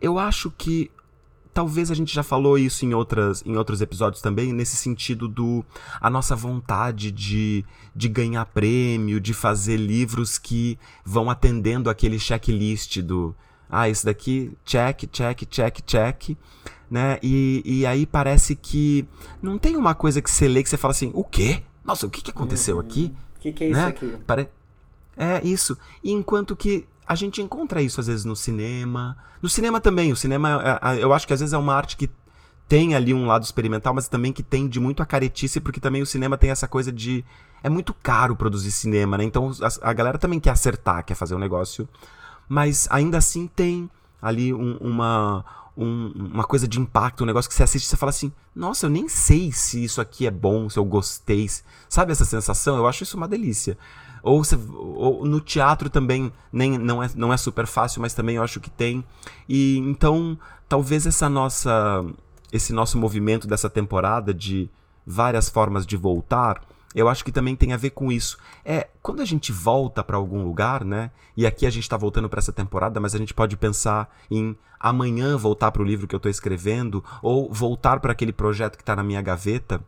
eu 0.00 0.18
acho 0.18 0.50
que 0.50 0.90
talvez 1.56 1.90
a 1.90 1.94
gente 1.94 2.14
já 2.14 2.22
falou 2.22 2.58
isso 2.58 2.84
em, 2.84 2.92
outras, 2.92 3.42
em 3.46 3.56
outros 3.56 3.80
episódios 3.80 4.20
também, 4.20 4.52
nesse 4.52 4.76
sentido 4.76 5.26
do 5.26 5.64
a 5.98 6.10
nossa 6.10 6.36
vontade 6.36 7.10
de, 7.10 7.64
de 7.94 8.10
ganhar 8.10 8.44
prêmio, 8.44 9.18
de 9.18 9.32
fazer 9.32 9.78
livros 9.78 10.36
que 10.36 10.78
vão 11.02 11.30
atendendo 11.30 11.88
aquele 11.88 12.18
checklist 12.18 12.98
do 13.00 13.34
ah, 13.70 13.88
esse 13.88 14.04
daqui, 14.04 14.52
check, 14.66 15.04
check, 15.10 15.46
check, 15.48 15.80
check 15.86 16.36
né? 16.90 17.18
E, 17.22 17.62
e 17.64 17.86
aí 17.86 18.04
parece 18.04 18.54
que 18.54 19.08
não 19.40 19.56
tem 19.56 19.76
uma 19.76 19.94
coisa 19.94 20.20
que 20.20 20.30
você 20.30 20.46
lê 20.46 20.62
que 20.62 20.68
você 20.68 20.76
fala 20.76 20.92
assim, 20.92 21.10
o 21.14 21.24
quê? 21.24 21.62
Nossa, 21.82 22.06
o 22.06 22.10
que, 22.10 22.20
que 22.20 22.30
aconteceu 22.32 22.78
aqui? 22.78 23.14
O 23.38 23.40
que, 23.40 23.50
que 23.50 23.64
é 23.64 23.68
isso 23.68 23.80
né? 23.80 23.86
aqui? 23.86 24.14
Pare... 24.26 24.50
É 25.16 25.40
isso. 25.42 25.78
Enquanto 26.04 26.54
que 26.54 26.86
a 27.06 27.14
gente 27.14 27.40
encontra 27.40 27.80
isso 27.80 28.00
às 28.00 28.06
vezes 28.06 28.24
no 28.24 28.34
cinema. 28.34 29.16
No 29.40 29.48
cinema 29.48 29.80
também. 29.80 30.12
O 30.12 30.16
cinema, 30.16 30.80
é, 30.82 30.96
é, 30.96 31.04
eu 31.04 31.12
acho 31.12 31.26
que 31.26 31.32
às 31.32 31.40
vezes 31.40 31.52
é 31.52 31.58
uma 31.58 31.74
arte 31.74 31.96
que 31.96 32.10
tem 32.68 32.94
ali 32.94 33.14
um 33.14 33.26
lado 33.26 33.44
experimental, 33.44 33.94
mas 33.94 34.08
também 34.08 34.32
que 34.32 34.42
tende 34.42 34.80
muito 34.80 35.02
a 35.02 35.06
caretice, 35.06 35.60
porque 35.60 35.78
também 35.78 36.02
o 36.02 36.06
cinema 36.06 36.36
tem 36.36 36.50
essa 36.50 36.66
coisa 36.66 36.90
de. 36.90 37.24
É 37.62 37.68
muito 37.68 37.94
caro 37.94 38.34
produzir 38.34 38.70
cinema, 38.70 39.16
né? 39.16 39.24
Então 39.24 39.50
a, 39.62 39.90
a 39.90 39.92
galera 39.92 40.18
também 40.18 40.40
quer 40.40 40.50
acertar, 40.50 41.04
quer 41.04 41.14
fazer 41.14 41.34
um 41.34 41.38
negócio. 41.38 41.88
Mas 42.48 42.86
ainda 42.90 43.18
assim 43.18 43.46
tem 43.46 43.90
ali 44.20 44.52
um, 44.52 44.76
uma, 44.78 45.44
um, 45.76 46.12
uma 46.14 46.44
coisa 46.44 46.66
de 46.66 46.80
impacto, 46.80 47.22
um 47.22 47.26
negócio 47.26 47.48
que 47.48 47.54
você 47.54 47.62
assiste 47.62 47.84
e 47.84 47.88
você 47.88 47.96
fala 47.96 48.10
assim: 48.10 48.32
nossa, 48.54 48.86
eu 48.86 48.90
nem 48.90 49.08
sei 49.08 49.52
se 49.52 49.82
isso 49.82 50.00
aqui 50.00 50.26
é 50.26 50.30
bom, 50.30 50.68
se 50.68 50.78
eu 50.78 50.84
gostei. 50.84 51.48
Sabe 51.88 52.12
essa 52.12 52.24
sensação? 52.24 52.76
Eu 52.76 52.86
acho 52.86 53.04
isso 53.04 53.16
uma 53.16 53.28
delícia. 53.28 53.78
Ou, 54.22 54.42
você, 54.42 54.56
ou 54.74 55.24
no 55.24 55.40
teatro 55.40 55.88
também 55.88 56.32
nem, 56.52 56.78
não, 56.78 57.02
é, 57.02 57.10
não 57.14 57.32
é 57.32 57.36
super 57.36 57.66
fácil, 57.66 58.00
mas 58.00 58.14
também 58.14 58.36
eu 58.36 58.42
acho 58.42 58.60
que 58.60 58.70
tem. 58.70 59.04
E 59.48 59.78
então, 59.78 60.38
talvez 60.68 61.06
essa 61.06 61.28
nossa 61.28 62.04
esse 62.52 62.72
nosso 62.72 62.96
movimento 62.96 63.46
dessa 63.46 63.68
temporada 63.68 64.32
de 64.32 64.70
várias 65.04 65.48
formas 65.48 65.84
de 65.84 65.96
voltar 65.96 66.62
eu 66.96 67.10
acho 67.10 67.22
que 67.22 67.30
também 67.30 67.54
tem 67.54 67.74
a 67.74 67.76
ver 67.76 67.90
com 67.90 68.10
isso. 68.10 68.38
É, 68.64 68.88
quando 69.02 69.20
a 69.20 69.24
gente 69.26 69.52
volta 69.52 70.02
para 70.02 70.16
algum 70.16 70.42
lugar, 70.42 70.82
né? 70.82 71.10
E 71.36 71.46
aqui 71.46 71.66
a 71.66 71.70
gente 71.70 71.82
está 71.82 71.94
voltando 71.94 72.26
para 72.26 72.38
essa 72.38 72.54
temporada, 72.54 72.98
mas 72.98 73.14
a 73.14 73.18
gente 73.18 73.34
pode 73.34 73.54
pensar 73.54 74.10
em 74.30 74.56
amanhã 74.80 75.36
voltar 75.36 75.70
para 75.70 75.82
o 75.82 75.84
livro 75.84 76.08
que 76.08 76.14
eu 76.14 76.16
estou 76.16 76.30
escrevendo 76.30 77.04
ou 77.20 77.52
voltar 77.52 78.00
para 78.00 78.12
aquele 78.12 78.32
projeto 78.32 78.76
que 78.76 78.82
está 78.82 78.96
na 78.96 79.02
minha 79.02 79.20
gaveta. 79.20 79.78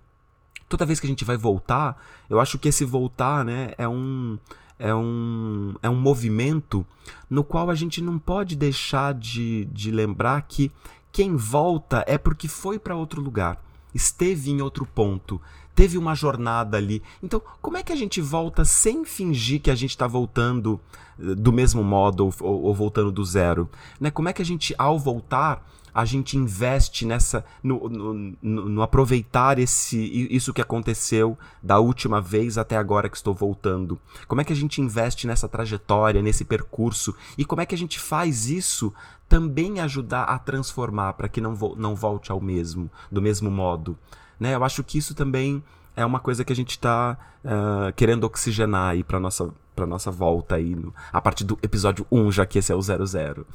Toda 0.69 0.87
vez 0.87 1.01
que 1.01 1.07
a 1.07 1.11
gente 1.11 1.25
vai 1.25 1.37
voltar, 1.37 2.01
eu 2.29 2.39
acho 2.41 2.59
que 2.59 2.69
esse 2.69 2.85
voltar, 2.85 3.45
né, 3.45 3.73
é 3.79 3.89
um 3.89 4.39
é 4.79 4.95
um, 4.95 5.75
é 5.83 5.91
um 5.91 5.97
movimento 5.97 6.87
no 7.29 7.43
qual 7.43 7.69
a 7.69 7.75
gente 7.75 8.01
não 8.01 8.19
pode 8.19 8.55
deixar 8.55 9.13
de, 9.13 9.65
de 9.67 9.91
lembrar 9.91 10.43
que 10.43 10.71
quem 11.11 11.35
volta 11.35 12.05
é 12.07 12.17
porque 12.17 12.47
foi 12.47 12.79
para 12.79 12.95
outro 12.95 13.21
lugar, 13.21 13.61
esteve 13.94 14.51
em 14.51 14.61
outro 14.61 14.87
ponto, 14.87 15.40
teve 15.74 15.96
uma 15.96 16.14
jornada 16.14 16.77
ali. 16.77 17.03
Então, 17.22 17.40
como 17.62 17.77
é 17.77 17.83
que 17.83 17.92
a 17.92 17.96
gente 17.96 18.20
volta 18.20 18.64
sem 18.64 19.05
fingir 19.05 19.61
que 19.61 19.70
a 19.70 19.74
gente 19.74 19.90
está 19.90 20.07
voltando 20.07 20.81
eh, 21.20 21.35
do 21.37 21.53
mesmo 21.53 21.85
modo 21.85 22.27
ou, 22.27 22.35
ou, 22.40 22.62
ou, 22.64 22.74
voltando 22.74 23.12
do 23.12 23.24
zero? 23.24 23.68
Né? 24.01 24.11
Como 24.11 24.29
é 24.29 24.33
que 24.33 24.42
a 24.42 24.44
gente, 24.44 24.74
ao 24.77 24.98
voltar, 24.98 25.64
a 25.94 26.05
gente 26.05 26.37
investe 26.37 27.07
nessa 27.07 27.44
no, 27.62 27.88
no, 27.88 28.14
no, 28.42 28.68
no, 28.68 28.83
aproveitar 28.83 29.59
esse 29.59 29.98
isso 30.31 30.53
que 30.53 30.61
aconteceu 30.61 31.37
da 31.62 31.79
última 31.79 32.20
vez 32.20 32.59
até 32.59 32.77
agora 32.77 33.09
que 33.09 33.16
estou 33.16 33.35
voltando 33.35 33.98
como 34.29 34.40
é 34.40 34.44
que 34.44 34.53
a 34.53 34.57
gente 34.57 34.81
investe 34.81 35.27
nessa 35.27 35.48
trajetória 35.48 36.22
nesse 36.22 36.44
percurso 36.44 37.16
e 37.37 37.44
como 37.44 37.62
é 37.62 37.66
que 37.66 37.74
a 37.74 37.79
gente 37.79 37.98
faz 37.98 38.48
isso 38.48 38.92
também 39.29 39.81
ajudar 39.81 40.25
a 40.25 40.38
transformar 40.38 41.12
para 41.12 41.29
que 41.29 41.41
não, 41.41 41.55
vo 41.55 41.75
não 41.77 41.95
volte 41.95 42.33
ao 42.33 42.41
mesmo 42.41 42.91
do 43.11 43.21
mesmo 43.21 43.51
modo 43.51 43.99
né? 44.38 44.55
Eu 44.55 44.64
acho 44.64 44.85
que 44.85 44.99
isso 44.99 45.14
também 45.14 45.62
é 45.97 46.05
uma 46.05 46.21
coisa 46.21 46.45
que 46.45 46.53
a 46.53 46.57
gente 46.57 46.71
está 46.71 47.19
uh, 47.45 47.93
querendo 47.95 48.25
oxigenar 48.25 48.91
aí 48.91 49.03
para 49.03 49.19
nossa 49.19 49.53
para 49.75 49.87
nossa 49.87 50.11
volta 50.11 50.57
aí 50.57 50.75
no, 50.75 50.93
a 51.12 51.21
partir 51.21 51.45
do 51.45 51.57
episódio 51.62 52.05
1, 52.11 52.33
já 52.33 52.45
que 52.45 52.59
esse 52.59 52.73
é 52.73 52.75
o 52.75 52.83
00. 52.83 53.47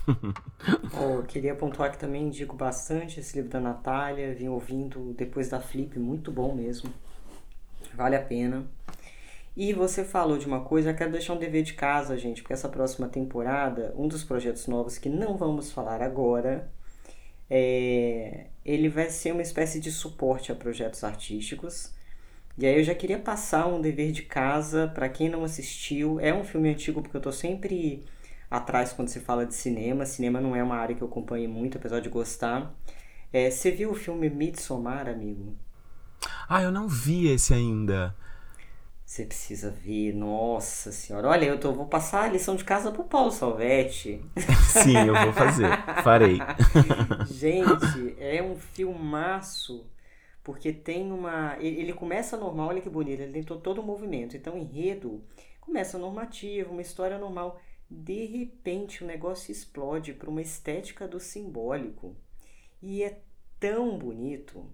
oh, 0.98 1.16
eu 1.16 1.24
queria 1.24 1.54
pontuar 1.54 1.92
que 1.92 1.98
também 1.98 2.28
indico 2.28 2.56
bastante 2.56 3.20
esse 3.20 3.36
livro 3.36 3.52
da 3.52 3.60
Natália, 3.60 4.34
vim 4.34 4.48
ouvindo 4.48 5.14
depois 5.18 5.50
da 5.50 5.60
Flip, 5.60 6.00
muito 6.00 6.32
bom 6.32 6.56
mesmo. 6.56 6.90
Vale 7.94 8.16
a 8.16 8.22
pena. 8.22 8.66
E 9.56 9.72
você 9.72 10.04
falou 10.04 10.38
de 10.38 10.48
uma 10.48 10.62
coisa, 10.62 10.90
eu 10.90 10.96
quero 10.96 11.12
deixar 11.12 11.34
um 11.34 11.40
dever 11.40 11.64
de 11.64 11.74
casa, 11.74 12.18
gente, 12.18 12.42
porque 12.42 12.54
essa 12.54 12.70
próxima 12.70 13.08
temporada, 13.08 13.94
um 13.96 14.08
dos 14.08 14.24
projetos 14.24 14.68
novos 14.68 14.98
que 14.98 15.10
não 15.10 15.38
vamos 15.38 15.72
falar 15.72 16.02
agora, 16.02 16.72
é, 17.50 18.48
ele 18.66 18.90
vai 18.90 19.10
ser 19.10 19.32
uma 19.32 19.44
espécie 19.44 19.80
de 19.80 19.92
suporte 19.92 20.52
a 20.52 20.56
projetos 20.56 21.04
artísticos. 21.04 21.94
E 22.58 22.66
aí 22.66 22.78
eu 22.78 22.84
já 22.84 22.96
queria 22.96 23.20
passar 23.20 23.68
um 23.68 23.80
dever 23.82 24.12
de 24.12 24.24
casa 24.24 24.88
para 24.88 25.10
quem 25.10 25.30
não 25.30 25.44
assistiu. 25.44 26.20
É 26.20 26.34
um 26.34 26.44
filme 26.44 26.70
antigo 26.70 27.02
porque 27.02 27.18
eu 27.18 27.22
tô 27.22 27.32
sempre 27.32 28.04
atrás 28.50 28.94
quando 28.94 29.10
se 29.10 29.20
fala 29.20 29.46
de 29.46 29.54
cinema. 29.54 30.06
Cinema 30.06 30.42
não 30.42 30.56
é 30.56 30.64
uma 30.64 30.76
área 30.76 30.96
que 30.96 31.02
eu 31.02 31.08
acompanho 31.08 31.50
muito, 31.50 31.78
apesar 31.78 32.00
de 32.00 32.10
gostar. 32.10 32.74
É, 33.32 33.50
você 33.50 33.72
viu 33.72 33.92
o 33.92 33.96
filme 33.96 34.30
Midsommar, 34.30 35.08
amigo? 35.08 35.56
Ah, 36.48 36.62
eu 36.62 36.72
não 36.72 36.88
vi 36.88 37.28
esse 37.28 37.54
ainda. 37.54 38.16
Você 39.14 39.28
precisa 39.28 39.70
ver, 39.70 40.12
nossa 40.12 40.92
senhora. 40.92 41.28
Olha, 41.28 41.46
eu 41.46 41.60
tô, 41.60 41.72
vou 41.72 41.86
passar 41.86 42.24
a 42.24 42.28
lição 42.30 42.56
de 42.56 42.64
casa 42.64 42.92
pro 42.92 43.04
Paulo 43.04 43.30
Salvetti. 43.30 44.26
Sim, 44.74 44.98
eu 45.06 45.14
vou 45.14 45.32
fazer. 45.32 45.68
Farei. 46.04 46.40
Gente, 47.30 48.16
é 48.18 48.42
um 48.42 48.56
filmaço. 48.56 49.86
Porque 50.44 50.74
tem 50.74 51.12
uma. 51.12 51.56
Ele 51.60 51.94
começa 51.94 52.36
normal, 52.36 52.70
olha 52.70 52.82
que 52.82 52.90
bonito, 52.90 53.20
ele 53.20 53.34
tem 53.34 53.44
todo 53.44 53.82
o 53.82 53.86
movimento. 53.86 54.36
Então, 54.36 54.58
enredo 54.58 55.24
começa 55.62 56.00
normativo, 56.00 56.72
uma 56.72 56.82
história 56.82 57.20
normal. 57.20 57.62
De 57.88 58.26
repente, 58.26 59.04
o 59.04 59.08
negócio 59.08 59.52
explode 59.52 60.16
para 60.16 60.28
uma 60.28 60.42
estética 60.42 61.08
do 61.08 61.20
simbólico. 61.20 62.18
E 62.82 63.04
é 63.04 63.20
tão 63.60 63.96
bonito 63.96 64.66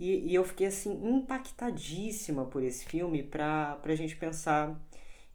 e, 0.00 0.30
e 0.30 0.34
eu 0.34 0.44
fiquei 0.44 0.68
assim 0.68 0.92
impactadíssima 1.06 2.46
por 2.46 2.62
esse 2.62 2.86
filme 2.86 3.22
para 3.22 3.78
a 3.84 3.94
gente 3.94 4.16
pensar 4.16 4.82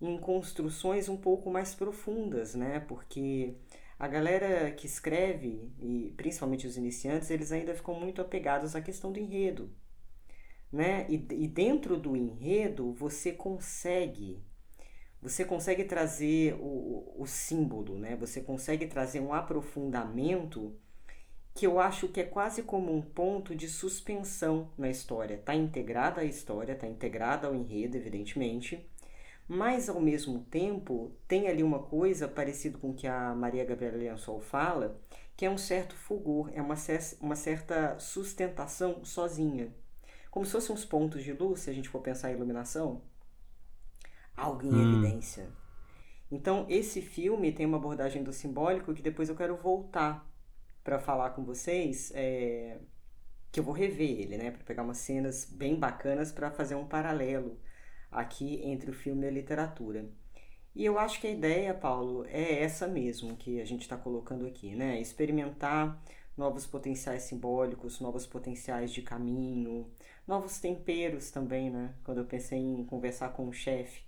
em 0.01 0.17
construções 0.17 1.07
um 1.07 1.15
pouco 1.15 1.51
mais 1.51 1.75
profundas, 1.75 2.55
né? 2.55 2.79
Porque 2.79 3.53
a 3.99 4.07
galera 4.07 4.71
que 4.71 4.87
escreve, 4.87 5.71
e 5.79 6.11
principalmente 6.17 6.65
os 6.65 6.77
iniciantes, 6.77 7.29
eles 7.29 7.51
ainda 7.51 7.75
ficam 7.75 7.93
muito 7.99 8.21
apegados 8.21 8.75
à 8.75 8.81
questão 8.81 9.11
do 9.11 9.19
enredo. 9.19 9.69
Né? 10.71 11.05
E, 11.09 11.13
e 11.13 11.47
dentro 11.47 11.95
do 11.95 12.15
enredo 12.15 12.91
você 12.93 13.31
consegue 13.31 14.43
você 15.21 15.45
consegue 15.45 15.83
trazer 15.85 16.55
o, 16.59 17.13
o 17.17 17.25
símbolo, 17.27 17.97
né? 17.97 18.15
você 18.15 18.41
consegue 18.41 18.87
trazer 18.87 19.19
um 19.19 19.33
aprofundamento 19.33 20.75
que 21.55 21.65
eu 21.65 21.79
acho 21.79 22.09
que 22.09 22.19
é 22.19 22.25
quase 22.25 22.63
como 22.63 22.93
um 22.93 23.01
ponto 23.01 23.55
de 23.55 23.69
suspensão 23.69 24.69
na 24.77 24.89
história. 24.89 25.35
Está 25.35 25.55
integrada 25.55 26.19
à 26.19 26.25
história, 26.25 26.73
está 26.73 26.85
integrada 26.85 27.47
ao 27.47 27.55
enredo, 27.55 27.95
evidentemente, 27.95 28.85
mas 29.47 29.87
ao 29.87 30.01
mesmo 30.01 30.39
tempo 30.51 31.13
tem 31.29 31.47
ali 31.47 31.63
uma 31.63 31.79
coisa 31.79 32.27
parecida 32.27 32.77
com 32.77 32.89
o 32.89 32.93
que 32.93 33.07
a 33.07 33.33
Maria 33.33 33.63
Gabriela 33.63 33.95
Lençol 33.95 34.41
fala, 34.41 34.99
que 35.37 35.45
é 35.45 35.49
um 35.49 35.57
certo 35.57 35.95
fulgor, 35.95 36.51
é 36.53 36.61
uma, 36.61 36.75
uma 37.21 37.35
certa 37.37 37.97
sustentação 37.99 39.05
sozinha. 39.05 39.73
como 40.29 40.45
se 40.45 40.51
fossem 40.51 40.75
uns 40.75 40.83
pontos 40.83 41.23
de 41.23 41.31
luz, 41.31 41.61
se 41.61 41.69
a 41.69 41.73
gente 41.73 41.87
for 41.87 42.01
pensar 42.01 42.31
em 42.31 42.35
iluminação, 42.35 43.01
algo 44.35 44.65
em 44.65 44.73
hum. 44.73 44.91
evidência. 44.91 45.47
Então, 46.29 46.65
esse 46.67 47.01
filme 47.01 47.53
tem 47.53 47.65
uma 47.65 47.77
abordagem 47.77 48.23
do 48.23 48.33
simbólico 48.33 48.93
que 48.93 49.01
depois 49.01 49.29
eu 49.29 49.37
quero 49.37 49.55
voltar 49.55 50.34
para 50.85 50.99
falar 50.99 51.31
com 51.31 51.43
vocês, 51.43 52.11
é, 52.15 52.77
que 53.51 53.59
eu 53.59 53.63
vou 53.63 53.73
rever 53.73 54.21
ele, 54.21 54.37
né, 54.37 54.51
para 54.51 54.63
pegar 54.63 54.83
umas 54.83 54.99
cenas 54.99 55.43
bem 55.43 55.75
bacanas 55.79 56.31
para 56.31 56.51
fazer 56.51 56.75
um 56.75 56.85
paralelo 56.85 57.59
aqui 58.11 58.61
entre 58.63 58.91
o 58.91 58.93
filme 58.93 59.25
e 59.25 59.29
a 59.29 59.31
literatura. 59.31 60.07
E 60.75 60.85
eu 60.85 60.99
acho 60.99 61.19
que 61.19 61.27
a 61.27 61.31
ideia, 61.31 61.73
Paulo, 61.73 62.25
é 62.27 62.61
essa 62.61 62.87
mesmo 62.87 63.35
que 63.35 63.59
a 63.59 63.65
gente 63.65 63.81
está 63.81 63.97
colocando 63.97 64.45
aqui, 64.45 64.75
né? 64.75 64.99
Experimentar 65.01 65.99
novos 66.37 66.67
potenciais 66.67 67.23
simbólicos, 67.23 67.99
novos 67.99 68.27
potenciais 68.27 68.91
de 68.91 69.01
caminho, 69.01 69.89
novos 70.27 70.59
temperos 70.59 71.31
também, 71.31 71.69
né? 71.71 71.95
Quando 72.03 72.19
eu 72.19 72.25
pensei 72.25 72.59
em 72.59 72.85
conversar 72.85 73.29
com 73.29 73.47
o 73.47 73.53
chefe, 73.53 74.03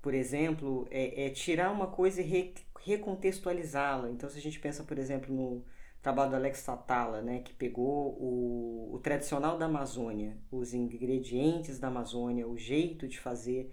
por 0.00 0.14
exemplo, 0.14 0.86
é, 0.90 1.26
é, 1.26 1.30
tirar 1.30 1.70
uma 1.72 1.88
coisa 1.88 2.22
e 2.22 2.24
re, 2.24 2.54
recontextualizá-la. 2.80 4.10
Então, 4.10 4.30
se 4.30 4.38
a 4.38 4.40
gente 4.40 4.60
pensa, 4.60 4.84
por 4.84 4.98
exemplo, 4.98 5.34
no 5.34 5.64
trabalho 6.02 6.30
do 6.30 6.36
Alex 6.36 6.60
Satala, 6.60 7.20
né, 7.20 7.40
que 7.40 7.52
pegou 7.52 8.16
o, 8.18 8.90
o 8.94 8.98
tradicional 8.98 9.58
da 9.58 9.66
Amazônia, 9.66 10.36
os 10.50 10.72
ingredientes 10.72 11.78
da 11.78 11.88
Amazônia, 11.88 12.48
o 12.48 12.56
jeito 12.56 13.06
de 13.06 13.18
fazer 13.18 13.70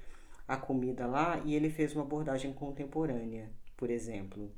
a 0.47 0.57
comida 0.57 1.05
lá 1.05 1.41
e 1.45 1.55
ele 1.55 1.69
fez 1.69 1.93
uma 1.93 2.03
abordagem 2.03 2.53
contemporânea, 2.53 3.49
por 3.75 3.89
exemplo. 3.89 4.51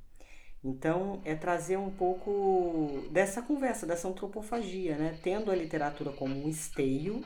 Então, 0.63 1.21
é 1.23 1.35
trazer 1.35 1.77
um 1.77 1.89
pouco 1.89 3.07
dessa 3.11 3.41
conversa, 3.41 3.87
dessa 3.87 4.09
antropofagia, 4.09 4.97
né? 4.97 5.17
Tendo 5.23 5.49
a 5.49 5.55
literatura 5.55 6.11
como 6.11 6.35
um 6.35 6.49
esteio, 6.49 7.23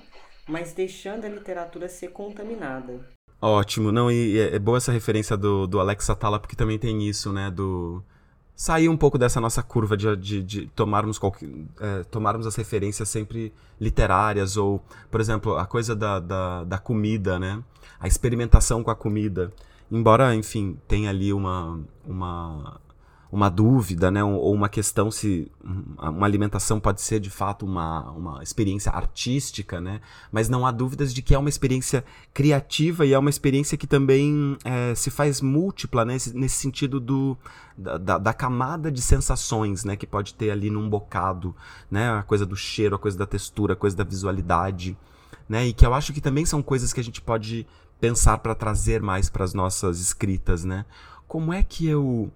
mas 0.47 0.71
deixando 0.73 1.25
a 1.25 1.29
literatura 1.29 1.89
ser 1.89 2.10
contaminada. 2.10 3.10
Ótimo, 3.41 3.91
não, 3.91 4.12
e 4.12 4.38
é, 4.38 4.56
é 4.56 4.60
boa 4.60 4.77
essa 4.77 4.91
referência 4.91 5.36
do, 5.36 5.65
do 5.65 5.79
Alex 5.79 6.10
Atala, 6.10 6.39
porque 6.39 6.56
também 6.56 6.77
tem 6.77 7.08
isso, 7.08 7.34
né, 7.34 7.49
do... 7.49 8.03
Sair 8.55 8.87
um 8.87 8.97
pouco 8.97 9.17
dessa 9.17 9.41
nossa 9.41 9.63
curva 9.63 9.97
de, 9.97 10.15
de, 10.15 10.43
de 10.43 10.67
tomarmos, 10.67 11.17
qualquer, 11.17 11.49
é, 11.79 12.03
tomarmos 12.03 12.45
as 12.45 12.55
referências 12.55 13.09
sempre 13.09 13.51
literárias, 13.81 14.57
ou, 14.57 14.83
por 15.09 15.19
exemplo, 15.19 15.57
a 15.57 15.65
coisa 15.65 15.95
da, 15.95 16.19
da, 16.19 16.63
da 16.63 16.77
comida, 16.77 17.39
né? 17.39 17.63
a 18.03 18.07
experimentação 18.07 18.83
com 18.83 18.91
a 18.91 18.95
comida. 18.95 19.51
Embora, 19.89 20.35
enfim, 20.35 20.77
tenha 20.87 21.09
ali 21.09 21.31
uma, 21.31 21.79
uma, 22.05 22.81
uma 23.33 23.49
dúvida, 23.49 24.11
né, 24.11 24.23
ou 24.23 24.53
uma 24.53 24.69
questão 24.69 25.09
se 25.09 25.51
uma 25.97 26.23
alimentação 26.23 26.79
pode 26.79 27.01
ser 27.01 27.19
de 27.19 27.31
fato 27.31 27.65
uma, 27.65 28.11
uma 28.11 28.43
experiência 28.43 28.91
artística, 28.91 29.81
né, 29.81 30.01
mas 30.31 30.49
não 30.49 30.67
há 30.67 30.71
dúvidas 30.71 31.11
de 31.11 31.23
que 31.23 31.33
é 31.33 31.37
uma 31.39 31.49
experiência 31.49 32.05
criativa 32.31 33.07
e 33.07 33.11
é 33.11 33.17
uma 33.17 33.31
experiência 33.31 33.75
que 33.75 33.87
também 33.87 34.55
é, 34.63 34.93
se 34.93 35.09
faz 35.09 35.41
múltipla, 35.41 36.05
né, 36.05 36.13
nesse 36.35 36.57
sentido 36.57 36.99
do, 36.99 37.35
da, 37.75 38.19
da, 38.19 38.33
camada 38.33 38.91
de 38.91 39.01
sensações, 39.01 39.83
né, 39.83 39.95
que 39.95 40.05
pode 40.05 40.35
ter 40.35 40.51
ali 40.51 40.69
num 40.69 40.87
bocado, 40.87 41.55
né, 41.89 42.11
a 42.11 42.21
coisa 42.21 42.45
do 42.45 42.55
cheiro, 42.55 42.95
a 42.95 42.99
coisa 42.99 43.17
da 43.17 43.25
textura, 43.25 43.73
a 43.73 43.75
coisa 43.75 43.97
da 43.97 44.03
visualidade, 44.03 44.95
né, 45.49 45.65
e 45.65 45.73
que 45.73 45.83
eu 45.83 45.95
acho 45.95 46.13
que 46.13 46.21
também 46.21 46.45
são 46.45 46.61
coisas 46.61 46.93
que 46.93 46.99
a 46.99 47.03
gente 47.03 47.19
pode 47.19 47.65
pensar 47.99 48.37
para 48.37 48.53
trazer 48.53 49.01
mais 49.01 49.27
para 49.27 49.43
as 49.43 49.55
nossas 49.55 49.99
escritas, 49.99 50.63
né? 50.63 50.85
Como 51.25 51.53
é 51.53 51.63
que 51.63 51.87
eu 51.87 52.31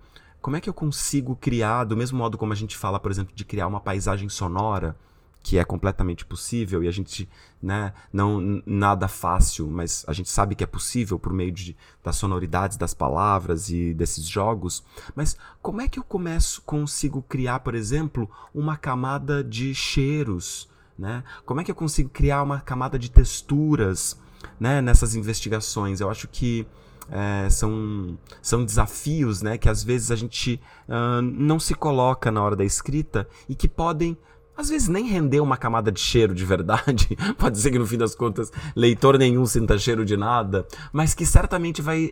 como 0.47 0.55
é 0.55 0.62
que 0.62 0.69
eu 0.69 0.73
consigo 0.73 1.36
criar, 1.36 1.83
do 1.83 1.97
mesmo 1.97 2.17
modo 2.17 2.38
como 2.38 2.53
a 2.53 2.55
gente 2.55 2.77
fala, 2.77 3.01
por 3.01 3.12
exemplo, 3.12 3.36
de 3.36 3.43
criar 3.43 3.67
uma 3.67 3.81
paisagem 3.81 4.29
sonora, 4.29 4.95
que 5.43 5.57
é 5.57 5.65
completamente 5.65 6.25
possível 6.25 6.81
e 6.81 6.88
a 6.88 6.91
gente, 6.91 7.27
né, 7.62 7.91
não 8.13 8.63
nada 8.65 9.10
fácil, 9.10 9.69
mas 9.69 10.05
a 10.07 10.13
gente 10.13 10.29
sabe 10.29 10.55
que 10.55 10.63
é 10.63 10.67
possível 10.67 11.19
por 11.19 11.33
meio 11.33 11.51
de, 11.51 11.75
das 12.01 12.15
sonoridades 12.15 12.77
das 12.77 12.93
palavras 12.93 13.67
e 13.67 13.93
desses 13.93 14.25
jogos. 14.25 14.86
Mas 15.13 15.36
como 15.62 15.81
é 15.81 15.89
que 15.89 15.99
eu 15.99 16.03
começo, 16.05 16.62
consigo 16.62 17.21
criar, 17.23 17.60
por 17.60 17.75
exemplo, 17.75 18.31
uma 18.55 18.77
camada 18.77 19.43
de 19.43 19.75
cheiros, 19.75 20.69
né? 20.97 21.25
Como 21.45 21.60
é 21.60 21.63
que 21.65 21.71
eu 21.71 21.75
consigo 21.75 22.07
criar 22.07 22.41
uma 22.41 22.62
camada 22.62 22.97
de 22.97 23.12
texturas? 23.12 24.17
né, 24.60 24.81
nessas 24.81 25.15
investigações. 25.15 25.99
Eu 25.99 26.10
acho 26.10 26.27
que 26.27 26.65
é, 27.10 27.50
são, 27.50 28.17
são 28.41 28.65
desafios 28.65 29.41
né, 29.41 29.58
que 29.58 29.70
às 29.70 29.84
vezes 29.84 30.12
a 30.12 30.15
gente 30.15 30.60
uh, 30.88 31.22
não 31.22 31.60
se 31.60 31.74
coloca 31.74 32.32
na 32.32 32.41
hora 32.43 32.56
da 32.56 32.65
escrita 32.65 33.28
e 33.48 33.56
que 33.56 33.67
podem 33.67 34.17
às 34.58 34.70
vezes 34.70 34.88
nem 34.88 35.06
render 35.06 35.39
uma 35.39 35.56
camada 35.56 35.91
de 35.91 36.00
cheiro 36.00 36.34
de 36.34 36.43
verdade, 36.43 37.15
pode 37.38 37.60
ser 37.60 37.70
que 37.70 37.78
no 37.78 37.86
fim 37.86 37.98
das 37.98 38.15
contas 38.15 38.52
leitor 38.76 39.17
nenhum 39.17 39.46
sinta 39.46 39.78
cheiro 39.78 40.04
de 40.04 40.17
nada, 40.17 40.65
mas 40.91 41.13
que 41.13 41.28
certamente 41.28 41.80
vai 41.80 42.10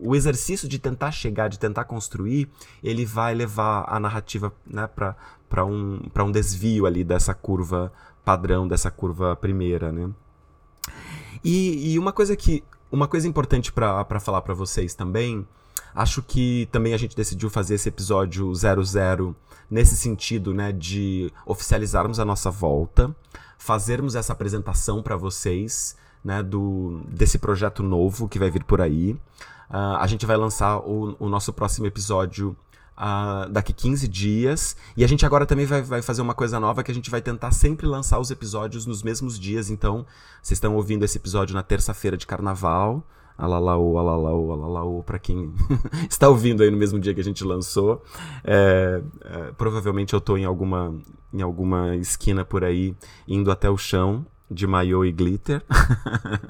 o 0.00 0.14
exercício 0.14 0.68
de 0.68 0.78
tentar 0.78 1.10
chegar, 1.10 1.48
de 1.48 1.58
tentar 1.58 1.84
construir, 1.84 2.48
ele 2.82 3.04
vai 3.04 3.34
levar 3.34 3.84
a 3.88 3.98
narrativa 3.98 4.52
né, 4.64 4.86
para 4.86 5.64
um, 5.64 6.00
um 6.16 6.30
desvio 6.30 6.86
ali 6.86 7.02
dessa 7.02 7.34
curva 7.34 7.92
padrão, 8.24 8.68
dessa 8.68 8.90
curva 8.90 9.34
primeira, 9.34 9.90
né? 9.90 10.08
E, 11.44 11.92
e 11.92 11.98
uma 11.98 12.12
coisa 12.12 12.36
que. 12.36 12.62
Uma 12.90 13.06
coisa 13.06 13.28
importante 13.28 13.72
para 13.72 14.18
falar 14.20 14.42
para 14.42 14.54
vocês 14.54 14.94
também. 14.94 15.46
Acho 15.94 16.22
que 16.22 16.68
também 16.72 16.92
a 16.92 16.96
gente 16.96 17.16
decidiu 17.16 17.48
fazer 17.48 17.74
esse 17.74 17.88
episódio 17.88 18.52
00 18.54 19.34
nesse 19.70 19.96
sentido, 19.96 20.52
né, 20.52 20.72
de 20.72 21.32
oficializarmos 21.46 22.18
a 22.18 22.24
nossa 22.24 22.50
volta, 22.50 23.14
fazermos 23.56 24.16
essa 24.16 24.32
apresentação 24.32 25.02
para 25.02 25.16
vocês, 25.16 25.96
né, 26.24 26.42
do 26.42 27.00
desse 27.08 27.38
projeto 27.38 27.82
novo 27.82 28.28
que 28.28 28.38
vai 28.38 28.50
vir 28.50 28.64
por 28.64 28.80
aí. 28.80 29.12
Uh, 29.70 29.96
a 30.00 30.06
gente 30.08 30.26
vai 30.26 30.36
lançar 30.36 30.78
o, 30.78 31.16
o 31.18 31.28
nosso 31.28 31.52
próximo 31.52 31.86
episódio 31.86 32.56
uh, 33.00 33.48
daqui 33.48 33.72
15 33.72 34.06
dias. 34.06 34.76
E 34.96 35.02
a 35.02 35.08
gente 35.08 35.24
agora 35.24 35.46
também 35.46 35.64
vai, 35.64 35.80
vai 35.80 36.02
fazer 36.02 36.20
uma 36.20 36.34
coisa 36.34 36.60
nova 36.60 36.82
que 36.84 36.90
a 36.90 36.94
gente 36.94 37.10
vai 37.10 37.22
tentar 37.22 37.50
sempre 37.52 37.86
lançar 37.86 38.18
os 38.20 38.30
episódios 38.30 38.84
nos 38.84 39.02
mesmos 39.02 39.38
dias. 39.38 39.70
Então, 39.70 40.04
vocês 40.42 40.56
estão 40.56 40.76
ouvindo 40.76 41.04
esse 41.04 41.16
episódio 41.16 41.54
na 41.54 41.62
terça-feira 41.62 42.16
de 42.16 42.26
carnaval. 42.26 43.02
Alalaô, 43.38 43.98
alalaô, 43.98 44.52
alalaô, 44.52 45.02
pra 45.02 45.18
quem 45.18 45.50
está 46.10 46.28
ouvindo 46.28 46.62
aí 46.62 46.70
no 46.70 46.76
mesmo 46.76 47.00
dia 47.00 47.14
que 47.14 47.20
a 47.20 47.24
gente 47.24 47.42
lançou. 47.42 48.02
É, 48.44 49.02
é, 49.22 49.52
provavelmente 49.52 50.12
eu 50.12 50.20
tô 50.20 50.36
em 50.36 50.44
alguma, 50.44 50.94
em 51.32 51.40
alguma 51.40 51.96
esquina 51.96 52.44
por 52.44 52.62
aí, 52.62 52.94
indo 53.26 53.50
até 53.50 53.70
o 53.70 53.78
chão, 53.78 54.26
de 54.50 54.66
maiô 54.66 55.04
e 55.04 55.12
glitter 55.12 55.62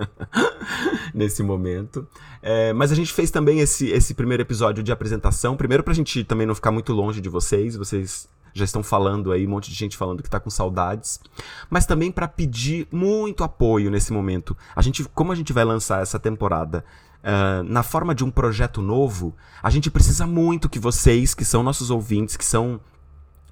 nesse 1.12 1.42
momento. 1.42 2.06
É, 2.42 2.72
mas 2.72 2.90
a 2.90 2.94
gente 2.94 3.12
fez 3.12 3.30
também 3.30 3.60
esse, 3.60 3.88
esse 3.90 4.14
primeiro 4.14 4.42
episódio 4.42 4.82
de 4.82 4.90
apresentação. 4.90 5.56
Primeiro 5.56 5.82
pra 5.82 5.92
gente 5.92 6.24
também 6.24 6.46
não 6.46 6.54
ficar 6.54 6.70
muito 6.70 6.92
longe 6.92 7.20
de 7.20 7.28
vocês. 7.28 7.76
Vocês 7.76 8.28
já 8.54 8.64
estão 8.64 8.82
falando 8.82 9.30
aí, 9.30 9.46
um 9.46 9.50
monte 9.50 9.70
de 9.70 9.76
gente 9.76 9.96
falando 9.96 10.22
que 10.22 10.30
tá 10.30 10.40
com 10.40 10.50
saudades. 10.50 11.20
Mas 11.68 11.84
também 11.84 12.10
para 12.10 12.26
pedir 12.26 12.88
muito 12.90 13.44
apoio 13.44 13.90
nesse 13.90 14.12
momento. 14.12 14.56
A 14.74 14.80
gente, 14.80 15.04
como 15.14 15.32
a 15.32 15.34
gente 15.34 15.52
vai 15.52 15.64
lançar 15.64 16.02
essa 16.02 16.18
temporada 16.18 16.84
Uh, 17.20 17.62
na 17.64 17.82
forma 17.82 18.14
de 18.14 18.24
um 18.24 18.30
projeto 18.30 18.80
novo, 18.80 19.36
a 19.62 19.68
gente 19.68 19.90
precisa 19.90 20.26
muito 20.26 20.70
que 20.70 20.78
vocês, 20.78 21.34
que 21.34 21.44
são 21.44 21.62
nossos 21.62 21.90
ouvintes, 21.90 22.34
que 22.34 22.44
são 22.46 22.80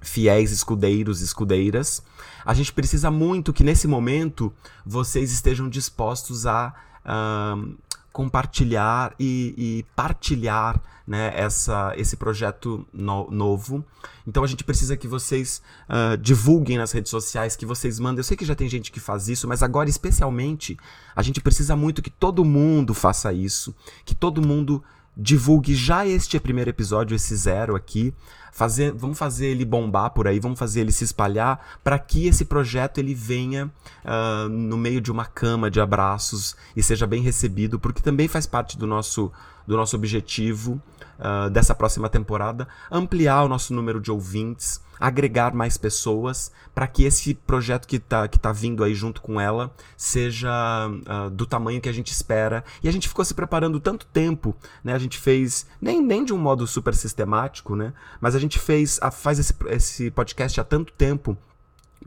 fiéis 0.01 0.51
escudeiros, 0.51 1.21
escudeiras, 1.21 2.01
a 2.45 2.53
gente 2.53 2.73
precisa 2.73 3.11
muito 3.11 3.53
que 3.53 3.63
nesse 3.63 3.87
momento 3.87 4.51
vocês 4.85 5.31
estejam 5.31 5.69
dispostos 5.69 6.45
a 6.45 6.73
uh, 7.05 7.77
compartilhar 8.11 9.13
e, 9.19 9.53
e, 9.57 9.85
partilhar 9.95 10.81
né, 11.05 11.31
essa, 11.35 11.93
esse 11.95 12.15
projeto 12.17 12.85
no, 12.93 13.29
novo. 13.31 13.83
Então 14.27 14.43
a 14.43 14.47
gente 14.47 14.63
precisa 14.63 14.97
que 14.97 15.07
vocês 15.07 15.61
uh, 15.87 16.17
divulguem 16.17 16.77
nas 16.77 16.91
redes 16.91 17.09
sociais, 17.09 17.55
que 17.55 17.65
vocês 17.65 17.99
mandem. 17.99 18.19
Eu 18.19 18.23
sei 18.23 18.37
que 18.37 18.45
já 18.45 18.55
tem 18.55 18.69
gente 18.69 18.91
que 18.91 18.99
faz 18.99 19.27
isso, 19.27 19.47
mas 19.47 19.63
agora 19.63 19.89
especialmente 19.89 20.77
a 21.15 21.21
gente 21.21 21.41
precisa 21.41 21.75
muito 21.75 22.01
que 22.01 22.09
todo 22.09 22.45
mundo 22.45 22.93
faça 22.93 23.33
isso, 23.33 23.75
que 24.05 24.15
todo 24.15 24.45
mundo 24.45 24.83
divulgue 25.15 25.75
já 25.75 26.05
este 26.05 26.39
primeiro 26.39 26.69
episódio, 26.69 27.15
esse 27.15 27.35
zero 27.35 27.75
aqui, 27.75 28.13
fazer, 28.51 28.91
vamos 28.91 29.17
fazer 29.17 29.47
ele 29.47 29.65
bombar 29.65 30.11
por 30.11 30.27
aí, 30.27 30.39
vamos 30.39 30.59
fazer 30.59 30.81
ele 30.81 30.91
se 30.91 31.03
espalhar 31.03 31.79
para 31.83 31.97
que 31.99 32.27
esse 32.27 32.45
projeto 32.45 32.97
ele 32.97 33.13
venha 33.13 33.71
uh, 34.05 34.49
no 34.49 34.77
meio 34.77 35.01
de 35.01 35.11
uma 35.11 35.25
cama 35.25 35.69
de 35.69 35.79
abraços 35.79 36.55
e 36.75 36.83
seja 36.83 37.07
bem 37.07 37.21
recebido, 37.21 37.79
porque 37.79 38.01
também 38.01 38.27
faz 38.27 38.45
parte 38.45 38.77
do 38.77 38.87
nosso 38.87 39.31
do 39.69 39.77
nosso 39.77 39.95
objetivo 39.95 40.81
uh, 41.19 41.47
dessa 41.51 41.75
próxima 41.75 42.09
temporada, 42.09 42.67
ampliar 42.89 43.43
o 43.43 43.47
nosso 43.47 43.71
número 43.71 44.01
de 44.01 44.09
ouvintes, 44.09 44.81
agregar 44.99 45.53
mais 45.53 45.77
pessoas, 45.77 46.51
para 46.73 46.87
que 46.87 47.03
esse 47.03 47.35
projeto 47.35 47.87
que 47.87 47.97
está 47.97 48.27
que 48.27 48.39
tá 48.39 48.51
vindo 48.51 48.83
aí 48.83 48.95
junto 48.95 49.21
com 49.21 49.39
ela 49.39 49.71
seja 49.95 50.49
uh, 50.89 51.29
do 51.29 51.45
tamanho 51.45 51.79
que 51.79 51.87
a 51.87 51.93
gente 51.93 52.11
espera. 52.11 52.63
E 52.81 52.89
a 52.89 52.91
gente 52.91 53.07
ficou 53.07 53.23
se 53.23 53.35
preparando 53.35 53.79
tanto 53.79 54.07
tempo, 54.07 54.55
né? 54.83 54.93
A 54.93 54.97
gente 54.97 55.19
fez, 55.19 55.67
nem, 55.79 56.01
nem 56.01 56.25
de 56.25 56.33
um 56.33 56.37
modo 56.39 56.65
super 56.65 56.95
sistemático, 56.95 57.75
né? 57.75 57.93
Mas 58.19 58.33
a 58.33 58.39
gente 58.39 58.48
fez, 58.57 58.99
faz 59.11 59.37
esse, 59.37 59.53
esse 59.67 60.09
podcast 60.09 60.59
há 60.59 60.63
tanto 60.63 60.93
tempo 60.93 61.37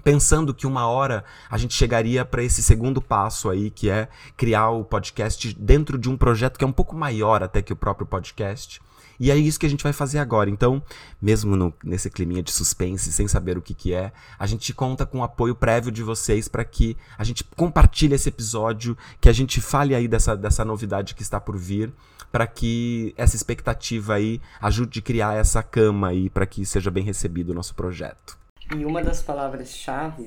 pensando 0.02 0.55
que 0.55 0.66
uma 0.66 0.87
hora 0.87 1.24
a 1.50 1.59
gente 1.59 1.74
chegaria 1.74 2.24
para 2.24 2.42
esse 2.42 2.62
segundo 2.62 3.00
passo 3.00 3.50
aí, 3.50 3.70
que 3.70 3.90
é 3.90 4.09
criar 4.37 4.70
o 4.70 4.85
podcast 4.85 5.55
dentro 5.55 5.98
de 5.98 6.09
um 6.09 6.16
projeto 6.16 6.59
que 6.59 6.64
é 6.64 6.66
um 6.66 6.72
pouco 6.72 6.96
maior 6.96 7.42
até 7.42 7.62
que 7.62 7.72
o 7.72 7.76
próprio 7.76 8.07
podcast. 8.07 8.81
E 9.22 9.30
é 9.30 9.37
isso 9.37 9.61
que 9.61 9.66
a 9.66 9.68
gente 9.68 9.85
vai 9.85 9.92
fazer 9.92 10.18
agora. 10.18 10.50
Então, 10.50 10.82
mesmo 11.20 11.54
no, 11.54 11.72
nesse 11.85 12.11
climinha 12.11 12.42
de 12.42 12.50
suspense, 12.50 13.12
sem 13.12 13.28
saber 13.28 13.56
o 13.56 13.62
que, 13.62 13.72
que 13.72 13.94
é, 13.94 14.11
a 14.37 14.46
gente 14.46 14.74
conta 14.74 15.06
com 15.06 15.20
o 15.20 15.22
apoio 15.22 15.54
prévio 15.54 15.92
de 15.92 16.02
vocês 16.02 16.48
para 16.48 16.64
que 16.64 16.96
a 17.16 17.22
gente 17.22 17.44
compartilhe 17.44 18.16
esse 18.16 18.28
episódio, 18.28 18.98
que 19.20 19.28
a 19.28 19.32
gente 19.32 19.61
fale 19.61 19.94
aí 19.94 20.08
dessa, 20.08 20.37
dessa 20.37 20.64
novidade 20.64 21.14
que 21.14 21.22
está 21.22 21.40
por 21.40 21.56
vir, 21.56 21.92
para 22.32 22.48
que 22.48 23.14
essa 23.16 23.37
expectativa 23.37 24.14
aí 24.14 24.40
ajude 24.61 24.98
a 24.98 25.02
criar 25.02 25.37
essa 25.37 25.62
cama 25.62 26.08
aí 26.08 26.28
para 26.28 26.44
que 26.44 26.66
seja 26.66 26.90
bem 26.90 27.04
recebido 27.04 27.50
o 27.50 27.54
nosso 27.54 27.76
projeto. 27.76 28.37
E 28.76 28.85
uma 28.85 29.04
das 29.04 29.22
palavras-chave, 29.22 30.26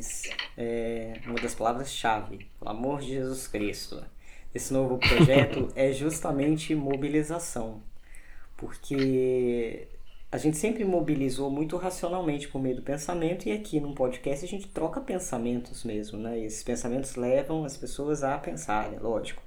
é, 0.56 1.20
uma 1.26 1.36
das 1.36 1.54
palavras-chave, 1.54 2.48
pelo 2.58 2.72
amor 2.72 3.02
de 3.02 3.08
Jesus 3.08 3.46
Cristo, 3.46 4.02
esse 4.54 4.72
novo 4.72 4.98
projeto 5.00 5.68
é 5.76 5.92
justamente 5.92 6.74
mobilização. 6.74 7.82
Porque 8.58 9.88
a 10.32 10.38
gente 10.38 10.58
sempre 10.58 10.84
mobilizou 10.84 11.50
muito 11.50 11.78
racionalmente 11.78 12.48
por 12.48 12.62
meio 12.62 12.76
do 12.76 12.82
pensamento 12.82 13.48
e 13.48 13.52
aqui 13.52 13.80
num 13.80 13.94
podcast 13.94 14.44
a 14.44 14.48
gente 14.48 14.68
troca 14.68 15.00
pensamentos 15.00 15.84
mesmo, 15.84 16.18
né? 16.18 16.40
E 16.40 16.46
esses 16.46 16.64
pensamentos 16.64 17.16
levam 17.16 17.64
as 17.64 17.78
pessoas 17.78 18.24
a 18.24 18.38
pensarem, 18.38 19.00
lógico. 19.00 19.42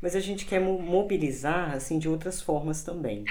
Mas 0.00 0.14
a 0.14 0.20
gente 0.20 0.46
quer 0.46 0.60
mobilizar 0.60 1.74
assim 1.74 1.98
de 1.98 2.08
outras 2.08 2.40
formas 2.40 2.82
também. 2.84 3.24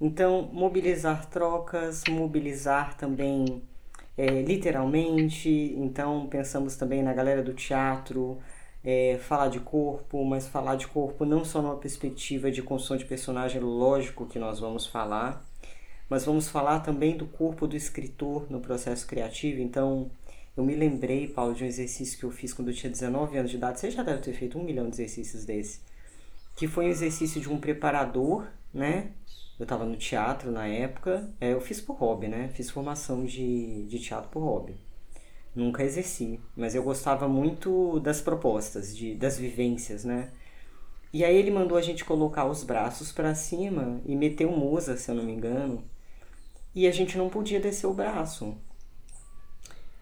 Então, 0.00 0.50
mobilizar 0.52 1.26
trocas, 1.26 2.02
mobilizar 2.08 2.96
também 2.96 3.62
é, 4.18 4.42
literalmente. 4.42 5.48
Então, 5.76 6.26
pensamos 6.26 6.76
também 6.76 7.02
na 7.02 7.12
galera 7.12 7.42
do 7.42 7.54
teatro, 7.54 8.38
é, 8.84 9.18
falar 9.18 9.48
de 9.48 9.60
corpo, 9.60 10.24
mas 10.24 10.48
falar 10.48 10.76
de 10.76 10.86
corpo 10.88 11.24
não 11.24 11.44
só 11.44 11.62
numa 11.62 11.76
perspectiva 11.76 12.50
de 12.50 12.62
construção 12.62 12.96
de 12.96 13.04
personagem, 13.04 13.60
lógico 13.60 14.26
que 14.26 14.38
nós 14.38 14.58
vamos 14.58 14.86
falar, 14.86 15.44
mas 16.08 16.24
vamos 16.24 16.48
falar 16.48 16.80
também 16.80 17.16
do 17.16 17.26
corpo 17.26 17.66
do 17.66 17.76
escritor 17.76 18.50
no 18.50 18.60
processo 18.60 19.06
criativo. 19.06 19.60
Então, 19.60 20.10
eu 20.56 20.64
me 20.64 20.74
lembrei, 20.74 21.26
Paulo, 21.28 21.54
de 21.54 21.64
um 21.64 21.66
exercício 21.66 22.18
que 22.18 22.24
eu 22.24 22.30
fiz 22.30 22.52
quando 22.52 22.68
eu 22.68 22.74
tinha 22.74 22.90
19 22.90 23.38
anos 23.38 23.50
de 23.50 23.56
idade. 23.56 23.80
Você 23.80 23.90
já 23.90 24.02
deve 24.02 24.20
ter 24.20 24.34
feito 24.34 24.58
um 24.58 24.64
milhão 24.64 24.90
de 24.90 24.96
exercícios 24.96 25.44
desse. 25.44 25.80
Que 26.54 26.68
foi 26.68 26.86
um 26.86 26.88
exercício 26.88 27.40
de 27.40 27.48
um 27.48 27.58
preparador, 27.58 28.46
né? 28.74 29.12
Eu 29.58 29.62
estava 29.62 29.86
no 29.86 29.96
teatro 29.96 30.50
na 30.50 30.66
época. 30.66 31.32
É, 31.40 31.54
eu 31.54 31.60
fiz 31.60 31.80
por 31.80 31.94
hobby, 31.94 32.28
né? 32.28 32.50
Fiz 32.52 32.68
formação 32.68 33.24
de, 33.24 33.86
de 33.86 33.98
teatro 33.98 34.28
por 34.28 34.40
hobby. 34.40 34.76
Nunca 35.54 35.84
exerci, 35.84 36.40
mas 36.56 36.74
eu 36.74 36.82
gostava 36.82 37.28
muito 37.28 38.00
das 38.00 38.20
propostas, 38.20 38.96
de, 38.96 39.14
das 39.14 39.38
vivências, 39.38 40.04
né? 40.04 40.30
E 41.12 41.24
aí 41.24 41.36
ele 41.36 41.50
mandou 41.50 41.76
a 41.76 41.82
gente 41.82 42.06
colocar 42.06 42.46
os 42.46 42.64
braços 42.64 43.12
para 43.12 43.34
cima 43.34 44.00
e 44.06 44.16
meter 44.16 44.46
um 44.46 44.56
musa, 44.56 44.96
se 44.96 45.10
eu 45.10 45.14
não 45.14 45.24
me 45.24 45.32
engano. 45.32 45.84
E 46.74 46.86
a 46.86 46.90
gente 46.90 47.18
não 47.18 47.28
podia 47.28 47.60
descer 47.60 47.86
o 47.86 47.92
braço. 47.92 48.56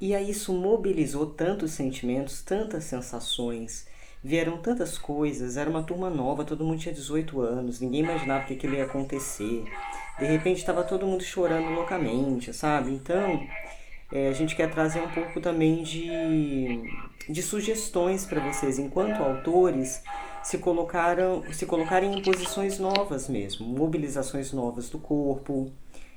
E 0.01 0.15
aí 0.15 0.31
isso 0.31 0.53
mobilizou 0.55 1.27
tantos 1.27 1.73
sentimentos, 1.73 2.43
tantas 2.43 2.85
sensações, 2.85 3.89
vieram 4.23 4.59
tantas 4.59 4.97
coisas, 4.97 5.57
era 5.57 5.69
uma 5.69 5.83
turma 5.83 6.09
nova, 6.09 6.45
todo 6.45 6.65
mundo 6.65 6.79
tinha 6.79 6.95
18 6.95 7.41
anos, 7.41 7.81
ninguém 7.81 8.01
imaginava 8.01 8.45
o 8.45 8.47
que 8.47 8.55
aquilo 8.55 8.75
ia 8.77 8.85
acontecer. 8.85 9.65
De 10.19 10.25
repente 10.27 10.59
estava 10.59 10.85
todo 10.85 11.07
mundo 11.07 11.25
chorando 11.25 11.71
loucamente, 11.71 12.53
sabe? 12.55 12.93
Então, 12.93 13.47
é, 14.13 14.29
a 14.29 14.33
gente 14.33 14.57
quer 14.57 14.71
trazer 14.71 15.01
um 15.01 15.09
pouco 15.09 15.41
também 15.41 15.83
de, 15.83 16.09
de 17.29 17.43
sugestões 17.43 18.27
para 18.27 18.41
vocês, 18.41 18.79
enquanto 18.79 19.23
autores, 19.23 20.03
se 20.43 20.59
colocaram 20.59 21.45
se 21.53 21.67
colocarem 21.67 22.19
em 22.19 22.23
posições 22.23 22.79
novas 22.79 23.29
mesmo, 23.29 23.67
mobilizações 23.67 24.53
novas 24.53 24.89
do 24.89 24.99
corpo, 24.99 25.71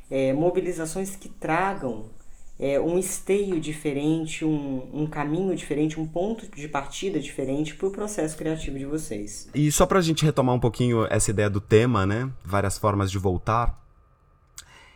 é, 0.09 0.33
mobilizações 0.33 1.15
que 1.15 1.29
tragam 1.29 2.05
é, 2.59 2.79
um 2.79 2.97
esteio 2.97 3.59
diferente, 3.59 4.45
um, 4.45 4.87
um 4.93 5.07
caminho 5.07 5.55
diferente, 5.55 5.99
um 5.99 6.07
ponto 6.07 6.47
de 6.55 6.67
partida 6.67 7.19
diferente 7.19 7.75
para 7.75 7.87
o 7.87 7.91
processo 7.91 8.37
criativo 8.37 8.77
de 8.77 8.85
vocês. 8.85 9.49
E 9.53 9.71
só 9.71 9.85
para 9.85 9.99
a 9.99 10.01
gente 10.01 10.23
retomar 10.23 10.55
um 10.55 10.59
pouquinho 10.59 11.05
essa 11.09 11.31
ideia 11.31 11.49
do 11.49 11.59
tema, 11.59 12.05
né? 12.05 12.29
Várias 12.43 12.77
formas 12.77 13.11
de 13.11 13.17
voltar. 13.17 13.82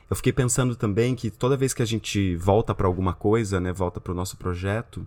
Eu 0.09 0.15
fiquei 0.15 0.31
pensando 0.31 0.75
também 0.75 1.15
que 1.15 1.29
toda 1.29 1.57
vez 1.57 1.73
que 1.73 1.81
a 1.81 1.85
gente 1.85 2.35
volta 2.37 2.73
para 2.73 2.87
alguma 2.87 3.13
coisa, 3.13 3.59
né, 3.59 3.73
volta 3.73 3.99
para 3.99 4.13
o 4.13 4.15
nosso 4.15 4.37
projeto, 4.37 5.05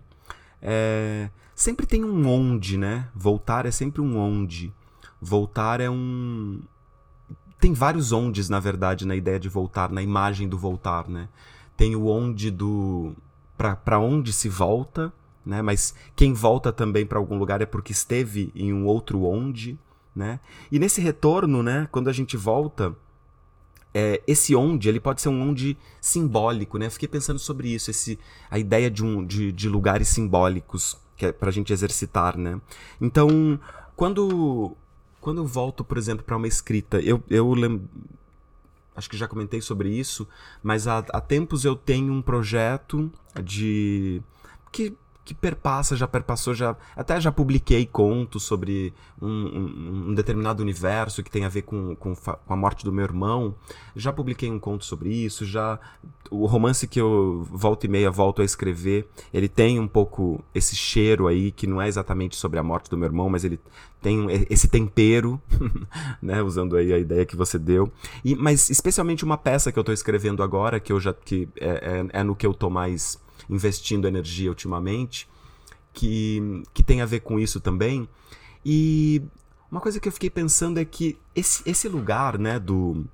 é, 0.61 1.29
sempre 1.55 1.85
tem 1.85 2.03
um 2.03 2.27
onde, 2.27 2.77
né? 2.77 3.07
Voltar 3.15 3.65
é 3.65 3.71
sempre 3.71 4.01
um 4.01 4.17
onde. 4.17 4.71
Voltar 5.19 5.81
é 5.81 5.89
um. 5.89 6.61
Tem 7.59 7.73
vários 7.73 8.11
ondes, 8.11 8.49
na 8.49 8.59
verdade, 8.59 9.05
na 9.05 9.15
ideia 9.15 9.39
de 9.39 9.49
voltar, 9.49 9.91
na 9.91 10.01
imagem 10.01 10.47
do 10.47 10.57
voltar, 10.57 11.07
né? 11.07 11.29
Tem 11.75 11.95
o 11.95 12.07
onde 12.07 12.51
do. 12.51 13.15
para 13.57 13.99
onde 13.99 14.31
se 14.31 14.49
volta, 14.49 15.11
né? 15.45 15.61
Mas 15.61 15.95
quem 16.15 16.33
volta 16.33 16.71
também 16.71 17.05
para 17.05 17.17
algum 17.17 17.37
lugar 17.37 17.61
é 17.61 17.65
porque 17.65 17.91
esteve 17.91 18.51
em 18.55 18.71
um 18.71 18.85
outro 18.85 19.23
onde, 19.23 19.79
né? 20.15 20.39
E 20.71 20.77
nesse 20.77 21.01
retorno, 21.01 21.63
né? 21.63 21.87
Quando 21.91 22.09
a 22.09 22.13
gente 22.13 22.37
volta 22.37 22.95
é, 23.93 24.21
esse 24.25 24.55
onde 24.55 24.87
ele 24.87 24.99
pode 24.99 25.21
ser 25.21 25.29
um 25.29 25.49
onde 25.49 25.77
simbólico, 25.99 26.77
né? 26.77 26.87
Eu 26.87 26.91
fiquei 26.91 27.07
pensando 27.07 27.39
sobre 27.39 27.69
isso, 27.69 27.91
esse, 27.91 28.17
a 28.49 28.57
ideia 28.57 28.89
de, 28.89 29.03
um, 29.03 29.25
de, 29.25 29.51
de 29.51 29.67
lugares 29.67 30.07
simbólicos 30.07 30.97
que 31.21 31.27
é 31.27 31.31
pra 31.31 31.51
gente 31.51 31.71
exercitar, 31.71 32.35
né? 32.35 32.59
Então, 32.99 33.59
quando, 33.95 34.75
quando 35.19 35.37
eu 35.37 35.45
volto, 35.45 35.83
por 35.83 35.95
exemplo, 35.95 36.25
para 36.25 36.35
uma 36.35 36.47
escrita, 36.47 36.99
eu, 36.99 37.23
eu 37.29 37.53
lembro. 37.53 37.87
Acho 38.95 39.07
que 39.07 39.15
já 39.15 39.27
comentei 39.27 39.61
sobre 39.61 39.89
isso, 39.89 40.27
mas 40.63 40.87
há, 40.87 40.97
há 40.97 41.21
tempos 41.21 41.63
eu 41.63 41.75
tenho 41.75 42.11
um 42.11 42.23
projeto 42.23 43.11
de. 43.43 44.19
que 44.71 44.97
que 45.23 45.33
perpassa, 45.33 45.95
já 45.95 46.07
perpassou, 46.07 46.53
já 46.53 46.75
até 46.95 47.19
já 47.21 47.31
publiquei 47.31 47.85
contos 47.85 48.43
sobre 48.43 48.93
um, 49.21 49.27
um, 49.27 50.09
um 50.09 50.13
determinado 50.15 50.63
universo 50.63 51.21
que 51.21 51.29
tem 51.29 51.45
a 51.45 51.49
ver 51.49 51.61
com, 51.61 51.95
com, 51.95 52.15
com, 52.15 52.53
a 52.53 52.55
morte 52.55 52.83
do 52.83 52.91
meu 52.91 53.03
irmão. 53.03 53.53
Já 53.95 54.11
publiquei 54.11 54.49
um 54.49 54.59
conto 54.59 54.83
sobre 54.83 55.13
isso, 55.13 55.45
já 55.45 55.79
o 56.31 56.45
romance 56.45 56.87
que 56.87 56.99
eu 56.99 57.45
volta 57.51 57.85
e 57.85 57.89
meia 57.89 58.09
volto 58.09 58.41
a 58.41 58.45
escrever, 58.45 59.07
ele 59.33 59.47
tem 59.47 59.79
um 59.79 59.87
pouco 59.87 60.43
esse 60.55 60.75
cheiro 60.75 61.27
aí 61.27 61.51
que 61.51 61.67
não 61.67 61.81
é 61.81 61.87
exatamente 61.87 62.35
sobre 62.35 62.57
a 62.57 62.63
morte 62.63 62.89
do 62.89 62.97
meu 62.97 63.07
irmão, 63.07 63.29
mas 63.29 63.43
ele 63.43 63.59
tem 64.01 64.25
esse 64.49 64.67
tempero, 64.67 65.39
né, 66.21 66.41
usando 66.41 66.75
aí 66.75 66.91
a 66.91 66.97
ideia 66.97 67.25
que 67.25 67.35
você 67.35 67.59
deu. 67.59 67.91
E 68.25 68.35
mas 68.35 68.69
especialmente 68.69 69.23
uma 69.23 69.37
peça 69.37 69.71
que 69.71 69.77
eu 69.77 69.81
estou 69.81 69.93
escrevendo 69.93 70.41
agora, 70.41 70.79
que 70.79 70.91
eu 70.91 70.99
já 70.99 71.13
que 71.13 71.47
é, 71.59 72.05
é, 72.13 72.21
é 72.21 72.23
no 72.23 72.35
que 72.35 72.47
eu 72.47 72.53
tô 72.53 72.69
mais 72.69 73.19
investindo 73.51 74.07
energia 74.07 74.49
ultimamente, 74.49 75.29
que, 75.93 76.63
que 76.73 76.81
tem 76.81 77.01
a 77.01 77.05
ver 77.05 77.19
com 77.19 77.39
isso 77.39 77.59
também. 77.59 78.07
E 78.65 79.21
uma 79.69 79.81
coisa 79.81 79.99
que 79.99 80.07
eu 80.07 80.11
fiquei 80.11 80.29
pensando 80.29 80.79
é 80.79 80.85
que 80.85 81.17
esse, 81.35 81.61
esse 81.69 81.87
lugar, 81.89 82.39
né, 82.39 82.57
do, 82.57 83.05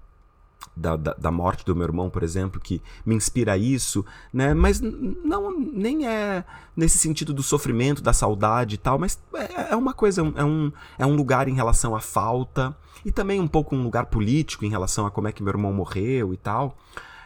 da, 0.75 0.95
da, 0.95 1.13
da, 1.13 1.31
morte 1.31 1.65
do 1.65 1.75
meu 1.75 1.85
irmão, 1.85 2.09
por 2.09 2.23
exemplo, 2.23 2.61
que 2.61 2.81
me 3.05 3.15
inspira 3.15 3.57
isso, 3.57 4.05
né? 4.31 4.53
Mas 4.53 4.79
não 4.79 5.59
nem 5.59 6.07
é 6.07 6.45
nesse 6.75 6.97
sentido 6.97 7.33
do 7.33 7.41
sofrimento, 7.41 8.01
da 8.01 8.13
saudade 8.13 8.75
e 8.75 8.77
tal, 8.77 8.99
mas 8.99 9.19
é, 9.33 9.71
é 9.71 9.75
uma 9.75 9.93
coisa, 9.93 10.21
é 10.21 10.43
um, 10.43 10.71
é 10.97 11.05
um 11.05 11.15
lugar 11.15 11.47
em 11.47 11.55
relação 11.55 11.95
à 11.95 11.99
falta 11.99 12.75
e 13.03 13.11
também 13.11 13.39
um 13.39 13.47
pouco 13.47 13.75
um 13.75 13.83
lugar 13.83 14.05
político 14.07 14.65
em 14.65 14.69
relação 14.69 15.05
a 15.05 15.11
como 15.11 15.27
é 15.27 15.31
que 15.31 15.41
meu 15.41 15.51
irmão 15.51 15.73
morreu 15.73 16.33
e 16.33 16.37
tal. 16.37 16.77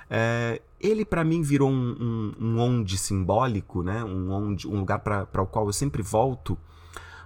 É, 0.09 0.61
ele 0.81 1.05
para 1.05 1.23
mim 1.23 1.41
virou 1.41 1.69
um, 1.69 1.95
um, 2.39 2.45
um, 2.45 2.59
onde 2.59 2.97
simbólico, 2.97 3.83
né? 3.83 4.03
um, 4.03 4.31
onde, 4.31 4.67
um 4.67 4.79
lugar 4.79 4.99
para 4.99 5.41
o 5.41 5.45
qual 5.45 5.67
eu 5.67 5.73
sempre 5.73 6.01
volto, 6.01 6.57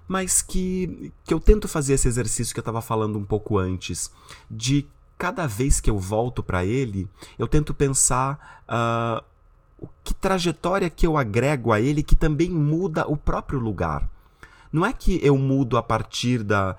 mas 0.07 0.41
que, 0.41 1.11
que 1.23 1.33
eu 1.33 1.39
tento 1.39 1.67
fazer 1.67 1.93
esse 1.93 2.07
exercício 2.07 2.53
que 2.53 2.59
eu 2.59 2.63
estava 2.63 2.81
falando 2.81 3.17
um 3.17 3.23
pouco 3.23 3.57
antes, 3.57 4.11
de 4.49 4.87
cada 5.17 5.47
vez 5.47 5.79
que 5.79 5.89
eu 5.89 5.97
volto 5.97 6.43
para 6.43 6.65
ele, 6.65 7.07
eu 7.39 7.47
tento 7.47 7.73
pensar 7.73 8.63
uh, 8.69 9.23
que 10.03 10.13
trajetória 10.13 10.89
que 10.89 11.07
eu 11.07 11.17
agrego 11.17 11.71
a 11.71 11.79
ele 11.79 12.03
que 12.03 12.15
também 12.15 12.49
muda 12.49 13.07
o 13.07 13.15
próprio 13.15 13.59
lugar. 13.59 14.09
Não 14.75 14.85
é 14.85 14.91
que 14.91 15.25
eu 15.25 15.37
mudo 15.37 15.77
a 15.77 15.81
partir 15.81 16.43
da. 16.43 16.75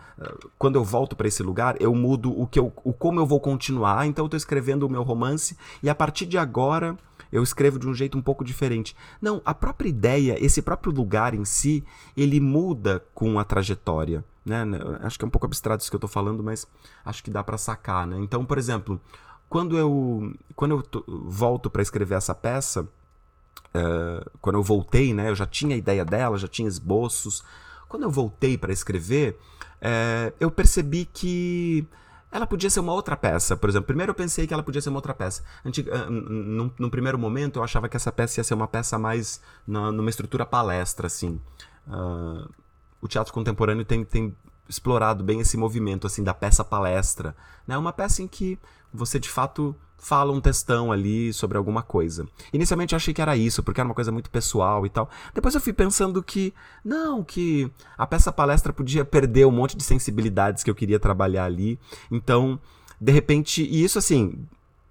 Quando 0.59 0.77
eu 0.77 0.85
volto 0.85 1.17
para 1.17 1.29
esse 1.29 1.43
lugar, 1.43 1.81
eu 1.81 1.95
mudo 1.95 2.31
o 2.39 2.47
que 2.47 2.59
eu, 2.59 2.71
o 2.85 2.93
como 2.93 3.19
eu 3.19 3.25
vou 3.25 3.41
continuar. 3.41 4.07
Então 4.07 4.25
eu 4.25 4.27
estou 4.27 4.37
escrevendo 4.37 4.83
o 4.83 4.91
meu 4.91 5.03
romance 5.03 5.57
e 5.83 5.89
a 5.89 5.95
partir 5.95 6.27
de 6.27 6.37
agora 6.37 6.95
eu 7.33 7.43
escrevo 7.43 7.79
de 7.79 7.89
um 7.89 7.95
jeito 7.95 8.19
um 8.19 8.21
pouco 8.21 8.45
diferente. 8.45 8.95
Não, 9.19 9.41
a 9.47 9.55
própria 9.55 9.89
ideia, 9.89 10.37
esse 10.45 10.61
próprio 10.61 10.93
lugar 10.93 11.33
em 11.33 11.47
si, 11.47 11.83
ele 12.15 12.39
muda 12.39 13.03
com 13.15 13.39
a 13.39 13.45
trajetória. 13.45 14.23
Né? 14.45 14.63
Acho 15.01 15.19
que 15.19 15.25
é 15.25 15.29
um 15.29 15.31
pouco 15.31 15.47
abstrato 15.47 15.81
isso 15.81 15.91
que 15.91 15.97
eu 15.97 15.99
estou 15.99 16.11
falando, 16.11 16.43
mas 16.43 16.67
acho 17.03 17.25
que 17.25 17.31
dá 17.31 17.43
para 17.43 17.57
sacar. 17.57 18.07
Né? 18.07 18.19
Então, 18.21 18.45
por 18.45 18.59
exemplo, 18.59 19.01
quando 19.49 19.79
eu, 19.79 20.35
quando 20.55 20.73
eu 20.73 21.05
volto 21.25 21.71
para 21.71 21.81
escrever 21.81 22.17
essa 22.17 22.35
peça, 22.35 22.83
uh, 22.83 24.31
quando 24.43 24.57
eu 24.57 24.63
voltei, 24.63 25.15
né, 25.15 25.31
eu 25.31 25.35
já 25.35 25.47
tinha 25.47 25.75
a 25.75 25.79
ideia 25.79 26.05
dela, 26.05 26.37
já 26.37 26.47
tinha 26.47 26.69
esboços. 26.69 27.43
Quando 27.89 28.05
eu 28.05 28.11
voltei 28.11 28.59
para 28.59 28.73
escrever, 28.73 29.39
uh, 29.81 30.35
eu 30.41 30.51
percebi 30.51 31.05
que 31.05 31.87
ela 32.31 32.47
podia 32.47 32.69
ser 32.69 32.81
uma 32.81 32.93
outra 32.93 33.17
peça. 33.17 33.57
Por 33.57 33.69
exemplo, 33.69 33.87
primeiro 33.87 34.11
eu 34.11 34.15
pensei 34.15 34.47
que 34.47 34.53
ela 34.53 34.63
podia 34.63 34.81
ser 34.81 34.89
uma 34.89 34.99
outra 34.99 35.15
peça. 35.15 35.43
Antiga, 35.65 36.11
num, 36.11 36.71
num 36.79 36.91
primeiro 36.91 37.19
momento 37.19 37.59
eu 37.59 37.65
achava 37.65 37.89
que 37.89 37.97
essa 37.97 38.13
peça 38.13 38.41
ia 38.41 38.45
ser 38.45 38.55
uma 38.55 38.69
peça 38.69 38.99
mais 38.99 39.41
na, 39.67 39.91
numa 39.93 40.11
estrutura 40.11 40.45
palestra, 40.45 41.07
assim. 41.07 41.41
Uh, 41.87 42.49
o 43.01 43.09
teatro 43.09 43.33
contemporâneo 43.33 43.85
tem, 43.85 44.05
tem 44.05 44.37
explorado 44.69 45.23
bem 45.23 45.41
esse 45.41 45.57
movimento 45.57 46.07
assim 46.07 46.23
da 46.23 46.35
peça 46.35 46.65
palestra, 46.65 47.37
né? 47.67 47.79
Uma 47.79 47.93
peça 47.93 48.23
em 48.23 48.29
que 48.29 48.59
você 48.97 49.19
de 49.19 49.29
fato 49.29 49.77
fala 49.99 50.33
um 50.33 50.41
textão 50.41 50.93
ali 50.93 51.33
sobre 51.33 51.57
alguma 51.57 51.83
coisa. 51.83 52.27
Inicialmente 52.53 52.95
eu 52.95 52.97
achei 52.97 53.13
que 53.13 53.23
era 53.23 53.37
isso, 53.37 53.63
porque 53.63 53.81
era 53.81 53.89
uma 53.89 53.95
coisa 53.95 54.13
muito 54.13 54.31
pessoal 54.31 54.87
e 54.87 54.91
tal. 54.91 55.09
Depois 55.35 55.55
eu 55.55 55.61
fui 55.61 55.73
pensando 55.73 56.23
que 56.23 56.55
não, 56.85 57.25
que 57.25 57.71
a 57.97 58.07
peça 58.07 58.31
palestra 58.31 58.73
podia 58.73 59.05
perder 59.05 59.47
um 59.47 59.51
monte 59.51 59.77
de 59.77 59.83
sensibilidades 59.83 60.63
que 60.63 60.71
eu 60.71 60.75
queria 60.75 61.01
trabalhar 61.01 61.45
ali. 61.45 61.79
Então, 62.11 62.61
de 63.01 63.13
repente, 63.13 63.63
e 63.63 63.83
isso 63.83 63.99
assim, 63.99 64.47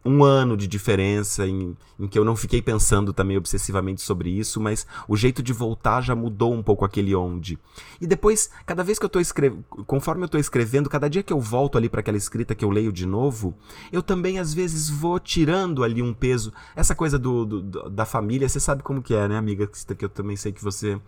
um 0.06 0.24
ano 0.24 0.56
de 0.56 0.68
diferença 0.68 1.48
em, 1.48 1.76
em 2.00 2.08
que 2.08 2.18
eu 2.18 2.24
não 2.24 2.36
fiquei 2.36 2.62
pensando 2.62 3.12
também 3.12 3.38
obsessivamente 3.38 4.02
sobre 4.02 4.30
isso, 4.30 4.62
mas 4.62 4.86
o 5.08 5.18
jeito 5.18 5.42
de 5.42 5.52
voltar 5.52 6.02
já 6.02 6.16
mudou 6.16 6.54
um 6.54 6.62
pouco 6.62 6.86
aquele 6.86 7.16
onde. 7.16 7.58
E 8.00 8.06
depois, 8.06 8.52
cada 8.66 8.84
vez 8.84 9.00
que 9.00 9.06
eu 9.06 9.10
tô 9.10 9.20
escrevendo, 9.20 9.66
conforme 9.88 10.22
eu 10.22 10.28
estou 10.28 10.40
escrevendo, 10.40 10.90
cada 10.90 11.10
dia 11.10 11.24
que 11.24 11.34
eu 11.34 11.40
volto 11.40 11.78
ali 11.78 11.90
para 11.90 12.02
aquela 12.02 12.18
escrita 12.18 12.54
que 12.54 12.64
eu 12.64 12.70
leio 12.70 12.92
de 12.92 13.08
novo, 13.08 13.58
eu 13.92 14.04
também 14.04 14.38
às 14.38 14.54
vezes 14.54 14.90
vou 14.90 15.20
tirando 15.20 15.84
ali 15.84 16.02
um 16.02 16.14
peso. 16.14 16.54
Essa 16.76 16.94
coisa 16.94 17.18
do, 17.18 17.46
do 17.46 17.90
da 17.90 18.06
família, 18.06 18.48
você 18.48 18.60
sabe 18.60 18.84
como 18.84 19.02
que 19.02 19.16
é, 19.16 19.28
né, 19.28 19.38
amiga? 19.38 19.68
Que 19.68 20.06
eu 20.06 20.10
também 20.10 20.36
sei 20.36 20.52
que 20.52 20.64
você 20.64 21.00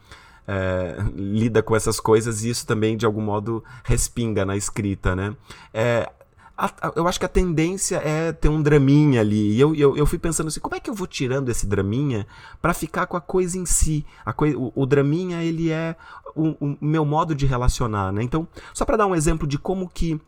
é, 0.48 0.96
lida 1.14 1.62
com 1.62 1.76
essas 1.76 2.00
coisas 2.00 2.44
e 2.44 2.50
isso 2.50 2.66
também 2.66 2.96
de 2.98 3.06
algum 3.06 3.22
modo 3.22 3.64
respinga 3.84 4.46
na 4.46 4.56
escrita, 4.56 5.16
né? 5.16 5.36
É, 5.74 6.10
a, 6.58 6.66
a, 6.66 6.92
eu 6.96 7.08
acho 7.08 7.20
que 7.20 7.26
a 7.26 7.30
tendência 7.30 7.98
é 7.98 8.32
ter 8.32 8.50
um 8.50 8.62
draminha 8.62 9.22
ali. 9.22 9.54
E 9.54 9.60
eu, 9.60 9.76
eu, 9.76 9.96
eu 9.96 10.06
fui 10.08 10.18
pensando 10.18 10.48
assim, 10.48 10.60
como 10.60 10.76
é 10.76 10.80
que 10.80 10.90
eu 10.90 10.94
vou 10.94 11.06
tirando 11.06 11.50
esse 11.50 11.68
draminha 11.68 12.26
para 12.60 12.74
ficar 12.74 13.06
com 13.06 13.16
a 13.16 13.22
coisa 13.22 13.58
em 13.58 13.66
si? 13.66 14.04
A 14.26 14.34
coi, 14.34 14.56
o, 14.56 14.72
o 14.76 14.86
draminha, 14.86 15.44
ele 15.44 15.70
é 15.70 15.96
o, 16.36 16.50
o, 16.60 16.78
meu 16.82 17.06
modo 17.06 17.36
de 17.36 17.46
relacionar, 17.46 18.12
né? 18.12 18.24
Então, 18.24 18.48
só 18.74 18.86
para 18.86 18.98
dar 18.98 19.06
um 19.06 19.16
exemplo 19.16 19.48
de 19.48 19.60
como 19.60 19.88
que 19.88 20.20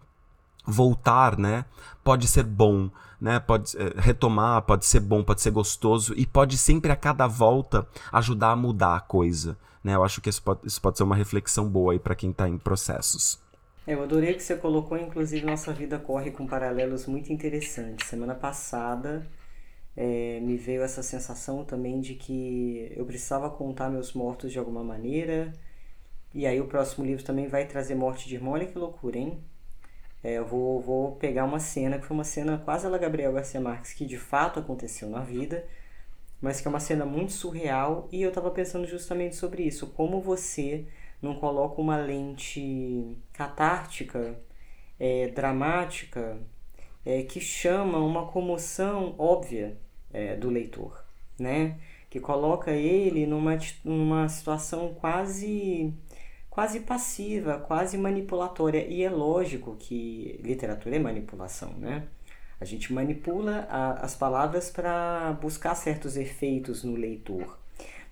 voltar, 0.65 1.37
né, 1.37 1.65
pode 2.03 2.27
ser 2.27 2.43
bom, 2.43 2.91
né? 3.19 3.39
Pode 3.39 3.75
é, 3.75 3.93
retomar, 3.97 4.61
pode 4.61 4.85
ser 4.85 4.99
bom, 4.99 5.23
pode 5.23 5.41
ser 5.41 5.49
gostoso 5.49 6.13
e 6.15 6.27
pode 6.27 6.57
sempre 6.57 6.91
a 6.91 6.95
cada 6.95 7.25
volta 7.25 7.87
ajudar 8.11 8.51
a 8.51 8.55
mudar 8.55 8.95
a 8.95 8.99
coisa, 8.99 9.57
né? 9.83 9.95
Eu 9.95 10.03
acho 10.03 10.21
que 10.21 10.29
isso 10.29 10.43
pode, 10.43 10.59
isso 10.63 10.79
pode 10.79 10.97
ser 10.97 11.03
uma 11.03 11.15
reflexão 11.15 11.67
boa 11.67 11.93
aí 11.93 11.99
para 11.99 12.13
quem 12.13 12.29
está 12.29 12.47
em 12.47 12.57
processos. 12.57 13.39
É, 13.89 13.93
eu 13.95 14.03
adorei 14.03 14.35
que 14.35 14.43
você 14.43 14.55
colocou, 14.55 14.95
inclusive, 14.99 15.43
nossa 15.43 15.73
vida 15.73 15.97
corre 15.97 16.29
com 16.29 16.45
paralelos 16.45 17.07
muito 17.07 17.33
interessantes. 17.33 18.07
Semana 18.07 18.35
passada 18.35 19.25
é, 19.97 20.39
me 20.41 20.57
veio 20.57 20.83
essa 20.83 21.01
sensação 21.01 21.65
também 21.65 21.99
de 21.99 22.13
que 22.13 22.93
eu 22.95 23.03
precisava 23.03 23.49
contar 23.49 23.89
meus 23.89 24.13
mortos 24.13 24.51
de 24.51 24.59
alguma 24.59 24.83
maneira. 24.83 25.51
E 26.35 26.45
aí 26.45 26.61
o 26.61 26.67
próximo 26.67 27.03
livro 27.03 27.23
também 27.23 27.47
vai 27.47 27.65
trazer 27.65 27.95
morte 27.95 28.27
de 28.29 28.35
irmão. 28.35 28.53
Olha 28.53 28.67
que 28.67 28.77
loucura, 28.77 29.17
hein? 29.17 29.43
É, 30.23 30.33
eu 30.33 30.45
vou, 30.45 30.79
vou 30.81 31.15
pegar 31.15 31.45
uma 31.45 31.59
cena 31.59 31.97
que 31.97 32.05
foi 32.05 32.15
uma 32.15 32.23
cena 32.23 32.59
quase 32.59 32.85
a 32.85 32.89
la 32.89 32.97
Gabriel 32.99 33.33
Garcia 33.33 33.59
Marques, 33.59 33.93
que 33.93 34.05
de 34.05 34.19
fato 34.19 34.59
aconteceu 34.59 35.09
na 35.09 35.21
vida, 35.21 35.65
mas 36.39 36.61
que 36.61 36.67
é 36.67 36.69
uma 36.69 36.79
cena 36.79 37.05
muito 37.05 37.33
surreal. 37.33 38.07
E 38.11 38.21
eu 38.21 38.29
estava 38.29 38.51
pensando 38.51 38.85
justamente 38.87 39.35
sobre 39.35 39.63
isso. 39.63 39.87
Como 39.87 40.21
você 40.21 40.85
não 41.21 41.35
coloca 41.35 41.81
uma 41.81 41.97
lente 41.97 43.17
catártica, 43.33 44.39
é, 44.99 45.27
dramática, 45.29 46.37
é, 47.05 47.23
que 47.23 47.39
chama 47.39 47.97
uma 47.99 48.27
comoção 48.27 49.15
óbvia 49.17 49.77
é, 50.13 50.35
do 50.35 50.49
leitor, 50.49 51.03
né? 51.39 51.79
Que 52.09 52.19
coloca 52.19 52.71
ele 52.71 53.25
numa, 53.25 53.57
numa 53.83 54.27
situação 54.29 54.93
quase 54.95 55.93
quase 56.49 56.81
passiva, 56.81 57.57
quase 57.59 57.97
manipulatória. 57.97 58.85
E 58.87 59.03
é 59.03 59.09
lógico 59.09 59.75
que 59.77 60.39
literatura 60.43 60.95
é 60.95 60.99
manipulação, 60.99 61.71
né? 61.73 62.07
A 62.59 62.65
gente 62.65 62.91
manipula 62.91 63.65
a, 63.69 63.93
as 64.05 64.15
palavras 64.15 64.69
para 64.69 65.31
buscar 65.41 65.73
certos 65.75 66.17
efeitos 66.17 66.83
no 66.83 66.95
leitor. 66.95 67.57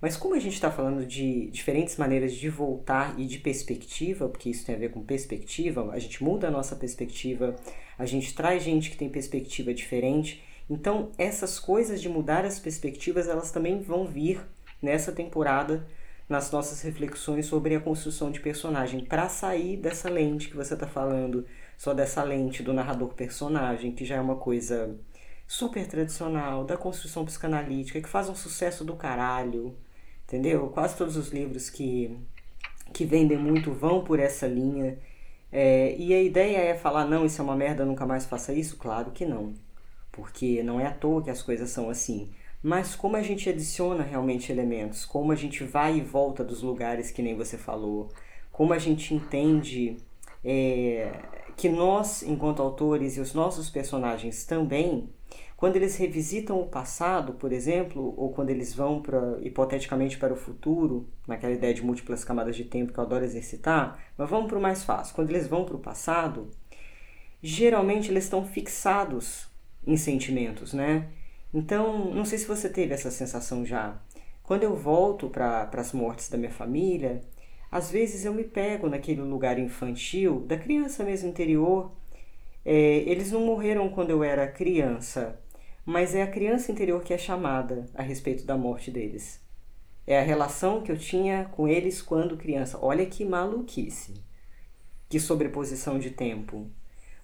Mas 0.02 0.16
como 0.16 0.36
a 0.36 0.40
gente 0.40 0.54
está 0.54 0.70
falando 0.70 1.06
de 1.06 1.48
diferentes 1.48 1.98
maneiras 1.98 2.34
de 2.34 2.50
voltar 2.50 3.20
e 3.20 3.26
de 3.26 3.40
perspectiva, 3.40 4.30
porque 4.30 4.50
isso 4.50 4.66
tem 4.66 4.76
a 4.76 4.78
ver 4.78 4.92
com 4.92 5.04
perspectiva, 5.04 5.90
a 5.92 5.98
gente 5.98 6.24
muda 6.24 6.48
a 6.48 6.52
nossa 6.52 6.76
perspectiva, 6.76 7.56
a 7.98 8.06
gente 8.06 8.36
traz 8.36 8.64
gente 8.64 8.92
que 8.92 8.98
tem 8.98 9.10
perspectiva 9.10 9.74
diferente. 9.74 10.44
Então, 10.70 11.12
essas 11.18 11.60
coisas 11.60 12.00
de 12.00 12.10
mudar 12.10 12.46
as 12.46 12.60
perspectivas, 12.60 13.28
elas 13.28 13.52
também 13.52 13.82
vão 13.82 14.06
vir 14.06 14.40
nessa 14.82 15.12
temporada 15.12 15.88
nas 16.30 16.52
nossas 16.52 16.82
reflexões 16.82 17.46
sobre 17.46 17.74
a 17.76 17.80
construção 17.80 18.30
de 18.30 18.40
personagem, 18.40 19.04
para 19.06 19.30
sair 19.30 19.78
dessa 19.78 20.10
lente 20.10 20.50
que 20.50 20.58
você 20.58 20.74
está 20.74 20.86
falando, 20.86 21.46
só 21.78 21.94
dessa 21.94 22.22
lente 22.22 22.62
do 22.62 22.74
narrador-personagem, 22.74 23.94
que 23.94 24.04
já 24.04 24.16
é 24.16 24.22
uma 24.22 24.36
coisa 24.36 24.96
super 25.48 25.88
tradicional, 25.88 26.66
da 26.66 26.76
construção 26.76 27.24
psicanalítica, 27.24 28.02
que 28.02 28.10
faz 28.10 28.28
um 28.28 28.36
sucesso 28.36 28.84
do 28.84 28.96
caralho, 28.96 29.74
entendeu? 30.28 30.68
Quase 30.68 30.98
todos 30.98 31.16
os 31.16 31.30
livros 31.30 31.70
que, 31.70 32.16
que 32.94 33.06
vendem 33.06 33.38
muito 33.38 33.72
vão 33.72 34.04
por 34.04 34.20
essa 34.20 34.46
linha. 34.46 35.00
É, 35.52 35.96
e 35.98 36.14
a 36.14 36.22
ideia 36.22 36.58
é 36.58 36.76
falar, 36.76 37.06
não, 37.06 37.26
isso 37.26 37.42
é 37.42 37.44
uma 37.44 37.56
merda, 37.56 37.86
nunca 37.86 38.06
mais 38.06 38.26
faça 38.26 38.54
isso? 38.54 38.78
Claro 38.78 39.12
que 39.12 39.26
não. 39.26 39.54
Porque 40.12 40.62
não 40.64 40.80
é 40.80 40.88
à 40.88 40.92
toa 40.92 41.24
que 41.24 41.30
as 41.30 41.42
coisas 41.42 41.70
são 41.70 41.90
assim. 41.90 42.30
Mas 42.62 42.96
como 42.96 43.16
a 43.16 43.22
gente 43.22 43.50
adiciona 43.50 44.04
realmente 44.04 44.52
elementos, 44.52 45.06
como 45.06 45.32
a 45.32 45.36
gente 45.36 45.64
vai 45.64 45.98
e 45.98 46.02
volta 46.02 46.44
dos 46.44 46.62
lugares 46.62 47.12
que 47.12 47.22
nem 47.22 47.36
você 47.36 47.58
falou, 47.58 48.10
como 48.52 48.74
a 48.74 48.80
gente 48.80 49.14
entende 49.14 49.98
é, 50.44 51.12
que 51.56 51.70
nós, 51.70 52.24
enquanto 52.24 52.62
autores 52.62 53.16
e 53.16 53.22
os 53.22 53.34
nossos 53.34 53.70
personagens 53.70 54.44
também 54.46 55.10
quando 55.58 55.76
eles 55.76 55.98
revisitam 55.98 56.62
o 56.62 56.68
passado, 56.68 57.34
por 57.34 57.52
exemplo, 57.52 58.14
ou 58.16 58.32
quando 58.32 58.52
eles 58.52 58.76
vão 58.76 59.02
para 59.02 59.40
hipoteticamente 59.42 60.16
para 60.16 60.32
o 60.32 60.38
futuro, 60.38 61.10
naquela 61.28 61.52
ideia 61.52 61.74
de 61.74 61.84
múltiplas 61.84 62.24
camadas 62.24 62.56
de 62.56 62.64
tempo 62.64 62.94
que 62.94 63.00
eu 63.00 63.04
adoro 63.04 63.26
exercitar, 63.26 64.00
mas 64.16 64.30
vamos 64.30 64.48
para 64.48 64.60
o 64.60 64.62
mais 64.62 64.84
fácil. 64.84 65.16
Quando 65.16 65.32
eles 65.32 65.48
vão 65.48 65.66
para 65.66 65.76
o 65.76 65.80
passado, 65.80 66.52
geralmente 67.42 68.12
eles 68.12 68.26
estão 68.26 68.46
fixados 68.46 69.48
em 69.86 69.98
sentimentos, 69.98 70.74
né? 70.74 71.10
Então, 71.52 72.14
não 72.14 72.24
sei 72.24 72.38
se 72.38 72.46
você 72.46 72.70
teve 72.70 72.94
essa 72.94 73.10
sensação 73.10 73.66
já. 73.66 74.00
Quando 74.44 74.62
eu 74.62 74.76
volto 74.76 75.28
para 75.28 75.70
as 75.74 75.92
mortes 75.92 76.30
da 76.30 76.38
minha 76.38 76.52
família, 76.52 77.22
às 77.72 77.90
vezes 77.90 78.26
eu 78.26 78.34
me 78.34 78.44
pego 78.44 78.88
naquele 78.88 79.22
lugar 79.22 79.58
infantil, 79.58 80.42
da 80.42 80.56
criança 80.56 81.04
mesmo 81.04 81.30
interior. 81.30 81.92
É, 82.64 82.98
eles 83.08 83.32
não 83.32 83.42
morreram 83.42 83.90
quando 83.90 84.12
eu 84.12 84.24
era 84.24 84.48
criança, 84.48 85.40
mas 85.88 86.14
é 86.14 86.22
a 86.22 86.30
criança 86.30 86.70
interior 86.70 87.02
que 87.02 87.14
é 87.14 87.18
chamada 87.18 87.86
a 87.96 88.02
respeito 88.02 88.44
da 88.44 88.58
morte 88.58 88.92
deles. 88.92 89.40
É 90.06 90.20
a 90.20 90.22
relação 90.22 90.82
que 90.82 90.92
eu 90.92 90.98
tinha 90.98 91.46
com 91.46 91.66
eles 91.66 92.02
quando 92.02 92.36
criança. 92.36 92.78
Olha 92.82 93.06
que 93.06 93.24
maluquice. 93.24 94.22
Que 95.08 95.18
sobreposição 95.18 95.98
de 95.98 96.10
tempo. 96.10 96.70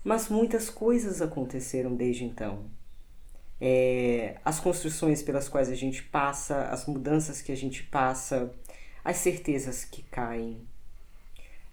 Mas 0.02 0.30
muitas 0.30 0.70
coisas 0.70 1.22
aconteceram 1.22 1.94
desde 1.94 2.24
então. 2.24 2.64
É, 3.60 4.38
as 4.46 4.62
construções 4.62 5.22
pelas 5.22 5.50
quais 5.50 5.70
a 5.70 5.76
gente 5.76 6.02
passa, 6.02 6.64
as 6.70 6.86
mudanças 6.86 7.42
que 7.42 7.52
a 7.52 7.58
gente 7.58 7.84
passa, 7.84 8.50
as 9.04 9.18
certezas 9.18 9.84
que 9.84 10.04
caem, 10.04 10.66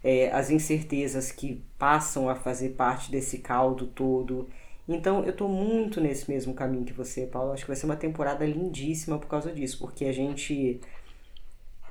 é, 0.03 0.33
as 0.33 0.51
incertezas 0.51 1.31
que 1.31 1.63
passam 1.79 2.29
a 2.29 2.35
fazer 2.35 2.71
parte 2.71 3.13
desse 3.13 3.39
caldo 3.39 3.87
todo 3.87 4.49
então 4.95 5.25
eu 5.25 5.33
tô 5.33 5.49
muito 5.49 6.01
nesse 6.01 6.31
mesmo 6.31 6.53
caminho 6.53 6.85
que 6.85 6.93
você, 6.93 7.27
Paulo. 7.27 7.53
Acho 7.53 7.63
que 7.63 7.71
vai 7.71 7.77
ser 7.77 7.87
uma 7.87 7.97
temporada 7.97 8.45
lindíssima 8.45 9.19
por 9.19 9.29
causa 9.29 9.53
disso, 9.53 9.79
porque 9.79 10.05
a 10.05 10.13
gente. 10.13 10.81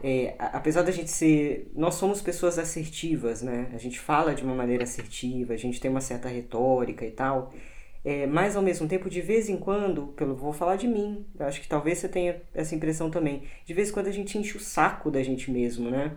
É, 0.04 0.36
apesar 0.38 0.82
da 0.82 0.92
gente 0.92 1.10
ser. 1.10 1.72
Nós 1.76 1.96
somos 1.96 2.22
pessoas 2.22 2.60
assertivas, 2.60 3.42
né? 3.42 3.70
A 3.74 3.78
gente 3.78 4.00
fala 4.00 4.36
de 4.36 4.44
uma 4.44 4.54
maneira 4.54 4.84
assertiva, 4.84 5.54
a 5.54 5.58
gente 5.58 5.80
tem 5.80 5.90
uma 5.90 6.02
certa 6.02 6.28
retórica 6.28 7.06
e 7.06 7.12
tal. 7.12 7.54
É, 8.04 8.26
mas 8.26 8.56
ao 8.56 8.62
mesmo 8.62 8.88
tempo, 8.88 9.10
de 9.10 9.22
vez 9.22 9.50
em 9.50 9.58
quando, 9.58 10.08
pelo 10.08 10.36
vou 10.36 10.54
falar 10.54 10.78
de 10.78 10.88
mim, 10.88 11.26
eu 11.38 11.46
acho 11.46 11.62
que 11.62 11.68
talvez 11.68 11.98
você 12.00 12.08
tenha 12.08 12.42
essa 12.54 12.74
impressão 12.76 13.10
também. 13.10 13.44
De 13.66 13.74
vez 13.74 13.90
em 13.90 13.94
quando 13.94 14.08
a 14.08 14.12
gente 14.12 14.38
enche 14.38 14.58
o 14.58 14.60
saco 14.60 15.12
da 15.12 15.22
gente 15.24 15.52
mesmo, 15.52 15.90
né? 15.90 16.14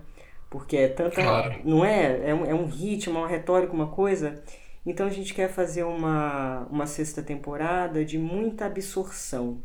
Porque 0.50 0.76
é 0.76 0.88
tanta. 0.88 1.22
Claro. 1.22 1.60
Não 1.64 1.84
é? 1.84 2.30
É 2.30 2.34
um, 2.34 2.44
é 2.44 2.54
um 2.54 2.66
ritmo, 2.66 3.18
uma 3.20 3.28
retórica, 3.28 3.72
uma 3.72 3.88
coisa 3.88 4.42
então 4.84 5.06
a 5.06 5.10
gente 5.10 5.32
quer 5.32 5.48
fazer 5.48 5.84
uma, 5.84 6.66
uma 6.70 6.86
sexta 6.86 7.22
temporada 7.22 8.04
de 8.04 8.18
muita 8.18 8.66
absorção, 8.66 9.62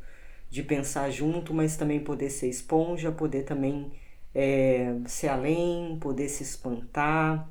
de 0.49 0.63
pensar 0.63 1.09
junto, 1.09 1.53
mas 1.53 1.75
também 1.75 1.99
poder 1.99 2.29
ser 2.29 2.47
esponja, 2.47 3.11
poder 3.11 3.43
também 3.43 3.91
é, 4.33 4.95
ser 5.07 5.29
além, 5.29 5.97
poder 5.99 6.29
se 6.29 6.43
espantar. 6.43 7.49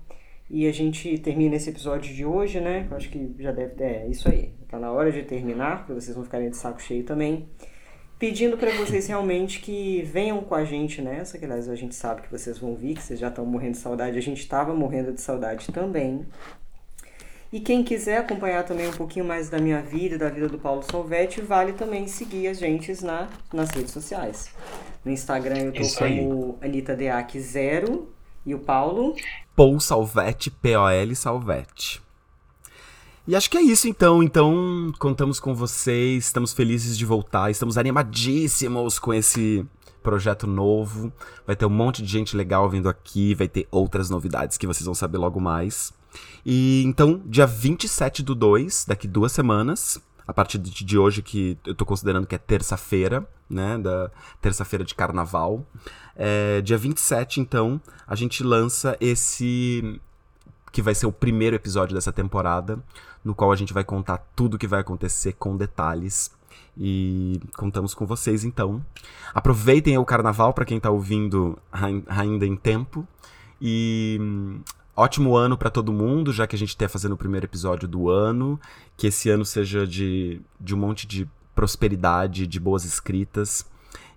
E 0.49 0.69
a 0.69 0.73
gente 0.73 1.19
termina 1.19 1.57
esse 1.57 1.71
episódio 1.71 2.15
de 2.15 2.25
hoje, 2.25 2.61
né? 2.61 2.87
Eu 2.89 2.97
acho 2.97 3.11
que 3.11 3.35
já 3.39 3.51
deve 3.51 3.75
ter. 3.75 3.85
É 3.85 4.07
isso 4.07 4.29
aí. 4.29 4.55
Tá 4.69 4.79
na 4.79 4.93
hora 4.93 5.11
de 5.11 5.25
terminar, 5.25 5.79
porque 5.79 5.93
vocês 5.93 6.15
vão 6.15 6.25
ficarem 6.25 6.51
de 6.51 6.57
saco 6.57 6.81
cheio 6.81 7.03
também. 7.03 7.49
Pedindo 8.19 8.57
para 8.57 8.71
vocês 8.77 9.09
realmente 9.09 9.61
que 9.61 10.03
venham 10.03 10.41
com 10.43 10.55
a 10.55 10.65
gente 10.65 11.03
nessa, 11.03 11.37
que 11.37 11.45
aliás 11.45 11.69
a 11.69 11.75
gente 11.75 11.95
sabe 11.95 12.23
que 12.23 12.31
vocês 12.31 12.59
vão 12.59 12.75
vir, 12.75 12.95
que 12.95 13.03
vocês 13.03 13.19
já 13.19 13.29
estão 13.29 13.45
morrendo 13.45 13.73
de 13.73 13.79
saudade. 13.79 14.17
A 14.17 14.23
gente 14.23 14.41
estava 14.41 14.73
morrendo 14.73 15.13
de 15.13 15.21
saudade 15.21 15.67
também. 15.73 16.25
E 17.53 17.61
quem 17.61 17.85
quiser 17.85 18.19
acompanhar 18.19 18.65
também 18.65 18.89
um 18.89 18.93
pouquinho 18.93 19.25
mais 19.25 19.49
da 19.49 19.59
minha 19.59 19.81
vida, 19.81 20.19
da 20.19 20.29
vida 20.29 20.49
do 20.49 20.59
Paulo 20.59 20.83
Solvetti, 20.91 21.41
vale 21.41 21.73
também 21.73 22.07
seguir 22.09 22.49
a 22.49 22.53
gente 22.53 22.93
na, 23.05 23.29
nas 23.53 23.71
redes 23.71 23.93
sociais. 23.93 24.51
No 25.05 25.13
Instagram 25.13 25.59
eu 25.59 25.73
tô 25.73 25.83
Isso 25.83 25.99
como 25.99 26.59
AnitaDeac0 26.61 28.07
e 28.45 28.55
o 28.55 28.59
Paulo. 28.59 29.15
Paul 29.55 29.79
Salvetti, 29.81 30.51
P-O-L 30.51 31.15
Salvetti. 31.15 32.03
E 33.29 33.35
acho 33.35 33.51
que 33.51 33.57
é 33.57 33.63
isso 33.63 33.89
então. 33.89 34.23
Então, 34.23 34.93
contamos 34.99 35.41
com 35.41 35.55
vocês, 35.55 36.27
estamos 36.27 36.53
felizes 36.53 36.97
de 36.97 37.05
voltar, 37.05 37.51
estamos 37.51 37.77
animadíssimos 37.77 38.99
com 38.99 39.13
esse 39.13 39.67
projeto 40.03 40.47
novo. 40.47 41.13
Vai 41.45 41.57
ter 41.57 41.67
um 41.67 41.71
monte 41.71 42.03
de 42.03 42.09
gente 42.09 42.37
legal 42.37 42.71
vindo 42.71 42.89
aqui, 42.89 43.35
vai 43.35 43.49
ter 43.49 43.67
outras 43.71 44.09
novidades 44.09 44.57
que 44.57 44.67
vocês 44.67 44.85
vão 44.85 44.95
saber 44.95 45.19
logo 45.19 45.41
mais. 45.41 45.93
E 46.45 46.83
então, 46.85 47.23
dia 47.27 47.47
27 47.47 48.23
do 48.23 48.35
2, 48.35 48.85
daqui 48.87 49.09
duas 49.09 49.33
semanas, 49.33 50.01
a 50.27 50.33
partir 50.33 50.59
de 50.59 50.99
hoje, 50.99 51.23
que 51.23 51.57
eu 51.65 51.75
tô 51.75 51.87
considerando 51.87 52.27
que 52.27 52.35
é 52.35 52.39
terça-feira, 52.39 53.27
né? 53.49 53.79
Da 53.79 54.11
terça-feira 54.41 54.85
de 54.85 54.95
carnaval. 54.95 55.65
É, 56.17 56.61
dia 56.63 56.77
27, 56.77 57.41
então, 57.41 57.81
a 58.07 58.15
gente 58.15 58.43
lança 58.43 58.97
esse. 59.01 60.01
que 60.73 60.83
vai 60.83 60.95
ser 60.95 61.07
o 61.07 61.13
primeiro 61.13 61.55
episódio 61.55 61.95
dessa 61.95 62.13
temporada, 62.13 62.83
no 63.25 63.35
qual 63.35 63.53
a 63.53 63.57
gente 63.57 63.73
vai 63.73 63.85
contar 63.85 64.19
tudo 64.35 64.55
o 64.55 64.59
que 64.59 64.67
vai 64.67 64.81
acontecer 64.81 65.33
com 65.35 65.57
detalhes. 65.57 66.31
E 66.77 67.41
contamos 67.57 67.95
com 67.95 68.05
vocês 68.05 68.45
então. 68.45 68.85
Aproveitem 69.33 69.97
o 69.97 70.05
carnaval 70.05 70.53
para 70.53 70.65
quem 70.65 70.79
tá 70.79 70.91
ouvindo 70.91 71.59
ainda 72.09 72.47
em 72.47 72.57
tempo. 72.57 73.07
E 73.61 74.19
ótimo 74.97 75.37
ano 75.37 75.57
para 75.57 75.71
todo 75.71 75.93
mundo, 75.93 76.33
já 76.33 76.47
que 76.47 76.57
a 76.57 76.59
gente 76.59 76.71
está 76.71 76.89
fazendo 76.89 77.13
o 77.13 77.17
primeiro 77.17 77.47
episódio 77.47 77.87
do 77.87 78.09
ano. 78.09 78.59
Que 78.97 79.09
esse 79.09 79.29
ano 79.29 79.45
seja 79.45 79.87
de, 79.87 80.41
de 80.59 80.75
um 80.75 80.79
monte 80.79 81.07
de 81.07 81.29
prosperidade, 81.55 82.47
de 82.47 82.59
boas 82.59 82.85
escritas 82.85 83.67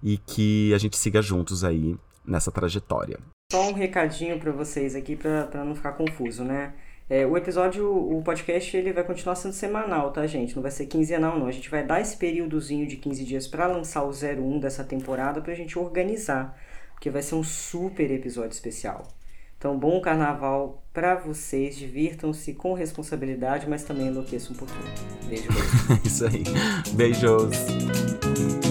e 0.01 0.17
que 0.17 0.73
a 0.73 0.77
gente 0.77 0.97
siga 0.97 1.21
juntos 1.21 1.63
aí 1.63 1.97
nessa 2.25 2.51
trajetória. 2.51 3.19
Só 3.51 3.69
um 3.69 3.73
recadinho 3.73 4.39
para 4.39 4.51
vocês 4.51 4.95
aqui 4.95 5.15
para 5.15 5.65
não 5.65 5.75
ficar 5.75 5.93
confuso, 5.93 6.43
né? 6.43 6.73
É, 7.09 7.25
o 7.25 7.35
episódio, 7.35 7.89
o 7.91 8.21
podcast, 8.21 8.77
ele 8.77 8.93
vai 8.93 9.03
continuar 9.03 9.33
sendo 9.33 9.53
semanal, 9.53 10.11
tá, 10.11 10.27
gente? 10.27 10.55
Não 10.55 10.61
vai 10.61 10.69
ser 10.69 10.85
quinzenal, 10.85 11.39
não. 11.39 11.47
A 11.47 11.51
gente 11.51 11.67
vai 11.67 11.83
dar 11.83 11.99
esse 11.99 12.15
períodozinho 12.15 12.85
de 12.85 12.97
15 12.97 13.25
dias 13.25 13.47
para 13.47 13.65
lançar 13.65 14.03
o 14.03 14.11
01 14.11 14.59
dessa 14.59 14.83
temporada 14.83 15.41
pra 15.41 15.55
gente 15.55 15.79
organizar, 15.79 16.55
porque 16.91 17.09
vai 17.09 17.23
ser 17.23 17.33
um 17.33 17.43
super 17.43 18.11
episódio 18.11 18.51
especial. 18.51 19.07
Então, 19.59 19.77
bom 19.77 19.99
carnaval 19.99 20.81
para 20.93 21.15
vocês, 21.15 21.75
divirtam-se 21.75 22.53
com 22.53 22.73
responsabilidade, 22.73 23.69
mas 23.69 23.83
também 23.83 24.07
enlouqueçam 24.07 24.53
um 24.53 24.55
pouquinho. 24.55 24.85
Beijo. 25.27 25.49
Isso 26.05 26.25
aí. 26.25 26.45
Beijos. 26.93 28.68